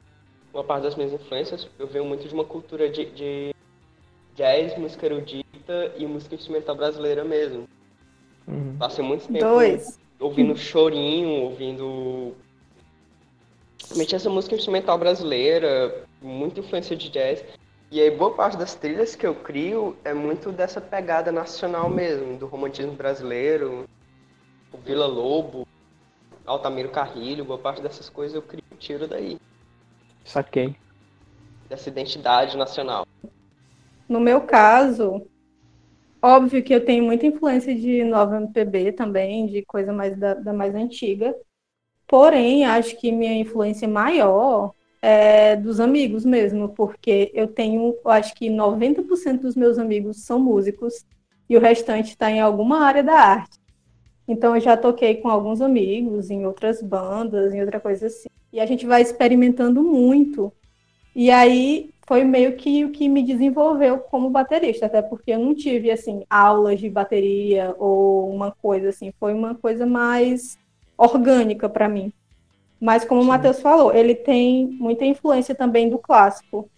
Uma 0.54 0.64
parte 0.64 0.84
das 0.84 0.96
minhas 0.96 1.12
influências, 1.12 1.68
eu 1.78 1.86
venho 1.86 2.06
muito 2.06 2.26
de 2.26 2.32
uma 2.32 2.44
cultura 2.44 2.88
de, 2.88 3.04
de 3.06 3.54
jazz, 4.34 4.76
música 4.78 5.04
erudita 5.04 5.92
e 5.98 6.06
música 6.06 6.34
instrumental 6.34 6.74
brasileira 6.74 7.22
mesmo. 7.22 7.68
Uhum. 8.48 8.76
Passei 8.78 9.04
muito 9.04 9.26
tempo 9.26 9.44
Dois. 9.44 9.98
ouvindo 10.18 10.56
chorinho, 10.56 11.42
ouvindo. 11.42 12.34
Principalmente 13.76 14.14
essa 14.14 14.30
música 14.30 14.54
instrumental 14.54 14.96
brasileira, 14.96 16.06
muita 16.22 16.60
influência 16.60 16.96
de 16.96 17.10
jazz. 17.10 17.44
E 17.92 18.00
aí 18.00 18.10
boa 18.10 18.34
parte 18.34 18.56
das 18.56 18.74
trilhas 18.74 19.14
que 19.14 19.26
eu 19.26 19.34
crio 19.34 19.94
é 20.02 20.14
muito 20.14 20.50
dessa 20.50 20.80
pegada 20.80 21.30
nacional 21.30 21.90
mesmo, 21.90 22.38
do 22.38 22.46
romantismo 22.46 22.92
brasileiro, 22.92 23.84
o 24.72 24.78
Vila 24.78 25.04
Lobo, 25.04 25.68
Altamiro 26.46 26.88
Carrilho, 26.88 27.44
boa 27.44 27.58
parte 27.58 27.82
dessas 27.82 28.08
coisas 28.08 28.34
eu 28.34 28.40
crio 28.40 28.62
tiro 28.78 29.06
daí. 29.06 29.38
Saquei. 30.24 30.74
Dessa 31.68 31.90
identidade 31.90 32.56
nacional. 32.56 33.06
No 34.08 34.20
meu 34.20 34.40
caso, 34.40 35.26
óbvio 36.22 36.62
que 36.62 36.74
eu 36.74 36.82
tenho 36.82 37.04
muita 37.04 37.26
influência 37.26 37.74
de 37.74 38.04
nova 38.04 38.38
MPB 38.38 38.92
também, 38.92 39.46
de 39.46 39.66
coisa 39.66 39.92
mais 39.92 40.16
da, 40.16 40.32
da 40.32 40.54
mais 40.54 40.74
antiga. 40.74 41.36
Porém, 42.06 42.64
acho 42.64 42.98
que 42.98 43.12
minha 43.12 43.34
influência 43.34 43.86
maior 43.86 44.72
é, 45.02 45.56
dos 45.56 45.80
amigos 45.80 46.24
mesmo, 46.24 46.68
porque 46.68 47.32
eu 47.34 47.48
tenho, 47.48 47.96
eu 48.04 48.10
acho 48.10 48.32
que 48.34 48.48
90% 48.48 49.40
dos 49.40 49.56
meus 49.56 49.76
amigos 49.76 50.24
são 50.24 50.38
músicos 50.38 51.04
e 51.50 51.56
o 51.56 51.60
restante 51.60 52.10
está 52.10 52.30
em 52.30 52.40
alguma 52.40 52.84
área 52.84 53.02
da 53.02 53.14
arte. 53.14 53.58
Então 54.28 54.54
eu 54.54 54.60
já 54.60 54.76
toquei 54.76 55.16
com 55.16 55.28
alguns 55.28 55.60
amigos 55.60 56.30
em 56.30 56.46
outras 56.46 56.80
bandas, 56.80 57.52
em 57.52 57.60
outra 57.60 57.80
coisa 57.80 58.06
assim. 58.06 58.28
E 58.52 58.60
a 58.60 58.66
gente 58.66 58.86
vai 58.86 59.02
experimentando 59.02 59.82
muito. 59.82 60.52
E 61.14 61.30
aí 61.30 61.90
foi 62.06 62.22
meio 62.24 62.56
que 62.56 62.84
o 62.84 62.92
que 62.92 63.08
me 63.08 63.24
desenvolveu 63.24 63.98
como 63.98 64.30
baterista, 64.30 64.86
até 64.86 65.02
porque 65.02 65.32
eu 65.32 65.38
não 65.40 65.54
tive 65.54 65.90
assim 65.90 66.24
aulas 66.30 66.78
de 66.78 66.88
bateria 66.88 67.74
ou 67.78 68.32
uma 68.32 68.52
coisa 68.52 68.90
assim, 68.90 69.12
foi 69.18 69.34
uma 69.34 69.54
coisa 69.54 69.84
mais 69.84 70.56
orgânica 70.96 71.68
para 71.68 71.88
mim. 71.88 72.12
Mas 72.82 73.04
como 73.04 73.22
o 73.22 73.24
Matheus 73.24 73.60
falou, 73.60 73.94
ele 73.94 74.12
tem 74.12 74.66
muita 74.66 75.04
influência 75.04 75.54
também 75.54 75.88
do 75.88 75.98
clássico. 75.98 76.68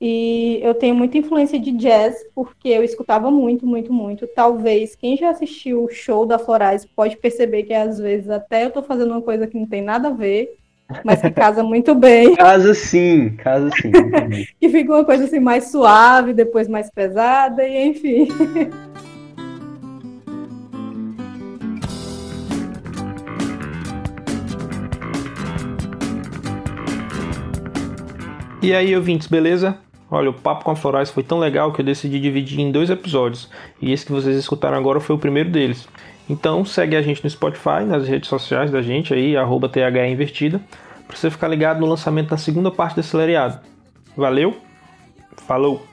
E 0.00 0.58
eu 0.60 0.74
tenho 0.74 0.96
muita 0.96 1.16
influência 1.16 1.60
de 1.60 1.70
jazz, 1.70 2.16
porque 2.34 2.68
eu 2.68 2.82
escutava 2.82 3.30
muito, 3.30 3.64
muito, 3.64 3.92
muito. 3.92 4.26
Talvez 4.26 4.96
quem 4.96 5.16
já 5.16 5.30
assistiu 5.30 5.84
o 5.84 5.88
show 5.88 6.26
da 6.26 6.40
Florais 6.40 6.84
pode 6.84 7.16
perceber 7.18 7.62
que 7.62 7.72
às 7.72 8.00
vezes 8.00 8.28
até 8.30 8.64
eu 8.64 8.68
estou 8.68 8.82
fazendo 8.82 9.12
uma 9.12 9.22
coisa 9.22 9.46
que 9.46 9.56
não 9.56 9.64
tem 9.64 9.80
nada 9.80 10.08
a 10.08 10.12
ver, 10.12 10.56
mas 11.04 11.20
que 11.20 11.30
casa 11.30 11.62
muito 11.62 11.94
bem. 11.94 12.34
Casa 12.34 12.74
sim, 12.74 13.36
casa 13.36 13.70
sim. 13.80 13.92
que 14.58 14.68
fica 14.68 14.92
uma 14.92 15.04
coisa 15.04 15.26
assim 15.26 15.38
mais 15.38 15.70
suave, 15.70 16.34
depois 16.34 16.66
mais 16.66 16.90
pesada, 16.90 17.64
e 17.64 17.86
enfim. 17.86 18.26
E 28.62 28.72
aí, 28.72 28.94
ouvintes, 28.94 29.26
beleza? 29.26 29.76
Olha, 30.08 30.30
o 30.30 30.32
Papo 30.32 30.64
com 30.64 30.70
a 30.70 30.76
Florais 30.76 31.10
foi 31.10 31.24
tão 31.24 31.40
legal 31.40 31.72
que 31.72 31.80
eu 31.80 31.84
decidi 31.84 32.20
dividir 32.20 32.60
em 32.60 32.70
dois 32.70 32.90
episódios. 32.90 33.50
E 33.80 33.90
esse 33.90 34.06
que 34.06 34.12
vocês 34.12 34.36
escutaram 34.36 34.78
agora 34.78 35.00
foi 35.00 35.16
o 35.16 35.18
primeiro 35.18 35.50
deles. 35.50 35.88
Então 36.30 36.64
segue 36.64 36.94
a 36.94 37.02
gente 37.02 37.24
no 37.24 37.28
Spotify, 37.28 37.82
nas 37.84 38.06
redes 38.06 38.28
sociais 38.28 38.70
da 38.70 38.80
gente 38.80 39.12
aí, 39.12 39.36
arroba 39.36 39.68
Invertida, 40.08 40.60
para 41.08 41.16
você 41.16 41.28
ficar 41.28 41.48
ligado 41.48 41.80
no 41.80 41.86
lançamento 41.86 42.28
da 42.28 42.36
segunda 42.36 42.70
parte 42.70 42.94
desse 42.94 43.08
seriado. 43.08 43.58
Valeu, 44.16 44.56
falou! 45.38 45.91